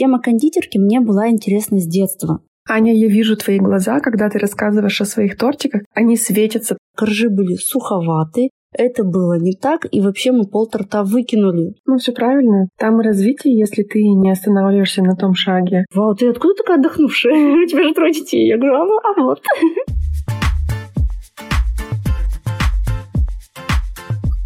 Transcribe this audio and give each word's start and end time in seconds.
Тема 0.00 0.18
кондитерки 0.18 0.78
мне 0.78 0.98
была 1.00 1.28
интересна 1.28 1.78
с 1.78 1.86
детства. 1.86 2.40
Аня, 2.66 2.94
я 2.94 3.06
вижу 3.08 3.36
твои 3.36 3.58
глаза, 3.58 4.00
когда 4.00 4.30
ты 4.30 4.38
рассказываешь 4.38 4.98
о 5.02 5.04
своих 5.04 5.36
тортиках. 5.36 5.82
Они 5.92 6.16
светятся. 6.16 6.78
Коржи 6.96 7.28
были 7.28 7.56
суховаты, 7.56 8.48
это 8.72 9.04
было 9.04 9.38
не 9.38 9.52
так, 9.52 9.86
и 9.90 10.00
вообще 10.00 10.32
мы 10.32 10.44
полторта 10.44 11.04
выкинули. 11.04 11.74
Ну, 11.84 11.98
все 11.98 12.12
правильно. 12.12 12.68
Там 12.78 12.98
и 12.98 13.04
развитие, 13.04 13.58
если 13.58 13.82
ты 13.82 14.02
не 14.02 14.30
останавливаешься 14.30 15.02
на 15.02 15.16
том 15.16 15.34
шаге. 15.34 15.84
Вау, 15.94 16.14
ты 16.14 16.30
откуда 16.30 16.54
такая 16.54 16.78
отдохнувшая? 16.78 17.34
У 17.62 17.66
тебя 17.66 17.82
же 17.82 17.92
трое 17.92 18.14
детей. 18.14 18.48
Я 18.48 18.56
говорю, 18.56 18.76
а, 18.76 18.86
а 19.04 19.22
вот. 19.22 19.42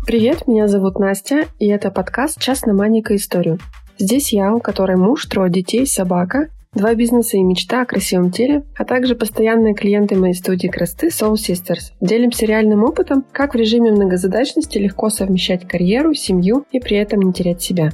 Привет, 0.04 0.48
меня 0.48 0.66
зовут 0.66 0.98
Настя, 0.98 1.46
и 1.60 1.68
это 1.68 1.92
подкаст 1.92 2.40
«Час 2.40 2.66
на 2.66 2.74
маленькую 2.74 3.18
историю». 3.18 3.60
Здесь 3.98 4.32
я, 4.32 4.54
у 4.54 4.60
которой 4.60 4.96
муж, 4.96 5.26
трое 5.26 5.50
детей, 5.50 5.86
собака, 5.86 6.48
Два 6.74 6.96
бизнеса 6.96 7.36
и 7.36 7.42
мечта 7.42 7.82
о 7.82 7.86
красивом 7.86 8.32
теле, 8.32 8.64
а 8.76 8.84
также 8.84 9.14
постоянные 9.14 9.74
клиенты 9.74 10.16
моей 10.16 10.34
студии 10.34 10.66
красоты 10.66 11.06
Soul 11.06 11.34
Sisters. 11.34 11.92
Делимся 12.00 12.46
реальным 12.46 12.82
опытом, 12.82 13.24
как 13.30 13.54
в 13.54 13.56
режиме 13.56 13.92
многозадачности 13.92 14.78
легко 14.78 15.08
совмещать 15.08 15.68
карьеру, 15.68 16.14
семью 16.14 16.66
и 16.72 16.80
при 16.80 16.96
этом 16.96 17.20
не 17.20 17.32
терять 17.32 17.62
себя. 17.62 17.92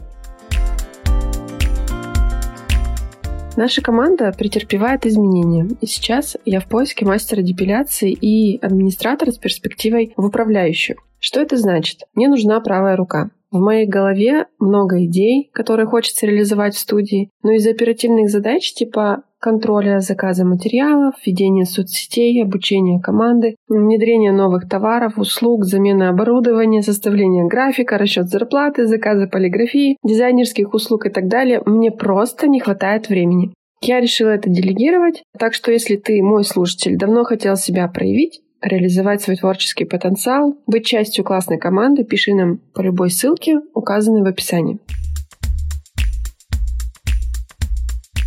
Наша 3.58 3.82
команда 3.82 4.32
претерпевает 4.32 5.04
изменения, 5.04 5.68
и 5.82 5.84
сейчас 5.84 6.38
я 6.46 6.60
в 6.60 6.64
поиске 6.64 7.04
мастера 7.04 7.42
депиляции 7.42 8.10
и 8.10 8.58
администратора 8.64 9.32
с 9.32 9.36
перспективой 9.36 10.14
в 10.16 10.24
управляющую. 10.24 10.96
Что 11.18 11.40
это 11.40 11.58
значит? 11.58 12.04
Мне 12.14 12.28
нужна 12.28 12.58
правая 12.60 12.96
рука. 12.96 13.28
В 13.50 13.58
моей 13.58 13.86
голове 13.86 14.46
много 14.60 15.04
идей, 15.04 15.50
которые 15.52 15.86
хочется 15.86 16.26
реализовать 16.26 16.74
в 16.74 16.78
студии, 16.78 17.30
но 17.42 17.52
из 17.52 17.66
оперативных 17.66 18.30
задач 18.30 18.72
типа 18.72 19.24
контроля 19.40 19.98
заказа 20.00 20.44
материалов, 20.44 21.14
ведения 21.26 21.64
соцсетей, 21.64 22.42
обучения 22.42 23.00
команды, 23.00 23.56
внедрения 23.68 24.30
новых 24.30 24.68
товаров, 24.68 25.18
услуг, 25.18 25.64
замена 25.64 26.10
оборудования, 26.10 26.82
составления 26.82 27.46
графика, 27.46 27.98
расчет 27.98 28.28
зарплаты, 28.28 28.86
заказа 28.86 29.26
полиграфии, 29.26 29.96
дизайнерских 30.04 30.72
услуг 30.72 31.06
и 31.06 31.10
так 31.10 31.26
далее, 31.26 31.62
мне 31.66 31.90
просто 31.90 32.46
не 32.46 32.60
хватает 32.60 33.08
времени. 33.08 33.52
Я 33.82 34.00
решила 34.00 34.28
это 34.28 34.50
делегировать, 34.50 35.22
так 35.38 35.54
что 35.54 35.72
если 35.72 35.96
ты, 35.96 36.22
мой 36.22 36.44
слушатель, 36.44 36.98
давно 36.98 37.24
хотел 37.24 37.56
себя 37.56 37.88
проявить, 37.88 38.42
реализовать 38.62 39.22
свой 39.22 39.36
творческий 39.36 39.84
потенциал, 39.84 40.56
быть 40.66 40.86
частью 40.86 41.24
классной 41.24 41.58
команды, 41.58 42.04
пиши 42.04 42.34
нам 42.34 42.58
по 42.74 42.80
любой 42.80 43.10
ссылке, 43.10 43.60
указанной 43.74 44.22
в 44.22 44.26
описании. 44.26 44.78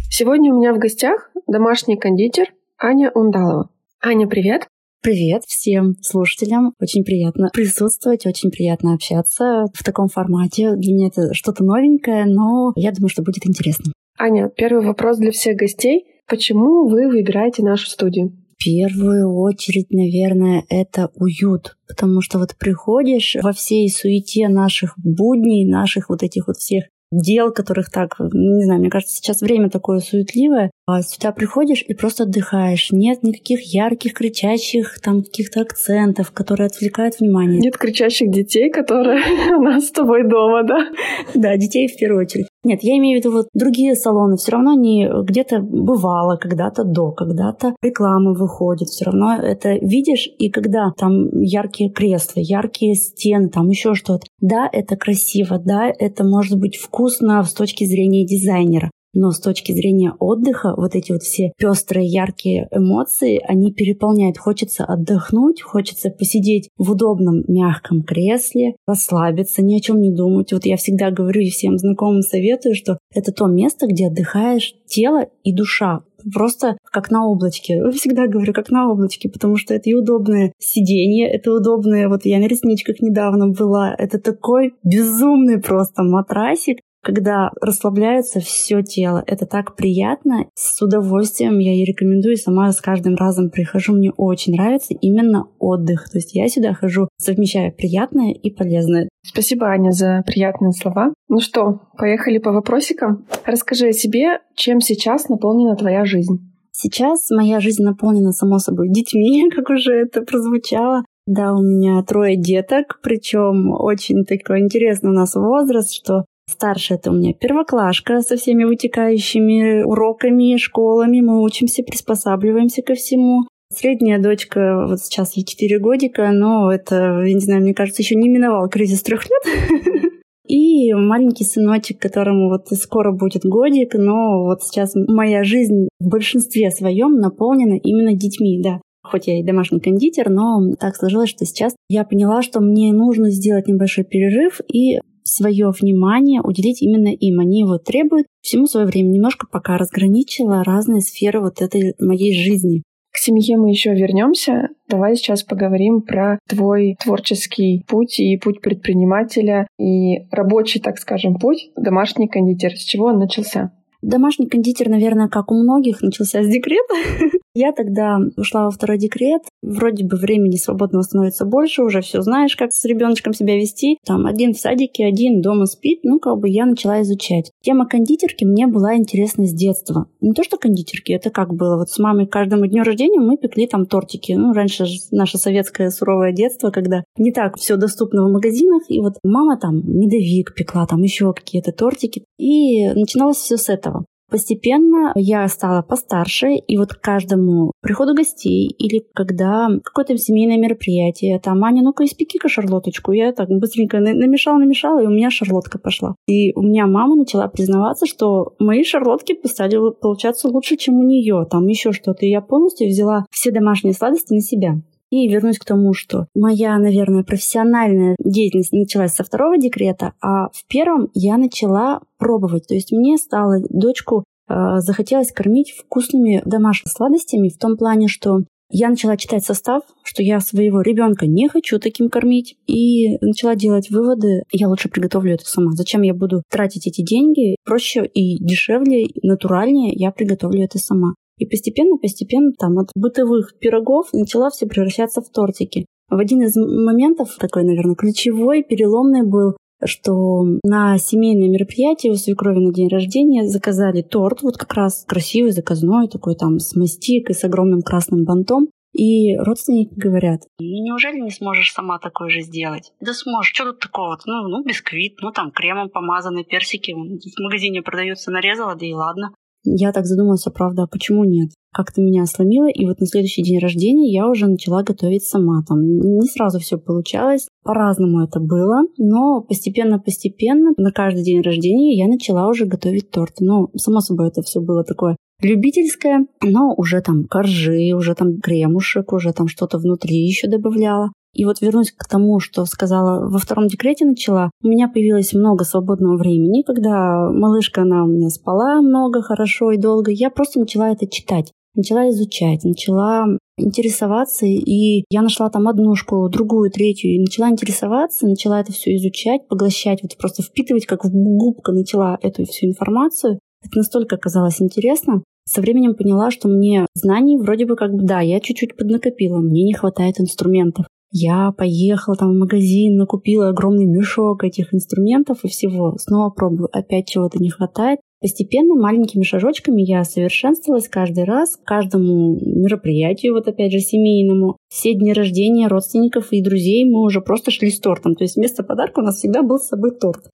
Сегодня 0.09 0.53
у 0.53 0.57
меня 0.57 0.73
в 0.73 0.79
гостях 0.79 1.31
домашний 1.47 1.97
кондитер 1.97 2.53
Аня 2.79 3.11
Ундалова. 3.11 3.69
Аня, 4.01 4.27
привет! 4.27 4.67
Привет 5.01 5.43
всем 5.43 5.95
слушателям. 6.01 6.73
Очень 6.79 7.03
приятно 7.03 7.49
присутствовать, 7.51 8.25
очень 8.25 8.51
приятно 8.51 8.93
общаться 8.93 9.65
в 9.73 9.83
таком 9.83 10.07
формате. 10.07 10.75
Для 10.77 10.93
меня 10.93 11.07
это 11.07 11.33
что-то 11.33 11.63
новенькое, 11.63 12.25
но 12.25 12.71
я 12.77 12.91
думаю, 12.91 13.09
что 13.09 13.21
будет 13.21 13.45
интересно. 13.45 13.91
Аня, 14.17 14.49
первый 14.55 14.85
вопрос 14.85 15.17
для 15.17 15.31
всех 15.31 15.57
гостей. 15.57 16.05
Почему 16.27 16.87
вы 16.87 17.09
выбираете 17.09 17.63
нашу 17.63 17.89
студию? 17.89 18.31
Первую 18.63 19.35
очередь, 19.35 19.91
наверное, 19.91 20.63
это 20.69 21.09
уют. 21.15 21.75
Потому 21.87 22.21
что 22.21 22.39
вот 22.39 22.55
приходишь 22.57 23.35
во 23.41 23.51
всей 23.51 23.89
суете 23.89 24.47
наших 24.47 24.93
будней, 24.97 25.69
наших 25.69 26.09
вот 26.09 26.23
этих 26.23 26.47
вот 26.47 26.57
всех 26.57 26.85
дел, 27.13 27.51
которых 27.51 27.89
так, 27.91 28.15
не 28.19 28.65
знаю, 28.65 28.79
мне 28.79 28.89
кажется, 28.89 29.15
сейчас 29.15 29.41
время 29.41 29.69
такое 29.69 29.99
суетливое, 29.99 30.71
а 30.85 31.01
сюда 31.01 31.31
приходишь 31.31 31.83
и 31.87 31.93
просто 31.93 32.23
отдыхаешь. 32.23 32.91
Нет 32.91 33.23
никаких 33.23 33.61
ярких, 33.61 34.13
кричащих 34.13 34.99
там 35.01 35.23
каких-то 35.23 35.61
акцентов, 35.61 36.31
которые 36.31 36.67
отвлекают 36.67 37.19
внимание. 37.19 37.59
Нет 37.59 37.77
кричащих 37.77 38.31
детей, 38.31 38.71
которые 38.71 39.21
у 39.57 39.61
нас 39.61 39.87
с 39.87 39.91
тобой 39.91 40.27
дома, 40.27 40.63
да? 40.63 40.87
Да, 41.35 41.55
детей 41.57 41.87
в 41.87 41.97
первую 41.97 42.25
очередь. 42.25 42.47
Нет, 42.63 42.79
я 42.81 42.97
имею 42.97 43.19
в 43.19 43.23
виду 43.23 43.35
вот 43.35 43.47
другие 43.53 43.95
салоны. 43.95 44.37
Все 44.37 44.53
равно 44.53 44.73
не 44.73 45.09
где-то 45.23 45.59
бывало, 45.59 46.37
когда-то 46.37 46.83
до, 46.85 47.11
когда-то 47.11 47.75
рекламы 47.81 48.33
выходят. 48.33 48.87
Все 48.87 49.05
равно 49.05 49.35
это 49.35 49.73
видишь, 49.73 50.29
и 50.37 50.49
когда 50.49 50.91
там 50.97 51.41
яркие 51.41 51.91
кресла, 51.91 52.39
яркие 52.39 52.95
стены, 52.95 53.49
там 53.49 53.69
еще 53.69 53.95
что-то. 53.95 54.25
Да, 54.39 54.69
это 54.71 54.95
красиво, 54.95 55.59
да, 55.59 55.91
это 55.97 56.23
может 56.23 56.57
быть 56.57 56.77
вкусно 56.77 57.43
с 57.43 57.53
точки 57.53 57.83
зрения 57.83 58.25
дизайнера. 58.25 58.91
Но 59.13 59.31
с 59.31 59.39
точки 59.39 59.71
зрения 59.71 60.13
отдыха, 60.19 60.73
вот 60.75 60.95
эти 60.95 61.11
вот 61.11 61.21
все 61.23 61.51
пестрые, 61.57 62.07
яркие 62.07 62.67
эмоции, 62.71 63.41
они 63.47 63.71
переполняют. 63.71 64.37
Хочется 64.37 64.85
отдохнуть, 64.85 65.61
хочется 65.61 66.09
посидеть 66.09 66.69
в 66.77 66.91
удобном, 66.91 67.43
мягком 67.47 68.03
кресле, 68.03 68.75
расслабиться, 68.87 69.61
ни 69.61 69.77
о 69.77 69.79
чем 69.79 70.01
не 70.01 70.11
думать. 70.11 70.51
Вот 70.51 70.65
я 70.65 70.77
всегда 70.77 71.11
говорю 71.11 71.41
и 71.41 71.49
всем 71.49 71.77
знакомым 71.77 72.21
советую, 72.21 72.75
что 72.75 72.97
это 73.13 73.31
то 73.31 73.47
место, 73.47 73.87
где 73.87 74.07
отдыхаешь 74.07 74.73
тело 74.87 75.27
и 75.43 75.53
душа 75.53 76.03
просто 76.31 76.77
как 76.91 77.11
на 77.11 77.25
облачке. 77.25 77.81
Всегда 77.91 78.27
говорю, 78.27 78.53
как 78.53 78.69
на 78.69 78.89
облачке, 78.89 79.29
потому 79.29 79.57
что 79.57 79.73
это 79.73 79.89
и 79.89 79.93
удобное 79.93 80.53
сиденье, 80.57 81.29
это 81.29 81.53
удобное, 81.53 82.07
вот 82.07 82.25
я 82.25 82.39
на 82.39 82.47
ресничках 82.47 83.01
недавно 83.01 83.49
была, 83.49 83.93
это 83.97 84.19
такой 84.19 84.73
безумный 84.83 85.59
просто 85.59 86.03
матрасик, 86.03 86.79
когда 87.03 87.51
расслабляется 87.61 88.39
все 88.39 88.81
тело. 88.81 89.23
Это 89.27 89.45
так 89.45 89.75
приятно. 89.75 90.45
С 90.55 90.81
удовольствием 90.81 91.59
я 91.59 91.73
ей 91.73 91.85
рекомендую. 91.85 92.37
Сама 92.37 92.71
с 92.71 92.79
каждым 92.81 93.15
разом 93.15 93.49
прихожу. 93.49 93.93
Мне 93.93 94.11
очень 94.11 94.53
нравится 94.53 94.93
именно 94.93 95.47
отдых. 95.59 96.09
То 96.09 96.17
есть 96.17 96.33
я 96.33 96.47
сюда 96.47 96.73
хожу, 96.73 97.09
совмещая 97.17 97.71
приятное 97.71 98.31
и 98.31 98.49
полезное. 98.49 99.09
Спасибо, 99.21 99.67
Аня, 99.67 99.91
за 99.91 100.23
приятные 100.25 100.71
слова. 100.71 101.13
Ну 101.27 101.39
что, 101.39 101.81
поехали 101.97 102.37
по 102.37 102.51
вопросикам. 102.51 103.25
Расскажи 103.45 103.89
о 103.89 103.93
себе, 103.93 104.39
чем 104.55 104.79
сейчас 104.79 105.27
наполнена 105.27 105.75
твоя 105.75 106.05
жизнь. 106.05 106.49
Сейчас 106.71 107.29
моя 107.29 107.59
жизнь 107.59 107.83
наполнена, 107.83 108.31
само 108.31 108.57
собой, 108.59 108.89
детьми, 108.89 109.49
как 109.55 109.69
уже 109.69 109.93
это 109.93 110.21
прозвучало. 110.21 111.03
Да, 111.25 111.53
у 111.53 111.61
меня 111.61 112.03
трое 112.03 112.35
деток, 112.35 112.99
причем 113.01 113.71
очень 113.71 114.25
такой 114.25 114.59
интересный 114.59 115.11
у 115.11 115.13
нас 115.13 115.35
возраст, 115.35 115.93
что 115.93 116.25
Старшая 116.49 116.97
это 116.97 117.11
у 117.11 117.13
меня 117.13 117.33
первоклашка 117.33 118.21
со 118.21 118.35
всеми 118.35 118.63
вытекающими 118.65 119.83
уроками, 119.83 120.57
школами. 120.57 121.21
Мы 121.21 121.41
учимся, 121.41 121.83
приспосабливаемся 121.83 122.81
ко 122.81 122.95
всему. 122.95 123.47
Средняя 123.73 124.21
дочка, 124.21 124.85
вот 124.87 124.99
сейчас 124.99 125.35
ей 125.35 125.45
4 125.45 125.79
годика, 125.79 126.31
но 126.31 126.71
это, 126.71 127.23
я 127.25 127.33
не 127.33 127.39
знаю, 127.39 127.61
мне 127.61 127.73
кажется, 127.73 128.01
еще 128.01 128.15
не 128.15 128.29
миновал 128.29 128.69
кризис 128.69 129.01
трех 129.01 129.23
лет. 129.25 130.13
И 130.47 130.93
маленький 130.93 131.45
сыночек, 131.45 131.99
которому 131.99 132.49
вот 132.49 132.67
скоро 132.77 133.13
будет 133.13 133.43
годик, 133.45 133.95
но 133.95 134.43
вот 134.43 134.61
сейчас 134.61 134.91
моя 134.93 135.43
жизнь 135.43 135.87
в 135.99 136.09
большинстве 136.09 136.69
своем 136.69 137.15
наполнена 137.15 137.75
именно 137.75 138.13
детьми, 138.13 138.61
да. 138.61 138.81
Хоть 139.03 139.27
я 139.27 139.39
и 139.39 139.43
домашний 139.43 139.79
кондитер, 139.79 140.29
но 140.29 140.75
так 140.79 140.95
сложилось, 140.95 141.29
что 141.29 141.45
сейчас 141.45 141.75
я 141.89 142.03
поняла, 142.03 142.41
что 142.41 142.59
мне 142.61 142.93
нужно 142.93 143.31
сделать 143.31 143.67
небольшой 143.67 144.03
перерыв 144.03 144.61
и 144.71 144.99
свое 145.23 145.71
внимание 145.71 146.41
уделить 146.41 146.81
именно 146.81 147.13
им. 147.13 147.39
Они 147.39 147.61
его 147.61 147.77
требуют 147.77 148.27
всему 148.41 148.65
свое 148.65 148.85
время. 148.85 149.09
Немножко 149.09 149.47
пока 149.49 149.77
разграничила 149.77 150.63
разные 150.63 151.01
сферы 151.01 151.41
вот 151.41 151.61
этой 151.61 151.95
моей 151.99 152.33
жизни. 152.33 152.83
К 153.11 153.17
семье 153.17 153.57
мы 153.57 153.69
еще 153.69 153.93
вернемся. 153.93 154.69
Давай 154.89 155.15
сейчас 155.15 155.43
поговорим 155.43 156.01
про 156.01 156.39
твой 156.49 156.95
творческий 157.03 157.85
путь 157.87 158.19
и 158.19 158.37
путь 158.37 158.59
предпринимателя 158.59 159.67
и 159.77 160.25
рабочий, 160.31 160.79
так 160.79 160.97
скажем, 160.97 161.35
путь 161.35 161.69
домашний 161.75 162.27
кондитер. 162.27 162.71
С 162.75 162.83
чего 162.83 163.07
он 163.07 163.19
начался? 163.19 163.71
Домашний 164.01 164.47
кондитер, 164.47 164.89
наверное, 164.89 165.29
как 165.29 165.51
у 165.51 165.55
многих, 165.55 166.01
начался 166.01 166.43
с 166.43 166.47
декрета. 166.47 166.93
Я 167.55 167.71
тогда 167.71 168.17
ушла 168.35 168.65
во 168.65 168.71
второй 168.71 168.97
декрет. 168.97 169.41
Вроде 169.61 170.03
бы 170.05 170.17
времени 170.17 170.55
свободного 170.55 171.03
становится 171.03 171.45
больше, 171.45 171.83
уже 171.83 172.01
все 172.01 172.21
знаешь, 172.21 172.55
как 172.55 172.73
с 172.73 172.83
ребеночком 172.85 173.33
себя 173.33 173.55
вести. 173.55 173.97
Там 174.05 174.25
один 174.25 174.53
в 174.53 174.57
садике, 174.57 175.05
один 175.05 175.41
дома 175.41 175.65
спит. 175.65 175.99
Ну, 176.03 176.19
как 176.19 176.39
бы 176.39 176.49
я 176.49 176.65
начала 176.65 177.01
изучать. 177.03 177.51
Тема 177.61 177.87
кондитерки 177.87 178.43
мне 178.43 178.65
была 178.65 178.95
интересна 178.95 179.45
с 179.45 179.53
детства. 179.53 180.07
Не 180.19 180.33
то, 180.33 180.43
что 180.43 180.57
кондитерки, 180.57 181.13
это 181.13 181.29
как 181.29 181.53
было. 181.53 181.77
Вот 181.77 181.89
с 181.89 181.99
мамой 181.99 182.25
каждому 182.25 182.65
дню 182.65 182.83
рождения 182.83 183.19
мы 183.19 183.37
пекли 183.37 183.67
там 183.67 183.85
тортики. 183.85 184.31
Ну, 184.31 184.53
раньше 184.53 184.85
же 184.85 184.97
наше 185.11 185.37
советское 185.37 185.91
суровое 185.91 186.31
детство, 186.31 186.71
когда 186.71 187.03
не 187.17 187.31
так 187.31 187.57
все 187.57 187.75
доступно 187.75 188.27
в 188.27 188.31
магазинах. 188.31 188.83
И 188.89 188.99
вот 188.99 189.13
мама 189.23 189.59
там 189.59 189.77
медовик 189.85 190.55
пекла, 190.55 190.87
там 190.87 191.03
еще 191.03 191.33
какие-то 191.33 191.71
тортики. 191.71 192.23
И 192.39 192.87
начиналось 192.89 193.37
все 193.37 193.57
с 193.57 193.69
этого. 193.69 194.05
Постепенно 194.33 195.11
я 195.13 195.47
стала 195.47 195.83
постарше, 195.83 196.55
и 196.55 196.75
вот 196.75 196.95
к 196.95 196.99
каждому 196.99 197.71
приходу 197.81 198.15
гостей 198.15 198.67
или 198.67 199.05
когда 199.13 199.69
какое-то 199.83 200.17
семейное 200.17 200.57
мероприятие, 200.57 201.39
там, 201.39 201.63
Аня, 201.63 201.83
ну-ка 201.83 202.03
испеки-ка 202.03 202.49
шарлоточку. 202.49 203.11
Я 203.11 203.31
так 203.31 203.49
быстренько 203.49 203.99
намешала, 203.99 204.57
намешала, 204.57 205.03
и 205.03 205.05
у 205.05 205.11
меня 205.11 205.29
шарлотка 205.29 205.77
пошла. 205.77 206.15
И 206.25 206.51
у 206.55 206.63
меня 206.63 206.87
мама 206.87 207.15
начала 207.15 207.47
признаваться, 207.47 208.07
что 208.07 208.55
мои 208.57 208.83
шарлотки 208.83 209.37
стали 209.45 209.77
получаться 210.01 210.47
лучше, 210.47 210.77
чем 210.77 210.95
у 210.95 211.03
нее. 211.03 211.45
Там 211.47 211.67
еще 211.67 211.91
что-то. 211.91 212.25
И 212.25 212.31
я 212.31 212.41
полностью 212.41 212.87
взяла 212.87 213.27
все 213.29 213.51
домашние 213.51 213.93
сладости 213.93 214.33
на 214.33 214.41
себя. 214.41 214.81
И 215.13 215.27
вернусь 215.27 215.59
к 215.59 215.65
тому, 215.65 215.93
что 215.93 216.25
моя, 216.33 216.75
наверное, 216.79 217.21
профессиональная 217.23 218.15
деятельность 218.17 218.71
началась 218.73 219.13
со 219.13 219.23
второго 219.23 219.59
декрета, 219.59 220.13
а 220.19 220.47
в 220.51 220.65
первом 220.67 221.11
я 221.13 221.37
начала 221.37 222.01
пробовать. 222.17 222.65
То 222.65 222.73
есть 222.73 222.91
мне 222.91 223.17
стало 223.19 223.57
дочку 223.69 224.23
э, 224.49 224.53
захотелось 224.79 225.31
кормить 225.31 225.71
вкусными 225.77 226.41
домашними 226.45 226.89
сладостями 226.89 227.49
в 227.49 227.59
том 227.59 227.77
плане, 227.77 228.07
что 228.07 228.39
я 228.71 228.89
начала 228.89 229.15
читать 229.15 229.45
состав, 229.45 229.83
что 230.01 230.23
я 230.23 230.39
своего 230.39 230.81
ребенка 230.81 231.27
не 231.27 231.47
хочу 231.47 231.77
таким 231.77 232.09
кормить, 232.09 232.57
и 232.65 233.19
начала 233.23 233.55
делать 233.55 233.91
выводы, 233.91 234.41
я 234.51 234.67
лучше 234.67 234.89
приготовлю 234.89 235.35
это 235.35 235.45
сама. 235.45 235.73
Зачем 235.73 236.01
я 236.01 236.15
буду 236.15 236.41
тратить 236.49 236.87
эти 236.87 237.03
деньги? 237.03 237.55
Проще 237.63 238.03
и 238.03 238.43
дешевле, 238.43 239.05
натуральнее 239.21 239.93
я 239.93 240.09
приготовлю 240.09 240.63
это 240.63 240.79
сама. 240.79 241.13
И 241.37 241.45
постепенно-постепенно 241.45 242.51
там 242.57 242.77
от 242.79 242.89
бытовых 242.95 243.57
пирогов 243.59 244.13
начала 244.13 244.49
все 244.49 244.67
превращаться 244.67 245.21
в 245.21 245.29
тортики. 245.29 245.85
В 246.09 246.19
один 246.19 246.43
из 246.43 246.55
моментов, 246.55 247.35
такой, 247.39 247.63
наверное, 247.63 247.95
ключевой, 247.95 248.63
переломный 248.63 249.23
был, 249.23 249.57
что 249.85 250.43
на 250.63 250.97
семейное 250.97 251.49
мероприятие 251.49 252.11
у 252.11 252.15
свекрови 252.15 252.59
на 252.59 252.73
день 252.73 252.87
рождения 252.87 253.47
заказали 253.47 254.01
торт, 254.01 254.41
вот 254.41 254.57
как 254.57 254.73
раз 254.73 255.05
красивый, 255.07 255.51
заказной, 255.51 256.07
такой 256.07 256.35
там 256.35 256.59
с 256.59 256.75
мастикой, 256.75 257.35
с 257.35 257.43
огромным 257.43 257.81
красным 257.81 258.25
бантом. 258.25 258.69
И 258.93 259.35
родственники 259.37 259.95
говорят, 259.95 260.41
неужели 260.59 261.19
не 261.19 261.31
сможешь 261.31 261.73
сама 261.73 261.97
такое 261.97 262.29
же 262.29 262.41
сделать? 262.41 262.93
Да 263.01 263.13
сможешь, 263.13 263.51
что 263.51 263.65
тут 263.65 263.79
такого? 263.79 264.19
Ну, 264.25 264.47
ну, 264.47 264.63
бисквит, 264.63 265.15
ну 265.19 265.31
там 265.31 265.49
кремом 265.51 265.89
помазанные 265.89 266.45
персики 266.45 266.91
в 266.91 267.41
магазине 267.41 267.81
продаются, 267.81 268.29
нарезала, 268.29 268.75
да 268.75 268.85
и 268.85 268.93
ладно. 268.93 269.33
Я 269.63 269.91
так 269.91 270.05
задумалась, 270.05 270.45
а 270.45 270.51
правда, 270.51 270.83
а 270.83 270.87
почему 270.87 271.23
нет? 271.23 271.51
Как-то 271.73 272.01
меня 272.01 272.25
сломило, 272.25 272.69
и 272.69 272.85
вот 272.85 272.99
на 272.99 273.07
следующий 273.07 273.41
день 273.41 273.59
рождения 273.59 274.13
я 274.13 274.27
уже 274.27 274.47
начала 274.47 274.83
готовить 274.83 275.23
сама. 275.23 275.63
Там 275.67 275.79
не 275.81 276.27
сразу 276.27 276.59
все 276.59 276.77
получалось, 276.77 277.47
по-разному 277.63 278.21
это 278.21 278.39
было, 278.39 278.83
но 278.97 279.41
постепенно-постепенно 279.41 280.73
на 280.77 280.91
каждый 280.91 281.23
день 281.23 281.41
рождения 281.41 281.97
я 281.97 282.07
начала 282.07 282.47
уже 282.47 282.65
готовить 282.65 283.09
торт. 283.09 283.35
Ну, 283.39 283.69
само 283.75 284.01
собой, 284.01 284.27
это 284.27 284.41
все 284.41 284.59
было 284.59 284.83
такое 284.83 285.15
любительское, 285.41 286.27
но 286.41 286.73
уже 286.75 287.01
там 287.01 287.25
коржи, 287.25 287.93
уже 287.95 288.15
там 288.15 288.39
кремушек, 288.39 289.13
уже 289.13 289.33
там 289.33 289.47
что-то 289.47 289.77
внутри 289.77 290.17
еще 290.17 290.47
добавляла. 290.47 291.11
И 291.33 291.45
вот 291.45 291.61
вернусь 291.61 291.91
к 291.91 292.07
тому, 292.07 292.39
что 292.39 292.65
сказала, 292.65 293.27
во 293.27 293.39
втором 293.39 293.67
декрете 293.67 294.05
начала, 294.05 294.51
у 294.63 294.67
меня 294.67 294.87
появилось 294.87 295.33
много 295.33 295.63
свободного 295.63 296.17
времени, 296.17 296.61
когда 296.61 297.29
малышка, 297.31 297.81
она 297.81 298.03
у 298.03 298.07
меня 298.07 298.29
спала 298.29 298.81
много, 298.81 299.21
хорошо 299.21 299.71
и 299.71 299.77
долго, 299.77 300.11
я 300.11 300.29
просто 300.29 300.59
начала 300.59 300.91
это 300.91 301.07
читать 301.07 301.51
начала 301.75 302.09
изучать, 302.09 302.63
начала 302.63 303.25
интересоваться, 303.57 304.45
и 304.45 305.05
я 305.09 305.21
нашла 305.21 305.49
там 305.49 305.67
одну 305.67 305.95
школу, 305.95 306.29
другую, 306.29 306.71
третью, 306.71 307.11
и 307.11 307.19
начала 307.19 307.49
интересоваться, 307.49 308.27
начала 308.27 308.61
это 308.61 308.71
все 308.71 308.95
изучать, 308.95 309.47
поглощать, 309.47 309.99
вот 310.01 310.17
просто 310.17 310.43
впитывать, 310.43 310.85
как 310.85 311.03
в 311.03 311.09
губка 311.11 311.71
начала 311.71 312.17
эту 312.21 312.45
всю 312.45 312.67
информацию. 312.67 313.39
Это 313.63 313.77
настолько 313.77 314.15
оказалось 314.15 314.61
интересно. 314.61 315.23
Со 315.45 315.61
временем 315.61 315.95
поняла, 315.95 316.31
что 316.31 316.47
мне 316.47 316.85
знаний 316.95 317.37
вроде 317.37 317.65
бы 317.65 317.75
как 317.75 317.93
бы, 317.93 318.03
да, 318.03 318.21
я 318.21 318.39
чуть-чуть 318.39 318.75
поднакопила, 318.77 319.39
мне 319.39 319.63
не 319.63 319.73
хватает 319.73 320.19
инструментов. 320.19 320.85
Я 321.15 321.51
поехала 321.51 322.17
там 322.17 322.31
в 322.31 322.39
магазин, 322.39 322.95
накупила 322.95 323.49
огромный 323.49 323.85
мешок 323.85 324.43
этих 324.43 324.73
инструментов 324.73 325.43
и 325.43 325.47
всего. 325.47 325.95
Снова 325.99 326.31
пробую, 326.31 326.69
опять 326.71 327.07
чего-то 327.07 327.37
не 327.37 327.51
хватает. 327.51 327.99
Постепенно, 328.19 328.73
маленькими 328.73 329.21
шажочками 329.21 329.83
я 329.83 330.05
совершенствовалась 330.05 330.89
каждый 330.89 331.25
раз, 331.25 331.59
каждому 331.63 332.39
мероприятию, 332.41 333.33
вот 333.33 333.47
опять 333.47 333.71
же, 333.71 333.77
семейному. 333.77 334.57
Все 334.69 334.95
дни 334.95 335.13
рождения 335.13 335.67
родственников 335.67 336.29
и 336.31 336.41
друзей 336.41 336.83
мы 336.85 337.03
уже 337.03 337.21
просто 337.21 337.51
шли 337.51 337.69
с 337.69 337.79
тортом. 337.79 338.15
То 338.15 338.23
есть 338.23 338.35
вместо 338.35 338.63
подарка 338.63 339.01
у 339.01 339.03
нас 339.03 339.17
всегда 339.17 339.43
был 339.43 339.59
с 339.59 339.67
собой 339.67 339.91
торт. 339.91 340.31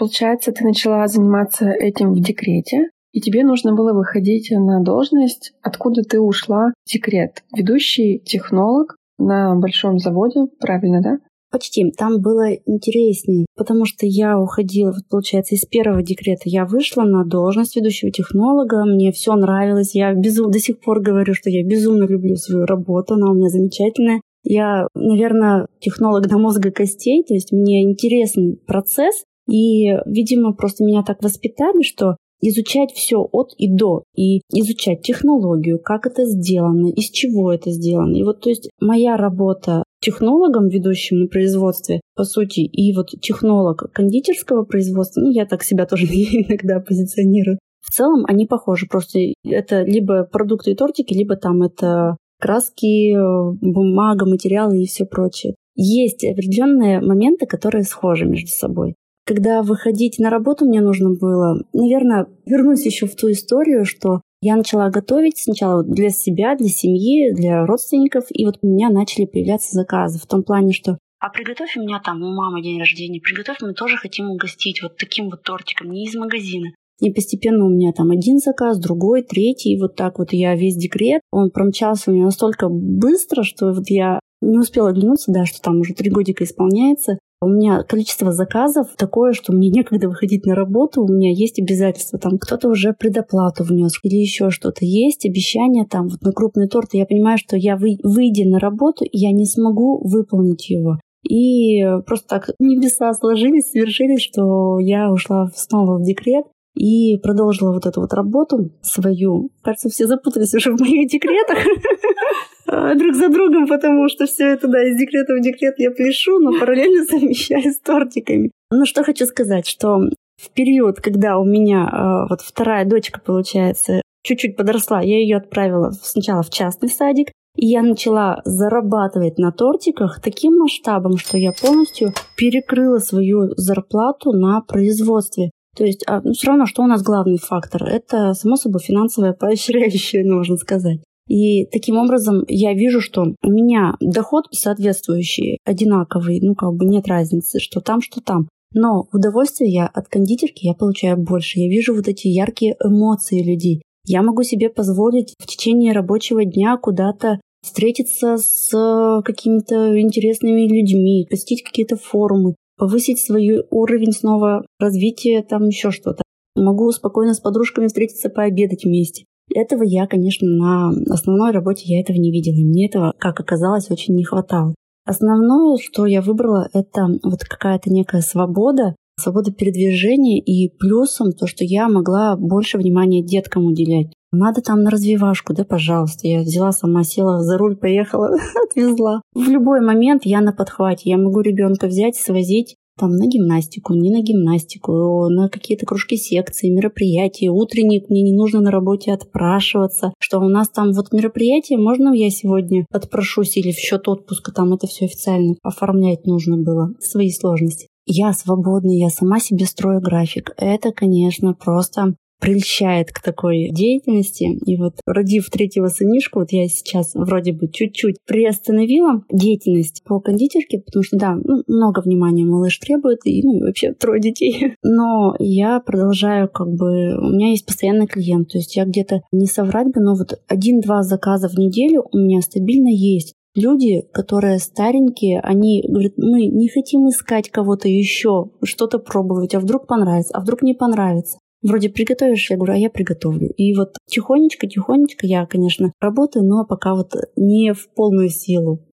Получается, 0.00 0.50
ты 0.50 0.64
начала 0.64 1.06
заниматься 1.06 1.70
этим 1.70 2.12
в 2.12 2.20
декрете, 2.20 2.88
и 3.14 3.20
тебе 3.20 3.44
нужно 3.44 3.74
было 3.74 3.92
выходить 3.92 4.50
на 4.50 4.82
должность, 4.82 5.52
откуда 5.62 6.02
ты 6.02 6.20
ушла 6.20 6.72
в 6.84 6.92
декрет. 6.92 7.44
Ведущий 7.56 8.18
технолог 8.18 8.96
на 9.18 9.54
большом 9.54 10.00
заводе, 10.00 10.46
правильно, 10.58 11.00
да? 11.00 11.18
Почти. 11.52 11.88
Там 11.92 12.20
было 12.20 12.52
интереснее, 12.66 13.46
потому 13.56 13.84
что 13.84 14.04
я 14.04 14.36
уходила, 14.40 14.88
вот 14.88 15.06
получается, 15.08 15.54
из 15.54 15.64
первого 15.64 16.02
декрета 16.02 16.42
я 16.46 16.66
вышла 16.66 17.02
на 17.04 17.24
должность 17.24 17.76
ведущего 17.76 18.10
технолога, 18.10 18.84
мне 18.84 19.12
все 19.12 19.36
нравилось, 19.36 19.94
я 19.94 20.12
безум... 20.12 20.50
до 20.50 20.58
сих 20.58 20.80
пор 20.80 21.00
говорю, 21.00 21.34
что 21.34 21.50
я 21.50 21.62
безумно 21.62 22.06
люблю 22.08 22.34
свою 22.34 22.66
работу, 22.66 23.14
она 23.14 23.30
у 23.30 23.34
меня 23.34 23.48
замечательная. 23.48 24.20
Я, 24.42 24.88
наверное, 24.96 25.68
технолог 25.78 26.26
до 26.26 26.38
мозга 26.38 26.72
костей, 26.72 27.22
то 27.22 27.32
есть 27.32 27.52
мне 27.52 27.84
интересен 27.84 28.56
процесс, 28.66 29.22
и, 29.48 29.92
видимо, 30.06 30.52
просто 30.54 30.82
меня 30.84 31.04
так 31.04 31.22
воспитали, 31.22 31.82
что 31.82 32.16
изучать 32.40 32.92
все 32.92 33.26
от 33.32 33.54
и 33.56 33.68
до, 33.68 34.04
и 34.14 34.40
изучать 34.52 35.02
технологию, 35.02 35.78
как 35.78 36.06
это 36.06 36.24
сделано, 36.24 36.88
из 36.88 37.10
чего 37.10 37.52
это 37.52 37.70
сделано. 37.70 38.16
И 38.16 38.22
вот, 38.22 38.40
то 38.40 38.50
есть, 38.50 38.68
моя 38.80 39.16
работа 39.16 39.84
технологом, 40.00 40.68
ведущим 40.68 41.20
на 41.20 41.26
производстве, 41.28 42.00
по 42.14 42.24
сути, 42.24 42.60
и 42.60 42.94
вот 42.94 43.08
технолог 43.20 43.90
кондитерского 43.92 44.64
производства, 44.64 45.20
ну, 45.22 45.30
я 45.30 45.46
так 45.46 45.62
себя 45.62 45.86
тоже 45.86 46.04
иногда 46.06 46.80
позиционирую, 46.80 47.58
в 47.80 47.90
целом 47.90 48.24
они 48.26 48.46
похожи. 48.46 48.86
Просто 48.86 49.20
это 49.44 49.82
либо 49.82 50.24
продукты 50.24 50.72
и 50.72 50.74
тортики, 50.74 51.12
либо 51.14 51.36
там 51.36 51.62
это 51.62 52.16
краски, 52.40 53.14
бумага, 53.60 54.26
материалы 54.26 54.82
и 54.82 54.86
все 54.86 55.04
прочее. 55.06 55.54
Есть 55.76 56.24
определенные 56.24 57.00
моменты, 57.00 57.46
которые 57.46 57.84
схожи 57.84 58.26
между 58.26 58.48
собой. 58.48 58.94
Когда 59.26 59.62
выходить 59.62 60.18
на 60.18 60.28
работу 60.28 60.66
мне 60.66 60.80
нужно 60.80 61.10
было, 61.10 61.62
наверное, 61.72 62.26
вернусь 62.44 62.84
еще 62.84 63.06
в 63.06 63.16
ту 63.16 63.30
историю, 63.30 63.84
что 63.84 64.20
я 64.42 64.56
начала 64.56 64.90
готовить 64.90 65.38
сначала 65.38 65.82
для 65.82 66.10
себя, 66.10 66.54
для 66.56 66.68
семьи, 66.68 67.32
для 67.32 67.64
родственников, 67.64 68.26
и 68.28 68.44
вот 68.44 68.58
у 68.60 68.66
меня 68.66 68.90
начали 68.90 69.24
появляться 69.24 69.74
заказы 69.74 70.18
в 70.18 70.26
том 70.26 70.42
плане, 70.42 70.72
что 70.72 70.98
а 71.24 71.30
приготовь 71.30 71.74
у 71.78 71.80
меня 71.80 72.00
там 72.04 72.22
у 72.22 72.34
мамы 72.34 72.62
день 72.62 72.78
рождения, 72.78 73.18
приготовь, 73.18 73.56
мы 73.62 73.72
тоже 73.72 73.96
хотим 73.96 74.28
угостить 74.28 74.82
вот 74.82 74.98
таким 74.98 75.30
вот 75.30 75.42
тортиком, 75.42 75.90
не 75.90 76.04
из 76.04 76.14
магазина. 76.14 76.66
И 77.00 77.10
постепенно 77.10 77.64
у 77.64 77.70
меня 77.70 77.92
там 77.92 78.10
один 78.10 78.40
заказ, 78.40 78.78
другой, 78.78 79.22
третий, 79.22 79.72
и 79.72 79.80
вот 79.80 79.96
так 79.96 80.18
вот 80.18 80.34
я 80.34 80.54
весь 80.54 80.76
декрет, 80.76 81.22
он 81.32 81.50
промчался 81.50 82.10
у 82.10 82.14
меня 82.14 82.26
настолько 82.26 82.68
быстро, 82.68 83.42
что 83.42 83.72
вот 83.72 83.88
я 83.88 84.20
не 84.42 84.58
успела 84.58 84.90
оглянуться, 84.90 85.32
да, 85.32 85.46
что 85.46 85.62
там 85.62 85.80
уже 85.80 85.94
три 85.94 86.10
годика 86.10 86.44
исполняется. 86.44 87.18
У 87.44 87.48
меня 87.48 87.82
количество 87.82 88.32
заказов 88.32 88.88
такое, 88.96 89.32
что 89.32 89.52
мне 89.52 89.68
некогда 89.68 90.08
выходить 90.08 90.46
на 90.46 90.54
работу, 90.54 91.04
у 91.04 91.08
меня 91.08 91.30
есть 91.30 91.60
обязательства, 91.60 92.18
там 92.18 92.38
кто-то 92.38 92.68
уже 92.68 92.94
предоплату 92.98 93.64
внес 93.64 93.98
или 94.02 94.16
еще 94.16 94.50
что-то. 94.50 94.84
Есть 94.84 95.26
обещание 95.26 95.84
там 95.84 96.08
вот 96.08 96.22
на 96.22 96.32
крупный 96.32 96.68
торт, 96.68 96.94
и 96.94 96.98
я 96.98 97.06
понимаю, 97.06 97.38
что 97.38 97.56
я 97.56 97.76
вы, 97.76 97.98
выйдя 98.02 98.48
на 98.48 98.58
работу, 98.58 99.04
я 99.12 99.30
не 99.32 99.44
смогу 99.44 100.00
выполнить 100.02 100.70
его. 100.70 100.98
И 101.28 101.82
просто 102.06 102.28
так 102.28 102.50
небеса 102.58 103.12
сложились, 103.14 103.70
свершились, 103.70 104.22
что 104.22 104.78
я 104.78 105.10
ушла 105.10 105.48
снова 105.54 105.98
в 105.98 106.02
декрет 106.02 106.44
и 106.74 107.16
продолжила 107.18 107.72
вот 107.72 107.86
эту 107.86 108.00
вот 108.00 108.12
работу 108.12 108.70
свою. 108.82 109.50
Кажется, 109.62 109.88
все 109.88 110.06
запутались 110.06 110.54
уже 110.54 110.72
в 110.72 110.80
моих 110.80 111.08
декретах. 111.08 111.58
А, 112.66 112.94
друг 112.94 113.14
за 113.14 113.28
другом, 113.28 113.66
потому 113.66 114.08
что 114.08 114.26
все 114.26 114.46
это, 114.46 114.68
да, 114.68 114.82
из 114.88 114.98
декрета 114.98 115.34
в 115.34 115.40
декрет 115.40 115.74
я 115.78 115.90
пишу, 115.90 116.38
но 116.38 116.58
параллельно 116.58 117.04
совмещаю 117.08 117.72
с 117.72 117.78
тортиками. 117.78 118.50
Ну, 118.70 118.86
что 118.86 119.04
хочу 119.04 119.26
сказать, 119.26 119.66
что 119.66 120.08
в 120.40 120.50
период, 120.50 121.00
когда 121.00 121.38
у 121.38 121.44
меня 121.44 121.88
э, 121.90 122.26
вот 122.28 122.40
вторая 122.40 122.84
дочка, 122.84 123.20
получается, 123.20 124.02
чуть-чуть 124.22 124.56
подросла, 124.56 125.00
я 125.00 125.18
ее 125.18 125.36
отправила 125.36 125.92
сначала 126.02 126.42
в 126.42 126.50
частный 126.50 126.88
садик, 126.88 127.28
и 127.56 127.66
я 127.66 127.82
начала 127.82 128.40
зарабатывать 128.44 129.38
на 129.38 129.52
тортиках 129.52 130.20
таким 130.20 130.58
масштабом, 130.58 131.18
что 131.18 131.38
я 131.38 131.52
полностью 131.52 132.12
перекрыла 132.36 132.98
свою 132.98 133.54
зарплату 133.56 134.32
на 134.32 134.60
производстве. 134.60 135.50
То 135.76 135.84
есть, 135.84 136.04
а, 136.06 136.20
ну, 136.22 136.32
все 136.32 136.48
равно, 136.48 136.66
что 136.66 136.82
у 136.82 136.86
нас 136.86 137.02
главный 137.02 137.38
фактор? 137.38 137.84
Это, 137.84 138.34
само 138.34 138.56
собой, 138.56 138.80
финансовое 138.80 139.34
поощряющее, 139.34 140.24
можно 140.24 140.56
сказать. 140.56 141.00
И 141.28 141.66
таким 141.66 141.96
образом 141.96 142.44
я 142.48 142.74
вижу, 142.74 143.00
что 143.00 143.34
у 143.42 143.50
меня 143.50 143.94
доход 144.00 144.44
соответствующий, 144.50 145.58
одинаковый, 145.64 146.40
ну 146.40 146.54
как 146.54 146.74
бы 146.74 146.84
нет 146.84 147.06
разницы, 147.08 147.58
что 147.60 147.80
там, 147.80 148.00
что 148.00 148.20
там. 148.20 148.48
Но 148.74 149.06
удовольствие 149.12 149.70
я 149.70 149.86
от 149.86 150.08
кондитерки 150.08 150.66
я 150.66 150.74
получаю 150.74 151.16
больше. 151.16 151.60
Я 151.60 151.68
вижу 151.68 151.94
вот 151.94 152.08
эти 152.08 152.26
яркие 152.26 152.76
эмоции 152.84 153.42
людей. 153.42 153.82
Я 154.06 154.22
могу 154.22 154.42
себе 154.42 154.68
позволить 154.68 155.34
в 155.38 155.46
течение 155.46 155.92
рабочего 155.92 156.44
дня 156.44 156.76
куда-то 156.76 157.40
встретиться 157.62 158.36
с 158.36 159.22
какими-то 159.24 159.98
интересными 159.98 160.68
людьми, 160.68 161.26
посетить 161.30 161.62
какие-то 161.62 161.96
форумы, 161.96 162.56
повысить 162.76 163.24
свой 163.24 163.64
уровень 163.70 164.12
снова 164.12 164.66
развития, 164.78 165.42
там 165.42 165.66
еще 165.68 165.90
что-то. 165.90 166.22
Могу 166.56 166.90
спокойно 166.92 167.32
с 167.32 167.40
подружками 167.40 167.86
встретиться, 167.86 168.28
пообедать 168.28 168.84
вместе. 168.84 169.24
Этого 169.52 169.82
я, 169.82 170.06
конечно, 170.06 170.48
на 170.48 170.90
основной 171.12 171.50
работе 171.50 171.82
я 171.86 172.00
этого 172.00 172.16
не 172.16 172.30
видела. 172.30 172.54
Мне 172.54 172.86
этого, 172.86 173.12
как 173.18 173.40
оказалось, 173.40 173.90
очень 173.90 174.14
не 174.14 174.24
хватало. 174.24 174.74
Основное, 175.06 175.76
что 175.76 176.06
я 176.06 176.22
выбрала, 176.22 176.68
это 176.72 177.06
вот 177.22 177.44
какая-то 177.44 177.90
некая 177.90 178.22
свобода, 178.22 178.96
свобода 179.20 179.52
передвижения 179.52 180.40
и 180.40 180.74
плюсом 180.74 181.32
то, 181.32 181.46
что 181.46 181.64
я 181.64 181.88
могла 181.88 182.36
больше 182.36 182.78
внимания 182.78 183.22
деткам 183.22 183.66
уделять. 183.66 184.12
Надо 184.32 184.62
там 184.62 184.82
на 184.82 184.90
развивашку, 184.90 185.54
да, 185.54 185.64
пожалуйста. 185.64 186.26
Я 186.26 186.40
взяла 186.40 186.72
сама, 186.72 187.04
села 187.04 187.40
за 187.40 187.58
руль, 187.58 187.76
поехала, 187.76 188.36
отвезла. 188.68 189.20
В 189.34 189.48
любой 189.48 189.80
момент 189.80 190.22
я 190.24 190.40
на 190.40 190.52
подхвате. 190.52 191.10
Я 191.10 191.18
могу 191.18 191.40
ребенка 191.40 191.86
взять, 191.86 192.16
свозить 192.16 192.76
там 192.98 193.16
на 193.16 193.26
гимнастику, 193.26 193.94
не 193.94 194.10
на 194.10 194.22
гимнастику, 194.22 195.28
на 195.28 195.48
какие-то 195.48 195.86
кружки 195.86 196.16
секции, 196.16 196.68
мероприятия, 196.68 197.50
утренник, 197.50 198.08
мне 198.08 198.22
не 198.22 198.32
нужно 198.32 198.60
на 198.60 198.70
работе 198.70 199.12
отпрашиваться, 199.12 200.12
что 200.18 200.38
у 200.38 200.48
нас 200.48 200.68
там 200.68 200.92
вот 200.92 201.12
мероприятие, 201.12 201.78
можно 201.78 202.12
я 202.14 202.30
сегодня 202.30 202.86
отпрошусь 202.90 203.56
или 203.56 203.72
в 203.72 203.78
счет 203.78 204.08
отпуска, 204.08 204.52
там 204.52 204.72
это 204.72 204.86
все 204.86 205.06
официально 205.06 205.54
оформлять 205.62 206.26
нужно 206.26 206.56
было, 206.56 206.94
свои 207.00 207.30
сложности. 207.30 207.88
Я 208.06 208.32
свободна, 208.34 208.90
я 208.90 209.08
сама 209.08 209.40
себе 209.40 209.64
строю 209.64 210.00
график. 210.00 210.52
Это, 210.58 210.92
конечно, 210.92 211.54
просто 211.54 212.14
прельщает 212.40 213.10
к 213.12 213.22
такой 213.22 213.70
деятельности. 213.70 214.44
И 214.66 214.76
вот 214.76 214.94
родив 215.06 215.48
третьего 215.50 215.88
сынишку, 215.88 216.40
вот 216.40 216.52
я 216.52 216.68
сейчас 216.68 217.14
вроде 217.14 217.52
бы 217.52 217.68
чуть-чуть 217.68 218.16
приостановила 218.26 219.24
деятельность 219.32 220.02
по 220.04 220.20
кондитерке, 220.20 220.80
потому 220.84 221.02
что, 221.02 221.16
да, 221.16 221.36
ну, 221.42 221.62
много 221.66 222.00
внимания 222.00 222.44
малыш 222.44 222.78
требует, 222.78 223.20
и, 223.24 223.42
ну, 223.42 223.58
и 223.58 223.62
вообще 223.62 223.92
трое 223.92 224.20
детей. 224.20 224.74
Но 224.82 225.34
я 225.38 225.80
продолжаю 225.80 226.48
как 226.48 226.68
бы... 226.68 227.16
У 227.16 227.30
меня 227.30 227.50
есть 227.50 227.66
постоянный 227.66 228.06
клиент, 228.06 228.50
то 228.50 228.58
есть 228.58 228.76
я 228.76 228.84
где-то 228.84 229.22
не 229.32 229.46
соврать 229.46 229.88
бы, 229.88 230.00
но 230.00 230.14
вот 230.14 230.40
один-два 230.48 231.02
заказа 231.02 231.48
в 231.48 231.56
неделю 231.58 232.04
у 232.12 232.18
меня 232.18 232.40
стабильно 232.40 232.88
есть. 232.88 233.34
Люди, 233.54 234.02
которые 234.12 234.58
старенькие, 234.58 235.40
они 235.40 235.84
говорят, 235.86 236.14
мы 236.16 236.46
не 236.46 236.68
хотим 236.68 237.08
искать 237.08 237.50
кого-то 237.50 237.88
еще, 237.88 238.50
что-то 238.64 238.98
пробовать, 238.98 239.54
а 239.54 239.60
вдруг 239.60 239.86
понравится, 239.86 240.34
а 240.34 240.40
вдруг 240.40 240.62
не 240.62 240.74
понравится 240.74 241.38
вроде 241.64 241.88
приготовишь, 241.88 242.50
я 242.50 242.56
говорю, 242.56 242.74
а 242.74 242.76
я 242.76 242.90
приготовлю. 242.90 243.48
И 243.56 243.74
вот 243.74 243.96
тихонечко-тихонечко 244.06 245.26
я, 245.26 245.46
конечно, 245.46 245.92
работаю, 246.00 246.44
но 246.44 246.64
пока 246.64 246.94
вот 246.94 247.14
не 247.34 247.72
в 247.72 247.88
полную 247.94 248.28
силу. 248.28 248.86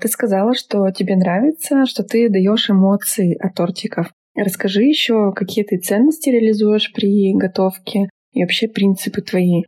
Ты 0.00 0.08
сказала, 0.08 0.54
что 0.54 0.90
тебе 0.90 1.16
нравится, 1.16 1.86
что 1.86 2.04
ты 2.04 2.28
даешь 2.28 2.70
эмоции 2.70 3.36
от 3.38 3.54
тортиков. 3.54 4.12
Расскажи 4.36 4.84
еще, 4.84 5.32
какие 5.34 5.64
ты 5.64 5.78
ценности 5.78 6.28
реализуешь 6.28 6.92
при 6.92 7.34
готовке 7.34 8.08
и 8.32 8.42
вообще 8.42 8.68
принципы 8.68 9.22
твои. 9.22 9.62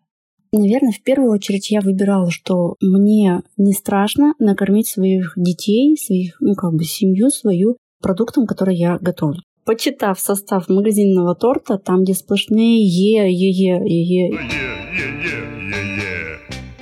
Наверное, 0.53 0.93
в 0.93 1.03
первую 1.03 1.31
очередь 1.31 1.71
я 1.71 1.81
выбирала, 1.81 2.31
что 2.31 2.77
мне 2.81 3.43
не 3.57 3.73
страшно 3.73 4.35
накормить 4.39 4.89
своих 4.89 5.33
детей, 5.37 5.97
своих, 5.97 6.37
ну, 6.41 6.55
как 6.55 6.75
бы 6.75 6.85
семью 6.85 7.31
свою 7.31 7.77
продуктом, 8.01 8.47
который 8.47 8.77
я 8.77 8.99
готовлю 8.99 9.43
почитав 9.65 10.19
состав 10.19 10.67
магазинного 10.69 11.35
торта, 11.35 11.79
там, 11.79 12.03
где 12.03 12.15
сплошные 12.15 12.79
е, 12.79 13.31
е, 13.31 13.51
е, 13.51 13.83
е, 13.87 14.27
е. 14.27 14.31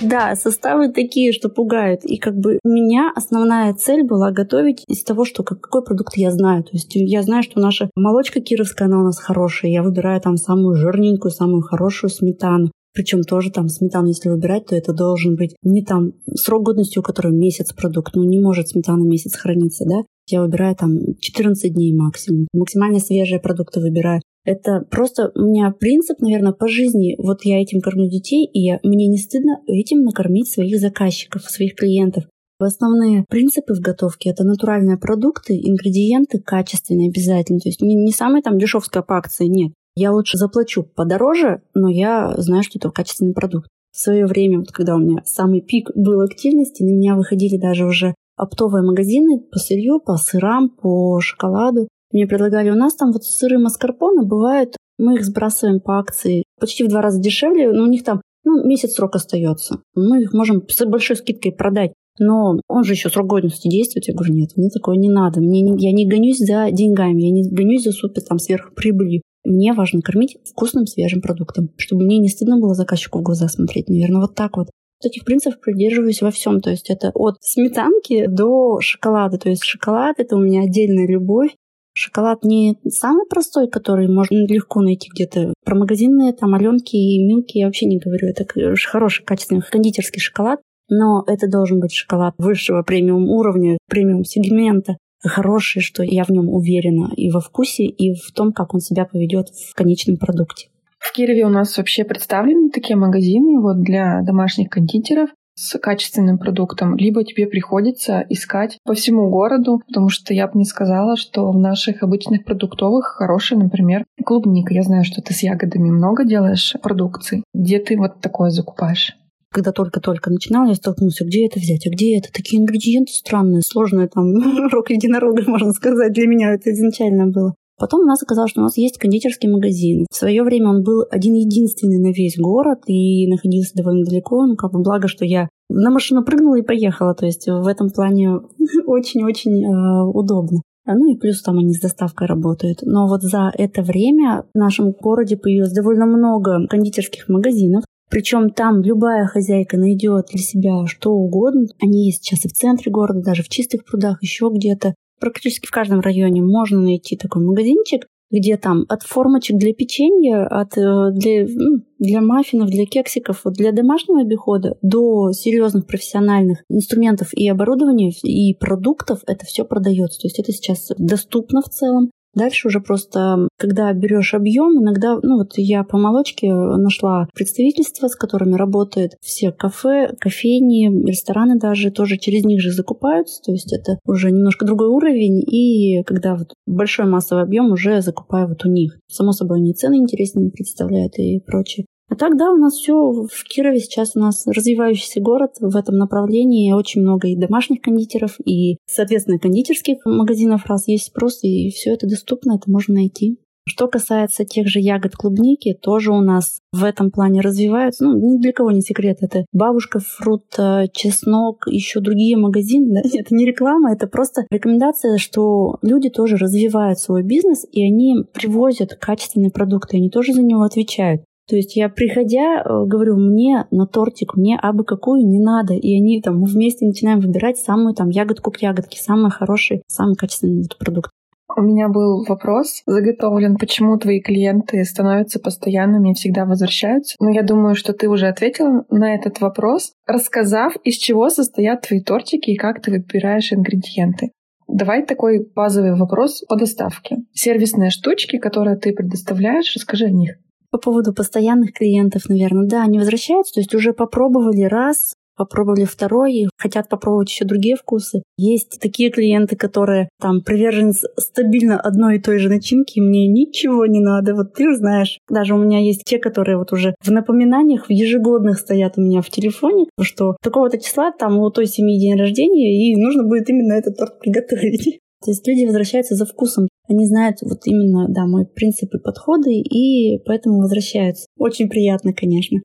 Да, 0.01 0.35
составы 0.35 0.93
такие, 0.93 1.33
что 1.33 1.49
пугают. 1.49 2.05
И 2.05 2.17
как 2.17 2.35
бы 2.35 2.59
у 2.63 2.69
меня 2.69 3.11
основная 3.15 3.73
цель 3.73 4.03
была 4.03 4.31
готовить 4.31 4.83
из 4.87 5.03
того, 5.03 5.25
что 5.25 5.43
какой 5.43 5.83
продукт 5.83 6.15
я 6.15 6.31
знаю. 6.31 6.63
То 6.63 6.69
есть 6.73 6.91
я 6.95 7.21
знаю, 7.21 7.43
что 7.43 7.59
наша 7.59 7.89
молочка 7.95 8.39
кировская, 8.39 8.87
она 8.87 9.01
у 9.01 9.03
нас 9.03 9.19
хорошая. 9.19 9.71
Я 9.71 9.83
выбираю 9.83 10.21
там 10.21 10.37
самую 10.37 10.75
жирненькую, 10.75 11.31
самую 11.31 11.61
хорошую 11.61 12.09
сметану. 12.09 12.71
Причем 12.93 13.21
тоже 13.21 13.51
там 13.51 13.69
сметану, 13.69 14.07
если 14.07 14.29
выбирать, 14.29 14.65
то 14.67 14.75
это 14.75 14.93
должен 14.93 15.35
быть 15.35 15.55
не 15.63 15.83
там 15.83 16.13
срок 16.33 16.63
годности, 16.63 16.99
у 16.99 17.03
которого 17.03 17.31
месяц 17.31 17.73
продукт. 17.73 18.15
Ну, 18.15 18.23
не 18.23 18.39
может 18.39 18.69
сметана 18.69 19.03
месяц 19.03 19.35
храниться, 19.35 19.85
да? 19.85 20.03
Я 20.27 20.41
выбираю 20.41 20.75
там 20.75 21.15
14 21.19 21.73
дней 21.73 21.93
максимум. 21.95 22.47
Максимально 22.53 22.99
свежие 22.99 23.39
продукты 23.39 23.79
выбираю. 23.79 24.21
Это 24.45 24.81
просто 24.89 25.31
у 25.35 25.41
меня 25.41 25.71
принцип, 25.71 26.19
наверное, 26.21 26.53
по 26.53 26.67
жизни. 26.67 27.15
Вот 27.17 27.43
я 27.43 27.61
этим 27.61 27.81
кормлю 27.81 28.09
детей, 28.09 28.45
и 28.45 28.61
я, 28.61 28.79
мне 28.83 29.07
не 29.07 29.17
стыдно 29.17 29.61
этим 29.67 30.01
накормить 30.01 30.51
своих 30.51 30.79
заказчиков, 30.79 31.43
своих 31.43 31.75
клиентов. 31.75 32.25
Основные 32.59 33.23
принципы 33.29 33.73
в 33.73 33.79
готовке— 33.79 34.29
это 34.31 34.43
натуральные 34.43 34.97
продукты, 34.97 35.53
ингредиенты 35.53 36.39
качественные 36.39 37.09
обязательно. 37.09 37.59
То 37.59 37.69
есть 37.69 37.81
не, 37.81 37.95
не 37.95 38.11
самая 38.11 38.41
там 38.41 38.57
дешевская 38.57 39.01
по 39.01 39.17
акции, 39.17 39.45
нет. 39.45 39.71
Я 39.99 40.13
лучше 40.13 40.37
заплачу 40.37 40.83
подороже, 40.83 41.61
но 41.73 41.89
я 41.89 42.33
знаю, 42.37 42.63
что 42.63 42.79
это 42.79 42.89
качественный 42.89 43.33
продукт. 43.33 43.67
В 43.91 43.99
свое 43.99 44.27
время, 44.27 44.59
вот 44.59 44.71
когда 44.71 44.95
у 44.95 44.99
меня 44.99 45.21
самый 45.25 45.59
пик 45.59 45.91
был 45.93 46.21
активности, 46.21 46.83
на 46.83 46.95
меня 46.95 47.17
выходили 47.17 47.57
даже 47.57 47.85
уже 47.85 48.15
оптовые 48.37 48.81
магазины 48.81 49.41
по 49.41 49.59
сырью, 49.59 49.99
по 49.99 50.15
сырам, 50.15 50.69
по 50.69 51.19
шоколаду. 51.19 51.89
Мне 52.13 52.27
предлагали, 52.27 52.69
у 52.69 52.75
нас 52.75 52.95
там 52.95 53.11
вот 53.11 53.25
сыры 53.25 53.59
маскарпоне 53.59 54.21
бывают, 54.21 54.77
мы 54.97 55.15
их 55.15 55.25
сбрасываем 55.25 55.81
по 55.81 55.99
акции 55.99 56.43
почти 56.61 56.85
в 56.85 56.87
два 56.87 57.01
раза 57.01 57.19
дешевле, 57.19 57.69
но 57.69 57.83
у 57.83 57.87
них 57.87 58.05
там 58.05 58.21
ну, 58.45 58.65
месяц 58.65 58.93
срок 58.93 59.15
остается. 59.15 59.81
Мы 59.95 60.21
их 60.21 60.31
можем 60.31 60.63
с 60.65 60.85
большой 60.85 61.17
скидкой 61.17 61.51
продать. 61.51 61.91
Но 62.21 62.59
он 62.69 62.83
же 62.83 62.93
еще 62.93 63.09
срок 63.09 63.27
годности 63.27 63.69
действует. 63.69 64.07
Я 64.07 64.13
говорю, 64.13 64.33
нет, 64.33 64.51
мне 64.55 64.69
такое 64.69 64.97
не 64.97 65.09
надо. 65.09 65.41
Мне, 65.41 65.61
я 65.77 65.91
не 65.91 66.05
гонюсь 66.05 66.39
за 66.39 66.69
деньгами, 66.71 67.21
я 67.21 67.31
не 67.31 67.49
гонюсь 67.49 67.83
за 67.83 67.91
супер 67.91 68.21
там 68.21 68.39
сверхприбылью. 68.39 69.21
Мне 69.43 69.73
важно 69.73 70.01
кормить 70.01 70.37
вкусным 70.45 70.85
свежим 70.85 71.21
продуктом, 71.21 71.69
чтобы 71.77 72.03
мне 72.03 72.17
не 72.17 72.29
стыдно 72.29 72.59
было 72.59 72.73
заказчику 72.73 73.19
в 73.19 73.23
глаза 73.23 73.47
смотреть. 73.47 73.89
Наверное, 73.89 74.21
вот 74.21 74.35
так 74.35 74.57
вот. 74.57 74.69
Таких 75.01 75.23
принципов 75.23 75.61
придерживаюсь 75.61 76.21
во 76.21 76.29
всем. 76.29 76.59
То 76.59 76.69
есть 76.69 76.89
это 76.89 77.11
от 77.13 77.37
сметанки 77.41 78.27
до 78.27 78.81
шоколада. 78.81 79.37
То 79.37 79.49
есть 79.49 79.63
шоколад— 79.63 80.15
это 80.19 80.35
у 80.35 80.39
меня 80.39 80.63
отдельная 80.63 81.07
любовь. 81.07 81.51
Шоколад 81.93 82.43
не 82.43 82.77
самый 82.89 83.25
простой, 83.27 83.69
который 83.69 84.07
можно 84.07 84.45
легко 84.45 84.81
найти 84.81 85.09
где-то. 85.13 85.53
Про 85.65 85.75
магазинные 85.75 86.33
там 86.33 86.53
Аленки 86.53 86.95
и 86.95 87.23
Милки 87.23 87.57
я 87.57 87.65
вообще 87.67 87.85
не 87.85 87.97
говорю. 87.97 88.27
Это 88.27 88.45
хороший, 88.87 89.23
качественный 89.23 89.61
кондитерский 89.61 90.19
шоколад. 90.19 90.59
Но 90.89 91.23
это 91.27 91.49
должен 91.49 91.79
быть 91.79 91.93
шоколад 91.93 92.33
высшего 92.37 92.83
премиум 92.83 93.29
уровня, 93.29 93.77
премиум 93.87 94.25
сегмента 94.25 94.97
хороший, 95.23 95.81
что 95.81 96.03
я 96.03 96.23
в 96.23 96.29
нем 96.29 96.49
уверена 96.49 97.11
и 97.15 97.29
во 97.31 97.41
вкусе, 97.41 97.85
и 97.85 98.13
в 98.13 98.31
том, 98.31 98.51
как 98.53 98.73
он 98.73 98.79
себя 98.79 99.05
поведет 99.05 99.49
в 99.49 99.73
конечном 99.75 100.17
продукте. 100.17 100.67
В 100.97 101.13
Кирове 101.13 101.45
у 101.45 101.49
нас 101.49 101.77
вообще 101.77 102.03
представлены 102.03 102.69
такие 102.69 102.95
магазины 102.95 103.59
вот 103.61 103.81
для 103.81 104.21
домашних 104.21 104.69
кондитеров 104.69 105.29
с 105.55 105.77
качественным 105.77 106.37
продуктом, 106.37 106.95
либо 106.95 107.23
тебе 107.25 107.45
приходится 107.45 108.25
искать 108.29 108.77
по 108.85 108.93
всему 108.93 109.29
городу, 109.29 109.81
потому 109.87 110.07
что 110.09 110.33
я 110.33 110.47
бы 110.47 110.57
не 110.57 110.65
сказала, 110.65 111.17
что 111.17 111.51
в 111.51 111.57
наших 111.57 112.01
обычных 112.01 112.45
продуктовых 112.45 113.15
хорошая, 113.17 113.59
например, 113.59 114.05
клубника. 114.23 114.73
Я 114.73 114.83
знаю, 114.83 115.03
что 115.03 115.21
ты 115.21 115.33
с 115.33 115.43
ягодами 115.43 115.89
много 115.89 116.23
делаешь 116.23 116.75
продукции. 116.81 117.43
Где 117.53 117.79
ты 117.79 117.97
вот 117.97 118.21
такое 118.21 118.51
закупаешь? 118.51 119.17
Когда 119.51 119.71
только-только 119.71 120.29
начинала, 120.29 120.69
я 120.69 120.75
столкнулась, 120.75 121.21
а 121.21 121.25
где 121.25 121.47
это 121.47 121.59
взять, 121.59 121.87
а 121.87 121.89
где 121.89 122.17
это? 122.17 122.31
Такие 122.31 122.61
ингредиенты 122.61 123.11
странные, 123.11 123.61
сложные, 123.61 124.07
там, 124.07 124.33
рок 124.71 124.89
единорога, 124.91 125.43
можно 125.47 125.71
сказать, 125.71 126.13
для 126.13 126.27
меня 126.27 126.53
это 126.53 126.71
изначально 126.71 127.27
было. 127.27 127.55
Потом 127.79 128.01
у 128.01 128.05
нас 128.05 128.21
оказалось, 128.21 128.51
что 128.51 128.59
у 128.59 128.63
нас 128.63 128.77
есть 128.77 128.97
кондитерский 128.97 129.49
магазин. 129.49 130.05
В 130.11 130.15
свое 130.15 130.43
время 130.43 130.69
он 130.69 130.83
был 130.83 131.05
один-единственный 131.09 131.99
на 131.99 132.11
весь 132.13 132.37
город 132.37 132.79
и 132.87 133.25
находился 133.27 133.71
довольно 133.73 134.03
далеко. 134.03 134.45
Ну, 134.45 134.57
как 134.57 134.73
бы 134.73 134.81
благо, 134.81 135.07
что 135.07 135.23
я 135.23 135.47
на 135.69 135.89
машину 135.89 136.25
прыгнула 136.25 136.59
и 136.59 136.61
поехала. 136.61 137.15
То 137.15 137.25
есть 137.25 137.47
в 137.47 137.65
этом 137.67 137.89
плане 137.89 138.31
очень-очень 138.85 139.63
э, 139.63 140.03
удобно. 140.13 140.61
А, 140.85 140.95
ну 140.95 141.13
и 141.13 141.17
плюс 141.17 141.41
там 141.41 141.57
они 141.57 141.73
с 141.73 141.79
доставкой 141.79 142.27
работают. 142.27 142.79
Но 142.81 143.07
вот 143.07 143.21
за 143.21 143.49
это 143.57 143.81
время 143.81 144.43
в 144.53 144.57
нашем 144.57 144.91
городе 144.91 145.37
появилось 145.37 145.71
довольно 145.71 146.05
много 146.05 146.67
кондитерских 146.67 147.29
магазинов. 147.29 147.85
Причем 148.09 148.49
там 148.49 148.81
любая 148.81 149.25
хозяйка 149.27 149.77
найдет 149.77 150.27
для 150.31 150.39
себя 150.39 150.87
что 150.87 151.11
угодно. 151.11 151.65
Они 151.81 152.05
есть 152.05 152.23
сейчас 152.23 152.45
и 152.45 152.47
в 152.47 152.53
центре 152.53 152.91
города, 152.91 153.21
даже 153.21 153.43
в 153.43 153.49
чистых 153.49 153.85
прудах, 153.85 154.21
еще 154.21 154.49
где-то. 154.53 154.95
Практически 155.19 155.67
в 155.67 155.71
каждом 155.71 155.99
районе 155.99 156.41
можно 156.41 156.79
найти 156.79 157.17
такой 157.17 157.43
магазинчик, 157.43 158.07
где 158.31 158.57
там 158.57 158.85
от 158.89 159.03
формочек 159.03 159.57
для 159.57 159.73
печенья, 159.73 160.45
от, 160.45 160.77
э, 160.77 161.11
для, 161.11 161.45
ну, 161.47 161.83
для 161.97 162.21
маффинов, 162.21 162.69
для 162.69 162.85
кексиков, 162.85 163.41
для 163.45 163.71
домашнего 163.71 164.21
обихода 164.21 164.77
до 164.81 165.31
серьезных 165.33 165.87
профессиональных 165.87 166.63
инструментов 166.69 167.33
и 167.33 167.47
оборудования 167.49 168.11
и 168.23 168.53
продуктов 168.53 169.21
это 169.27 169.45
все 169.45 169.65
продается. 169.65 170.21
То 170.21 170.27
есть 170.27 170.39
это 170.39 170.51
сейчас 170.51 170.91
доступно 170.97 171.61
в 171.61 171.69
целом. 171.69 172.11
Дальше 172.39 172.69
уже 172.69 172.79
просто, 172.79 173.49
когда 173.57 173.91
берешь 173.91 174.33
объем, 174.33 174.81
иногда, 174.81 175.19
ну 175.21 175.39
вот 175.39 175.57
я 175.57 175.83
по 175.83 175.97
молочке 175.97 176.53
нашла 176.53 177.27
представительства, 177.35 178.07
с 178.07 178.15
которыми 178.15 178.55
работают 178.55 179.13
все 179.19 179.51
кафе, 179.51 180.15
кофейни, 180.17 181.05
рестораны 181.05 181.59
даже 181.59 181.91
тоже 181.91 182.17
через 182.17 182.45
них 182.45 182.61
же 182.61 182.71
закупаются, 182.71 183.41
то 183.43 183.51
есть 183.51 183.73
это 183.73 183.99
уже 184.05 184.31
немножко 184.31 184.65
другой 184.65 184.87
уровень, 184.87 185.41
и 185.41 186.01
когда 186.03 186.35
вот 186.35 186.53
большой 186.65 187.07
массовый 187.07 187.43
объем 187.43 187.73
уже 187.73 188.01
закупаю 188.01 188.47
вот 188.47 188.63
у 188.63 188.69
них. 188.69 188.97
Само 189.11 189.33
собой, 189.33 189.57
они 189.57 189.73
цены 189.73 189.95
интереснее 189.95 190.49
представляют 190.49 191.17
и 191.17 191.41
прочее. 191.45 191.87
А 192.09 192.15
так, 192.15 192.37
да, 192.37 192.51
у 192.51 192.57
нас 192.57 192.73
все 192.73 192.93
в 193.11 193.43
Кирове 193.43 193.79
сейчас 193.79 194.15
у 194.15 194.19
нас 194.19 194.47
развивающийся 194.47 195.21
город 195.21 195.51
в 195.59 195.75
этом 195.75 195.95
направлении. 195.95 196.73
Очень 196.73 197.01
много 197.01 197.27
и 197.27 197.35
домашних 197.35 197.81
кондитеров, 197.81 198.37
и, 198.43 198.77
соответственно, 198.87 199.39
кондитерских 199.39 199.99
магазинов, 200.05 200.65
раз 200.65 200.87
есть 200.87 201.07
спрос, 201.07 201.43
и 201.43 201.69
все 201.69 201.93
это 201.93 202.07
доступно, 202.07 202.55
это 202.55 202.69
можно 202.69 202.95
найти. 202.95 203.37
Что 203.69 203.87
касается 203.87 204.45
тех 204.45 204.67
же 204.67 204.79
ягод 204.79 205.13
клубники, 205.15 205.77
тоже 205.79 206.11
у 206.11 206.21
нас 206.21 206.59
в 206.71 206.83
этом 206.83 207.11
плане 207.11 207.41
развиваются. 207.41 208.03
Ну, 208.03 208.17
ни 208.17 208.39
для 208.39 208.51
кого 208.51 208.71
не 208.71 208.81
секрет. 208.81 209.19
Это 209.21 209.45
бабушка 209.53 209.99
фрут, 209.99 210.45
чеснок, 210.91 211.67
еще 211.67 211.99
другие 211.99 212.35
магазины. 212.35 213.03
Да? 213.03 213.09
Это 213.19 213.35
не 213.35 213.45
реклама, 213.45 213.91
это 213.91 214.07
просто 214.07 214.45
рекомендация, 214.49 215.17
что 215.17 215.77
люди 215.83 216.09
тоже 216.09 216.37
развивают 216.37 216.97
свой 216.97 217.21
бизнес, 217.21 217.65
и 217.71 217.83
они 217.83 218.23
привозят 218.33 218.95
качественные 218.95 219.51
продукты, 219.51 219.97
они 219.97 220.09
тоже 220.09 220.33
за 220.33 220.41
него 220.41 220.63
отвечают. 220.63 221.21
То 221.49 221.55
есть 221.55 221.75
я, 221.75 221.89
приходя, 221.89 222.61
э, 222.61 222.85
говорю, 222.85 223.17
мне 223.17 223.65
на 223.71 223.87
тортик, 223.87 224.35
мне 224.35 224.55
абы 224.61 224.83
какую 224.83 225.27
не 225.27 225.39
надо. 225.39 225.73
И 225.73 225.95
они 225.95 226.21
там, 226.21 226.43
вместе 226.43 226.85
начинаем 226.85 227.19
выбирать 227.19 227.57
самую 227.57 227.95
там 227.95 228.09
ягодку 228.09 228.51
к 228.51 228.61
ягодке, 228.61 228.99
самый 229.01 229.31
хороший, 229.31 229.81
самый 229.87 230.15
качественный 230.15 230.63
продукт. 230.77 231.09
У 231.57 231.61
меня 231.61 231.89
был 231.89 232.23
вопрос 232.25 232.83
заготовлен, 232.85 233.57
почему 233.57 233.97
твои 233.97 234.21
клиенты 234.21 234.83
становятся 234.85 235.39
постоянными 235.39 236.11
и 236.11 236.13
всегда 236.13 236.45
возвращаются. 236.45 237.15
Но 237.19 237.31
я 237.31 237.41
думаю, 237.41 237.73
что 237.73 237.93
ты 237.93 238.07
уже 238.07 238.27
ответила 238.27 238.85
на 238.91 239.15
этот 239.15 239.41
вопрос, 239.41 239.93
рассказав, 240.05 240.75
из 240.83 240.97
чего 240.97 241.29
состоят 241.29 241.81
твои 241.81 242.03
тортики 242.03 242.51
и 242.51 242.55
как 242.55 242.83
ты 242.83 242.91
выбираешь 242.91 243.51
ингредиенты. 243.51 244.29
Давай 244.67 245.03
такой 245.03 245.49
базовый 245.55 245.95
вопрос 245.95 246.43
по 246.47 246.55
доставке. 246.55 247.17
Сервисные 247.33 247.89
штучки, 247.89 248.37
которые 248.37 248.77
ты 248.77 248.93
предоставляешь, 248.93 249.73
расскажи 249.75 250.05
о 250.05 250.11
них. 250.11 250.35
По 250.71 250.77
поводу 250.77 251.13
постоянных 251.13 251.73
клиентов, 251.73 252.29
наверное, 252.29 252.67
да, 252.67 252.83
они 252.83 252.99
возвращаются, 252.99 253.55
то 253.55 253.59
есть 253.59 253.73
уже 253.73 253.93
попробовали 253.93 254.63
раз, 254.63 255.13
попробовали 255.39 255.85
второй 255.85 256.49
хотят 256.57 256.89
попробовать 256.89 257.29
еще 257.29 257.45
другие 257.45 257.77
вкусы. 257.77 258.21
Есть 258.37 258.77
такие 258.81 259.09
клиенты, 259.09 259.55
которые 259.55 260.09
там 260.19 260.41
приверженцы 260.41 261.07
стабильно 261.17 261.79
одной 261.79 262.17
и 262.17 262.21
той 262.21 262.39
же 262.39 262.49
начинки, 262.49 262.99
мне 262.99 263.27
ничего 263.27 263.85
не 263.85 264.01
надо. 264.01 264.35
Вот 264.35 264.53
ты 264.53 264.75
знаешь, 264.75 265.17
даже 265.29 265.55
у 265.55 265.57
меня 265.57 265.79
есть 265.79 266.03
те, 266.03 266.19
которые 266.19 266.57
вот 266.57 266.73
уже 266.73 266.93
в 267.01 267.09
напоминаниях, 267.09 267.87
в 267.87 267.91
ежегодных 267.91 268.59
стоят 268.59 268.97
у 268.97 269.01
меня 269.01 269.21
в 269.21 269.29
телефоне, 269.29 269.85
что 270.01 270.35
такого-то 270.43 270.77
числа 270.77 271.11
там 271.11 271.39
у 271.39 271.49
той 271.49 271.67
семьи 271.67 271.97
день 271.97 272.19
рождения, 272.19 272.91
и 272.91 272.95
нужно 272.97 273.23
будет 273.23 273.49
именно 273.49 273.73
этот 273.73 273.97
торт 273.97 274.19
приготовить. 274.19 274.99
То 275.23 275.31
есть 275.31 275.47
люди 275.47 275.65
возвращаются 275.65 276.15
за 276.15 276.25
вкусом. 276.25 276.67
Они 276.89 277.05
знают 277.05 277.37
вот 277.41 277.59
именно, 277.65 278.07
да, 278.09 278.25
мой 278.25 278.45
принцип 278.45 278.93
и 278.93 278.99
подходы, 278.99 279.53
и 279.53 280.19
поэтому 280.25 280.59
возвращаются. 280.59 281.27
Очень 281.37 281.69
приятно, 281.69 282.13
конечно. 282.13 282.59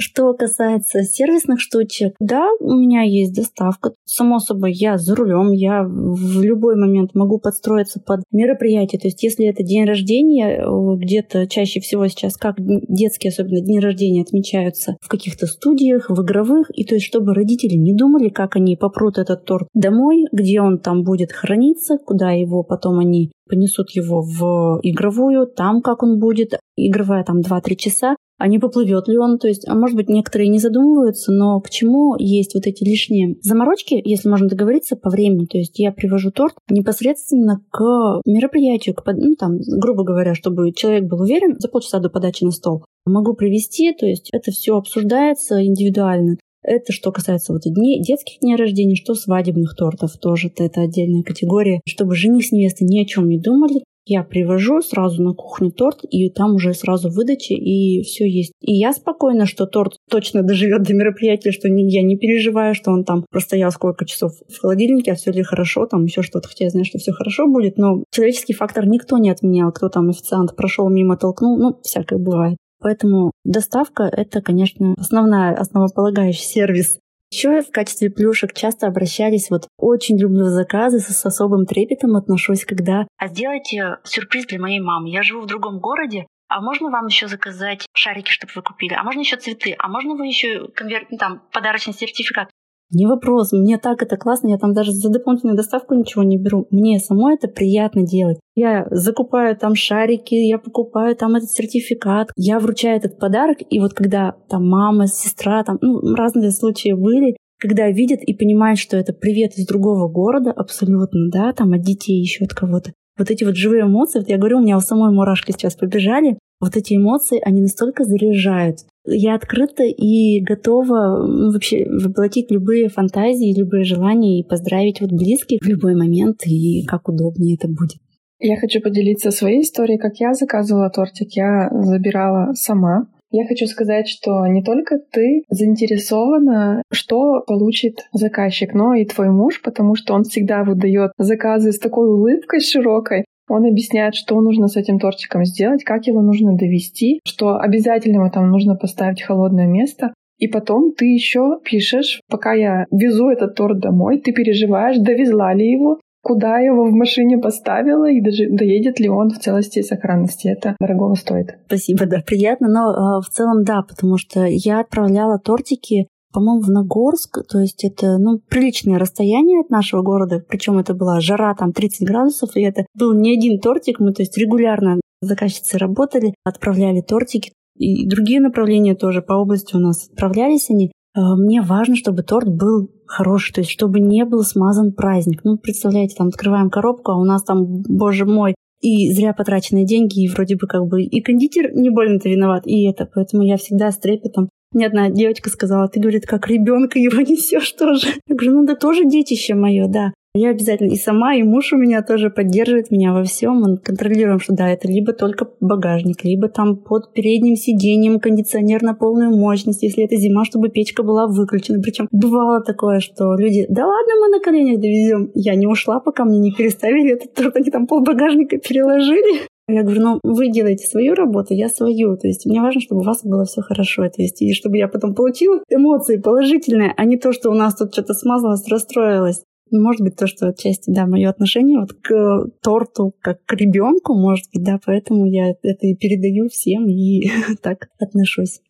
Что 0.00 0.32
касается 0.32 1.02
сервисных 1.02 1.60
штучек, 1.60 2.14
да, 2.20 2.46
у 2.60 2.74
меня 2.74 3.02
есть 3.02 3.34
доставка. 3.34 3.94
Само 4.04 4.38
собой, 4.38 4.72
я 4.72 4.96
за 4.96 5.16
рулем, 5.16 5.50
я 5.50 5.82
в 5.82 6.40
любой 6.40 6.76
момент 6.76 7.16
могу 7.16 7.40
подстроиться 7.40 7.98
под 7.98 8.20
мероприятие. 8.30 9.00
То 9.00 9.08
есть, 9.08 9.20
если 9.24 9.46
это 9.46 9.64
день 9.64 9.84
рождения, 9.84 10.64
где-то 10.96 11.48
чаще 11.48 11.80
всего 11.80 12.06
сейчас, 12.06 12.36
как 12.36 12.54
детские, 12.58 13.30
особенно 13.30 13.60
дни 13.60 13.80
рождения, 13.80 14.22
отмечаются 14.22 14.96
в 15.00 15.08
каких-то 15.08 15.46
студиях, 15.46 16.08
в 16.10 16.22
игровых, 16.22 16.70
и 16.72 16.84
то 16.84 16.94
есть, 16.94 17.06
чтобы 17.06 17.34
родители 17.34 17.74
не 17.74 17.92
думали, 17.92 18.28
как 18.28 18.54
они 18.54 18.76
попрут 18.76 19.18
этот 19.18 19.46
торт 19.46 19.66
домой, 19.74 20.26
где 20.30 20.60
он 20.60 20.78
там 20.78 21.02
будет 21.02 21.32
храниться, 21.32 21.98
куда 21.98 22.30
его 22.30 22.62
потом 22.62 23.00
они 23.00 23.32
понесут 23.48 23.90
его 23.90 24.22
в 24.22 24.80
игровую, 24.82 25.46
там 25.46 25.82
как 25.82 26.02
он 26.02 26.18
будет, 26.18 26.58
игровая 26.76 27.24
там 27.24 27.40
2-3 27.40 27.76
часа, 27.76 28.16
а 28.38 28.46
не 28.46 28.58
поплывет 28.58 29.08
ли 29.08 29.18
он. 29.18 29.38
То 29.38 29.48
есть, 29.48 29.68
а 29.68 29.74
может 29.74 29.96
быть, 29.96 30.08
некоторые 30.08 30.48
не 30.48 30.58
задумываются, 30.58 31.32
но 31.32 31.60
к 31.60 31.68
чему 31.70 32.14
есть 32.18 32.54
вот 32.54 32.66
эти 32.66 32.84
лишние 32.84 33.36
заморочки, 33.42 34.00
если 34.02 34.28
можно 34.28 34.48
договориться 34.48 34.96
по 34.96 35.10
времени. 35.10 35.46
То 35.46 35.58
есть 35.58 35.78
я 35.78 35.92
привожу 35.92 36.30
торт 36.30 36.54
непосредственно 36.70 37.60
к 37.70 38.20
мероприятию, 38.24 38.94
к, 38.94 39.02
ну, 39.12 39.34
там, 39.34 39.58
грубо 39.58 40.04
говоря, 40.04 40.34
чтобы 40.34 40.72
человек 40.72 41.04
был 41.04 41.20
уверен 41.20 41.56
за 41.58 41.68
полчаса 41.68 41.98
до 41.98 42.08
подачи 42.08 42.44
на 42.44 42.52
стол. 42.52 42.84
Могу 43.04 43.34
привести, 43.34 43.92
то 43.92 44.06
есть 44.06 44.28
это 44.32 44.52
все 44.52 44.76
обсуждается 44.76 45.64
индивидуально. 45.64 46.36
Это 46.68 46.92
что 46.92 47.12
касается 47.12 47.54
вот 47.54 47.62
дней, 47.64 48.02
детских 48.02 48.40
дней 48.40 48.56
рождения, 48.56 48.94
что 48.94 49.14
свадебных 49.14 49.74
тортов 49.74 50.18
тоже 50.18 50.52
это 50.54 50.82
отдельная 50.82 51.22
категория, 51.22 51.80
чтобы 51.86 52.14
жених 52.14 52.44
с 52.44 52.52
невестой 52.52 52.86
ни 52.86 53.00
о 53.00 53.06
чем 53.06 53.26
не 53.26 53.40
думали, 53.40 53.80
я 54.04 54.22
привожу 54.22 54.80
сразу 54.80 55.22
на 55.22 55.34
кухню 55.34 55.70
торт, 55.70 56.00
и 56.10 56.30
там 56.30 56.54
уже 56.54 56.72
сразу 56.72 57.10
выдача, 57.10 57.54
и 57.54 58.00
все 58.02 58.26
есть. 58.26 58.52
И 58.62 58.74
я 58.74 58.92
спокойна, 58.92 59.44
что 59.44 59.66
торт 59.66 59.98
точно 60.10 60.42
доживет 60.42 60.82
до 60.82 60.94
мероприятия, 60.94 61.52
что 61.52 61.68
я 61.68 62.02
не 62.02 62.16
переживаю, 62.16 62.74
что 62.74 62.90
он 62.90 63.04
там 63.04 63.26
простоял 63.30 63.70
сколько 63.70 64.06
часов 64.06 64.32
в 64.48 64.60
холодильнике, 64.60 65.12
а 65.12 65.14
все 65.14 65.30
ли 65.30 65.42
хорошо, 65.42 65.86
там 65.86 66.04
еще 66.04 66.22
что-то. 66.22 66.48
Хотя 66.48 66.64
я 66.64 66.70
знаю, 66.70 66.86
что 66.86 66.98
все 66.98 67.12
хорошо 67.12 67.46
будет, 67.46 67.76
но 67.76 68.02
человеческий 68.10 68.54
фактор 68.54 68.86
никто 68.86 69.18
не 69.18 69.28
отменял. 69.28 69.72
Кто 69.72 69.90
там 69.90 70.08
официант 70.08 70.56
прошел 70.56 70.88
мимо, 70.88 71.18
толкнул, 71.18 71.58
ну, 71.58 71.78
всякое 71.82 72.18
бывает. 72.18 72.56
Поэтому 72.80 73.32
доставка— 73.44 74.02
это, 74.12 74.40
конечно, 74.40 74.94
основная, 74.98 75.54
основополагающий 75.54 76.44
сервис 76.44 76.98
еще 77.30 77.60
в 77.60 77.70
качестве 77.70 78.10
плюшек 78.10 78.54
часто 78.54 78.86
обращались, 78.86 79.50
вот 79.50 79.68
очень 79.76 80.18
люблю 80.18 80.46
заказы, 80.46 80.98
с, 80.98 81.08
с 81.08 81.26
особым 81.26 81.66
трепетом 81.66 82.16
отношусь, 82.16 82.64
когда 82.64 83.06
«А 83.18 83.28
сделайте 83.28 83.98
сюрприз 84.04 84.46
для 84.46 84.58
моей 84.58 84.80
мамы, 84.80 85.10
я 85.10 85.22
живу 85.22 85.42
в 85.42 85.46
другом 85.46 85.78
городе, 85.78 86.26
а 86.48 86.62
можно 86.62 86.90
вам 86.90 87.06
еще 87.06 87.28
заказать 87.28 87.86
шарики, 87.92 88.30
чтобы 88.30 88.52
вы 88.56 88.62
купили? 88.62 88.94
А 88.94 89.02
можно 89.02 89.20
еще 89.20 89.36
цветы? 89.36 89.74
А 89.78 89.88
можно 89.88 90.14
вы 90.14 90.26
еще 90.26 90.68
конверт, 90.68 91.08
ну, 91.10 91.18
там, 91.18 91.42
подарочный 91.52 91.92
сертификат? 91.92 92.48
Не 92.90 93.06
вопрос, 93.06 93.52
мне 93.52 93.76
так 93.76 94.02
это 94.02 94.16
классно, 94.16 94.48
я 94.48 94.58
там 94.58 94.72
даже 94.72 94.92
за 94.92 95.10
дополнительную 95.10 95.56
доставку 95.56 95.94
ничего 95.94 96.22
не 96.22 96.38
беру. 96.38 96.66
Мне 96.70 96.98
самой 96.98 97.34
это 97.34 97.46
приятно 97.46 98.02
делать. 98.02 98.38
Я 98.54 98.86
закупаю 98.90 99.56
там 99.56 99.74
шарики, 99.74 100.34
я 100.34 100.58
покупаю 100.58 101.14
там 101.14 101.34
этот 101.34 101.50
сертификат, 101.50 102.30
я 102.36 102.58
вручаю 102.58 102.96
этот 102.96 103.18
подарок, 103.18 103.58
и 103.68 103.78
вот 103.78 103.92
когда 103.92 104.36
там 104.48 104.66
мама, 104.66 105.06
сестра, 105.06 105.62
там, 105.64 105.78
ну, 105.82 106.00
разные 106.14 106.50
случаи 106.50 106.92
были, 106.92 107.36
когда 107.58 107.88
видят 107.90 108.20
и 108.22 108.34
понимают, 108.34 108.78
что 108.78 108.96
это 108.96 109.12
привет 109.12 109.58
из 109.58 109.66
другого 109.66 110.08
города, 110.08 110.50
абсолютно, 110.50 111.28
да, 111.30 111.52
там 111.52 111.72
от 111.74 111.82
детей 111.82 112.18
еще 112.20 112.44
от 112.44 112.54
кого-то. 112.54 112.92
Вот 113.18 113.30
эти 113.30 113.44
вот 113.44 113.56
живые 113.56 113.82
эмоции, 113.82 114.20
вот 114.20 114.28
я 114.28 114.38
говорю, 114.38 114.58
у 114.58 114.62
меня 114.62 114.76
у 114.76 114.80
самой 114.80 115.12
мурашки 115.12 115.50
сейчас 115.50 115.74
побежали, 115.74 116.38
вот 116.60 116.76
эти 116.76 116.94
эмоции, 116.94 117.40
они 117.44 117.60
настолько 117.60 118.04
заряжают. 118.04 118.78
Я 119.04 119.34
открыта 119.34 119.84
и 119.84 120.40
готова 120.42 121.52
вообще 121.52 121.86
воплотить 121.88 122.50
любые 122.50 122.88
фантазии, 122.88 123.58
любые 123.58 123.84
желания 123.84 124.40
и 124.40 124.46
поздравить 124.46 125.00
вот 125.00 125.10
близких 125.10 125.60
в 125.62 125.66
любой 125.66 125.94
момент 125.94 126.40
и 126.46 126.84
как 126.86 127.08
удобнее 127.08 127.56
это 127.56 127.68
будет. 127.68 128.00
Я 128.40 128.56
хочу 128.56 128.80
поделиться 128.80 129.30
своей 129.30 129.62
историей, 129.62 129.98
как 129.98 130.16
я 130.16 130.32
заказывала 130.34 130.90
тортик. 130.90 131.30
Я 131.32 131.70
забирала 131.72 132.52
сама. 132.54 133.06
Я 133.30 133.46
хочу 133.46 133.66
сказать, 133.66 134.08
что 134.08 134.46
не 134.46 134.62
только 134.62 134.98
ты 134.98 135.42
заинтересована, 135.50 136.82
что 136.90 137.42
получит 137.46 138.08
заказчик, 138.12 138.72
но 138.74 138.94
и 138.94 139.04
твой 139.04 139.28
муж, 139.28 139.60
потому 139.62 139.96
что 139.96 140.14
он 140.14 140.22
всегда 140.22 140.64
выдает 140.64 141.10
заказы 141.18 141.72
с 141.72 141.78
такой 141.78 142.08
улыбкой 142.08 142.60
широкой. 142.60 143.24
Он 143.48 143.64
объясняет, 143.66 144.14
что 144.14 144.40
нужно 144.40 144.68
с 144.68 144.76
этим 144.76 144.98
тортиком 144.98 145.44
сделать, 145.44 145.84
как 145.84 146.06
его 146.06 146.22
нужно 146.22 146.56
довести, 146.56 147.20
что 147.24 147.56
обязательно 147.56 148.16
его 148.16 148.30
там 148.30 148.50
нужно 148.50 148.76
поставить 148.76 149.22
холодное 149.22 149.66
место. 149.66 150.12
И 150.38 150.46
потом 150.46 150.92
ты 150.92 151.06
еще 151.06 151.58
пишешь, 151.64 152.20
пока 152.28 152.52
я 152.52 152.84
везу 152.92 153.28
этот 153.28 153.56
торт 153.56 153.80
домой, 153.80 154.20
ты 154.20 154.32
переживаешь, 154.32 154.98
довезла 154.98 155.52
ли 155.52 155.70
его, 155.70 155.98
куда 156.22 156.58
его 156.58 156.84
в 156.84 156.92
машине 156.92 157.38
поставила 157.38 158.10
и 158.10 158.20
даже 158.20 158.48
доедет 158.50 159.00
ли 159.00 159.08
он 159.08 159.30
в 159.30 159.38
целости 159.38 159.80
и 159.80 159.82
сохранности. 159.82 160.48
Это 160.48 160.76
дорогого 160.80 161.14
стоит. 161.14 161.58
Спасибо, 161.66 162.06
да, 162.06 162.20
приятно, 162.24 162.68
но 162.68 162.90
э, 162.90 163.20
в 163.22 163.28
целом 163.30 163.64
да, 163.64 163.82
потому 163.82 164.18
что 164.18 164.44
я 164.44 164.80
отправляла 164.80 165.38
тортики 165.38 166.06
по-моему, 166.32 166.60
в 166.60 166.70
Нагорск, 166.70 167.46
то 167.48 167.58
есть 167.58 167.84
это, 167.84 168.18
ну, 168.18 168.38
приличное 168.48 168.98
расстояние 168.98 169.60
от 169.60 169.70
нашего 169.70 170.02
города, 170.02 170.44
причем 170.46 170.78
это 170.78 170.94
была 170.94 171.20
жара, 171.20 171.54
там 171.54 171.72
30 171.72 172.06
градусов, 172.06 172.56
и 172.56 172.62
это 172.62 172.86
был 172.94 173.14
не 173.14 173.36
один 173.36 173.60
тортик, 173.60 174.00
мы, 174.00 174.12
то 174.12 174.22
есть 174.22 174.36
регулярно 174.36 175.00
заказчицы 175.20 175.78
работали, 175.78 176.34
отправляли 176.44 177.00
тортики, 177.00 177.52
и 177.76 178.06
другие 178.06 178.40
направления 178.40 178.94
тоже 178.94 179.22
по 179.22 179.34
области 179.34 179.76
у 179.76 179.78
нас 179.78 180.08
отправлялись 180.08 180.70
они. 180.70 180.92
А, 181.14 181.36
мне 181.36 181.62
важно, 181.62 181.96
чтобы 181.96 182.22
торт 182.22 182.48
был 182.48 182.90
хороший, 183.06 183.54
то 183.54 183.60
есть 183.60 183.70
чтобы 183.70 184.00
не 184.00 184.24
был 184.24 184.42
смазан 184.42 184.92
праздник. 184.92 185.40
Ну, 185.44 185.56
представляете, 185.56 186.16
там 186.16 186.28
открываем 186.28 186.70
коробку, 186.70 187.12
а 187.12 187.18
у 187.18 187.24
нас 187.24 187.42
там, 187.42 187.82
боже 187.82 188.26
мой, 188.26 188.54
и 188.80 189.10
зря 189.12 189.32
потраченные 189.32 189.84
деньги, 189.84 190.22
и 190.22 190.28
вроде 190.28 190.56
бы 190.56 190.66
как 190.66 190.86
бы 190.86 191.02
и 191.02 191.20
кондитер 191.20 191.74
не 191.74 191.90
больно-то 191.90 192.28
виноват, 192.28 192.66
и 192.66 192.84
это. 192.88 193.08
Поэтому 193.12 193.42
я 193.42 193.56
всегда 193.56 193.90
с 193.90 193.98
трепетом 193.98 194.48
мне 194.72 194.86
одна 194.86 195.10
девочка 195.10 195.50
сказала, 195.50 195.88
ты, 195.88 196.00
говорит, 196.00 196.26
как 196.26 196.48
ребенка 196.48 196.98
его 196.98 197.20
несешь 197.22 197.72
тоже. 197.72 198.08
Я 198.26 198.36
говорю, 198.36 198.60
ну 198.60 198.66
да 198.66 198.74
тоже 198.74 199.04
детище 199.04 199.54
мое, 199.54 199.88
да. 199.88 200.12
Я 200.34 200.50
обязательно 200.50 200.92
и 200.92 200.96
сама, 200.96 201.34
и 201.34 201.42
муж 201.42 201.72
у 201.72 201.76
меня 201.76 202.02
тоже 202.02 202.30
поддерживает 202.30 202.90
меня 202.90 203.12
во 203.12 203.24
всем. 203.24 203.60
Мы 203.60 203.78
контролируем, 203.78 204.38
что 204.38 204.54
да, 204.54 204.68
это 204.68 204.86
либо 204.86 205.12
только 205.12 205.48
багажник, 205.60 206.22
либо 206.22 206.48
там 206.48 206.76
под 206.76 207.12
передним 207.12 207.56
сиденьем 207.56 208.20
кондиционер 208.20 208.82
на 208.82 208.94
полную 208.94 209.30
мощность, 209.30 209.82
если 209.82 210.04
это 210.04 210.16
зима, 210.16 210.44
чтобы 210.44 210.68
печка 210.68 211.02
была 211.02 211.26
выключена. 211.26 211.80
Причем 211.82 212.08
бывало 212.12 212.60
такое, 212.60 213.00
что 213.00 213.34
люди, 213.34 213.66
да 213.68 213.86
ладно, 213.86 214.12
мы 214.20 214.28
на 214.28 214.38
коленях 214.38 214.80
довезем. 214.80 215.30
Я 215.34 215.54
не 215.56 215.66
ушла, 215.66 215.98
пока 215.98 216.24
мне 216.24 216.38
не 216.38 216.52
переставили 216.52 217.14
этот 217.14 217.34
торт, 217.34 217.56
они 217.56 217.70
там 217.70 217.86
пол 217.86 218.02
багажника 218.02 218.58
переложили. 218.58 219.48
Я 219.70 219.82
говорю, 219.82 220.00
ну 220.00 220.20
вы 220.22 220.48
делаете 220.48 220.86
свою 220.86 221.14
работу, 221.14 221.52
я 221.52 221.68
свою. 221.68 222.16
То 222.16 222.26
есть 222.26 222.46
мне 222.46 222.62
важно, 222.62 222.80
чтобы 222.80 223.02
у 223.02 223.04
вас 223.04 223.22
было 223.22 223.44
все 223.44 223.60
хорошо. 223.60 224.08
То 224.08 224.22
есть 224.22 224.40
и 224.40 224.54
чтобы 224.54 224.78
я 224.78 224.88
потом 224.88 225.14
получила 225.14 225.60
эмоции 225.68 226.16
положительные, 226.16 226.94
а 226.96 227.04
не 227.04 227.18
то, 227.18 227.32
что 227.32 227.50
у 227.50 227.54
нас 227.54 227.74
тут 227.74 227.92
что-то 227.92 228.14
смазалось, 228.14 228.66
расстроилось. 228.66 229.42
Может 229.70 230.00
быть, 230.00 230.16
то, 230.16 230.26
что 230.26 230.48
отчасти, 230.48 230.90
да, 230.90 231.06
мое 231.06 231.28
отношение 231.28 231.80
вот 231.80 231.92
к 231.92 232.46
торту 232.62 233.12
как 233.20 233.44
к 233.44 233.52
ребенку, 233.52 234.14
может 234.14 234.46
быть, 234.54 234.64
да, 234.64 234.80
поэтому 234.84 235.26
я 235.26 235.50
это 235.50 235.86
и 235.86 235.94
передаю 235.94 236.48
всем 236.48 236.88
и 236.88 237.28
так 237.62 237.88
отношусь. 238.00 238.62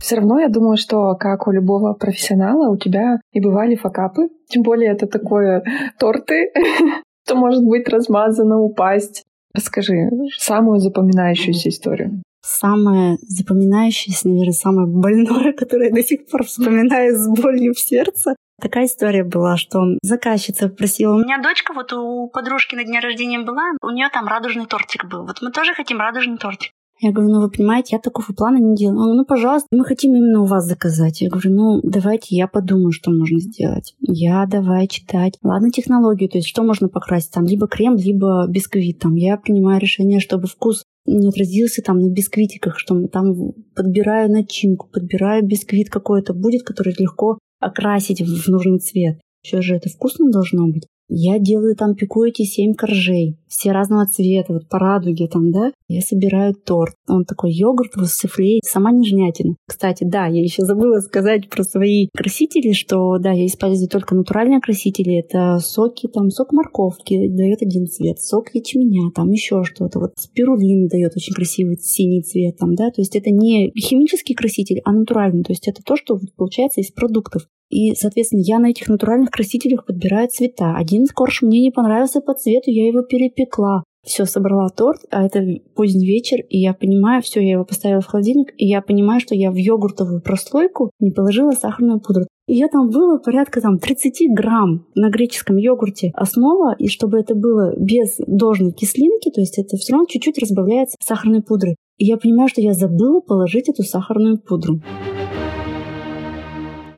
Все 0.00 0.16
равно 0.16 0.40
я 0.40 0.48
думаю, 0.48 0.76
что 0.76 1.14
как 1.14 1.48
у 1.48 1.52
любого 1.52 1.94
профессионала 1.94 2.70
у 2.70 2.76
тебя 2.76 3.20
и 3.32 3.40
бывали 3.40 3.76
факапы. 3.76 4.28
Тем 4.48 4.62
более 4.62 4.90
это 4.90 5.06
такое 5.06 5.62
торты, 5.98 6.52
что 7.24 7.36
может 7.36 7.64
быть 7.64 7.88
размазано, 7.88 8.58
упасть. 8.58 9.24
Расскажи 9.54 10.08
самую 10.38 10.80
запоминающуюся 10.80 11.68
историю. 11.68 12.22
Самое 12.44 13.18
запоминающееся, 13.22 14.28
наверное, 14.28 14.52
самое 14.52 14.88
больное, 14.88 15.52
которое 15.56 15.88
я 15.88 15.94
до 15.94 16.02
сих 16.02 16.26
пор 16.26 16.44
вспоминаю 16.44 17.16
с 17.16 17.28
болью 17.28 17.74
в 17.74 17.78
сердце. 17.78 18.34
Такая 18.60 18.86
история 18.86 19.24
была, 19.24 19.56
что 19.56 19.80
заказчица 20.02 20.68
просила, 20.68 21.16
у 21.16 21.18
меня 21.18 21.42
дочка 21.42 21.72
вот 21.72 21.92
у 21.92 22.28
подружки 22.28 22.76
на 22.76 22.84
дне 22.84 23.00
рождения 23.00 23.40
была, 23.40 23.72
у 23.82 23.90
нее 23.90 24.08
там 24.12 24.28
радужный 24.28 24.66
тортик 24.66 25.04
был. 25.04 25.26
Вот 25.26 25.42
мы 25.42 25.50
тоже 25.50 25.74
хотим 25.74 25.98
радужный 25.98 26.38
тортик. 26.38 26.70
Я 27.04 27.10
говорю, 27.10 27.32
ну 27.32 27.40
вы 27.40 27.50
понимаете, 27.50 27.96
я 27.96 27.98
такого 27.98 28.26
плана 28.26 28.58
не 28.58 28.76
делаю. 28.76 29.10
Он, 29.10 29.16
ну, 29.16 29.24
пожалуйста, 29.24 29.66
мы 29.72 29.84
хотим 29.84 30.14
именно 30.14 30.42
у 30.42 30.46
вас 30.46 30.64
заказать. 30.64 31.20
Я 31.20 31.30
говорю, 31.30 31.50
ну 31.52 31.80
давайте 31.82 32.36
я 32.36 32.46
подумаю, 32.46 32.92
что 32.92 33.10
можно 33.10 33.40
сделать. 33.40 33.96
Я 34.00 34.46
давай 34.46 34.86
читать. 34.86 35.36
Ладно, 35.42 35.72
технологию, 35.72 36.30
то 36.30 36.38
есть 36.38 36.46
что 36.46 36.62
можно 36.62 36.88
покрасить 36.88 37.32
там, 37.32 37.44
либо 37.44 37.66
крем, 37.66 37.96
либо 37.96 38.46
бисквит. 38.46 39.00
Там 39.00 39.16
я 39.16 39.36
принимаю 39.36 39.80
решение, 39.80 40.20
чтобы 40.20 40.46
вкус 40.46 40.84
не 41.04 41.28
отразился 41.28 41.82
там 41.82 41.98
на 41.98 42.08
бисквитиках, 42.08 42.78
что 42.78 43.08
там 43.08 43.34
подбираю 43.74 44.30
начинку, 44.30 44.88
подбираю 44.88 45.44
бисквит 45.44 45.90
какой-то 45.90 46.34
будет, 46.34 46.62
который 46.62 46.94
легко 46.96 47.40
окрасить 47.58 48.22
в 48.22 48.48
нужный 48.48 48.78
цвет. 48.78 49.18
Все 49.42 49.60
же 49.60 49.74
это 49.74 49.88
вкусно 49.88 50.30
должно 50.30 50.68
быть. 50.68 50.86
Я 51.14 51.38
делаю 51.38 51.76
там, 51.76 51.94
пеку 51.94 52.24
эти 52.24 52.42
семь 52.42 52.72
коржей, 52.72 53.36
все 53.46 53.72
разного 53.72 54.06
цвета, 54.06 54.54
вот 54.54 54.66
по 54.66 54.78
радуге 54.78 55.28
там, 55.28 55.52
да. 55.52 55.72
Я 55.86 56.00
собираю 56.00 56.54
торт. 56.54 56.94
Он 57.06 57.26
такой 57.26 57.52
йогурт 57.52 57.94
в 57.96 58.06
суфле, 58.06 58.60
сама 58.64 58.92
нежнятина. 58.92 59.56
Кстати, 59.68 60.04
да, 60.04 60.26
я 60.26 60.40
еще 60.40 60.62
забыла 60.62 61.00
сказать 61.00 61.50
про 61.50 61.64
свои 61.64 62.08
красители, 62.16 62.72
что, 62.72 63.18
да, 63.18 63.32
я 63.32 63.44
использую 63.44 63.90
только 63.90 64.14
натуральные 64.14 64.62
красители. 64.62 65.18
Это 65.18 65.58
соки, 65.58 66.08
там, 66.08 66.30
сок 66.30 66.52
морковки 66.52 67.28
дает 67.28 67.60
один 67.60 67.86
цвет, 67.88 68.18
сок 68.18 68.54
ячменя, 68.54 69.10
там 69.14 69.30
еще 69.30 69.64
что-то. 69.64 69.98
Вот 69.98 70.12
спирулин 70.16 70.88
дает 70.88 71.12
очень 71.14 71.34
красивый 71.34 71.76
синий 71.76 72.22
цвет, 72.22 72.56
там, 72.56 72.74
да. 72.74 72.90
То 72.90 73.02
есть 73.02 73.14
это 73.16 73.30
не 73.30 73.70
химический 73.78 74.34
краситель, 74.34 74.80
а 74.86 74.92
натуральный. 74.92 75.42
То 75.42 75.52
есть 75.52 75.68
это 75.68 75.82
то, 75.84 75.96
что 75.96 76.18
получается 76.38 76.80
из 76.80 76.90
продуктов. 76.90 77.42
И, 77.72 77.94
соответственно, 77.94 78.42
я 78.44 78.58
на 78.58 78.66
этих 78.66 78.88
натуральных 78.88 79.30
красителях 79.30 79.86
подбираю 79.86 80.28
цвета. 80.28 80.76
Один 80.76 81.06
корж 81.06 81.40
мне 81.40 81.60
не 81.60 81.70
понравился 81.70 82.20
по 82.20 82.34
цвету, 82.34 82.70
я 82.70 82.86
его 82.86 83.02
перепекла. 83.02 83.82
Все, 84.04 84.26
собрала 84.26 84.68
торт, 84.68 85.00
а 85.10 85.24
это 85.24 85.40
поздний 85.74 86.06
вечер, 86.06 86.40
и 86.50 86.58
я 86.58 86.74
понимаю, 86.74 87.22
все, 87.22 87.40
я 87.40 87.52
его 87.52 87.64
поставила 87.64 88.00
в 88.00 88.06
холодильник, 88.06 88.52
и 88.58 88.66
я 88.66 88.82
понимаю, 88.82 89.20
что 89.20 89.34
я 89.34 89.50
в 89.50 89.54
йогуртовую 89.54 90.20
прослойку 90.20 90.90
не 90.98 91.12
положила 91.12 91.52
сахарную 91.52 92.00
пудру. 92.00 92.26
И 92.48 92.54
я 92.56 92.66
там 92.66 92.90
было 92.90 93.18
порядка 93.18 93.60
там 93.60 93.78
30 93.78 94.34
грамм 94.34 94.86
на 94.96 95.08
греческом 95.08 95.56
йогурте 95.56 96.10
основа, 96.14 96.74
и 96.78 96.88
чтобы 96.88 97.20
это 97.20 97.34
было 97.34 97.74
без 97.78 98.16
должной 98.26 98.72
кислинки, 98.72 99.30
то 99.30 99.40
есть 99.40 99.58
это 99.58 99.76
все 99.76 99.92
равно 99.92 100.06
чуть-чуть 100.08 100.38
разбавляется 100.38 100.96
сахарной 101.00 101.40
пудрой. 101.40 101.76
И 101.96 102.04
я 102.04 102.16
понимаю, 102.16 102.48
что 102.48 102.60
я 102.60 102.74
забыла 102.74 103.20
положить 103.20 103.68
эту 103.68 103.84
сахарную 103.84 104.36
пудру. 104.36 104.82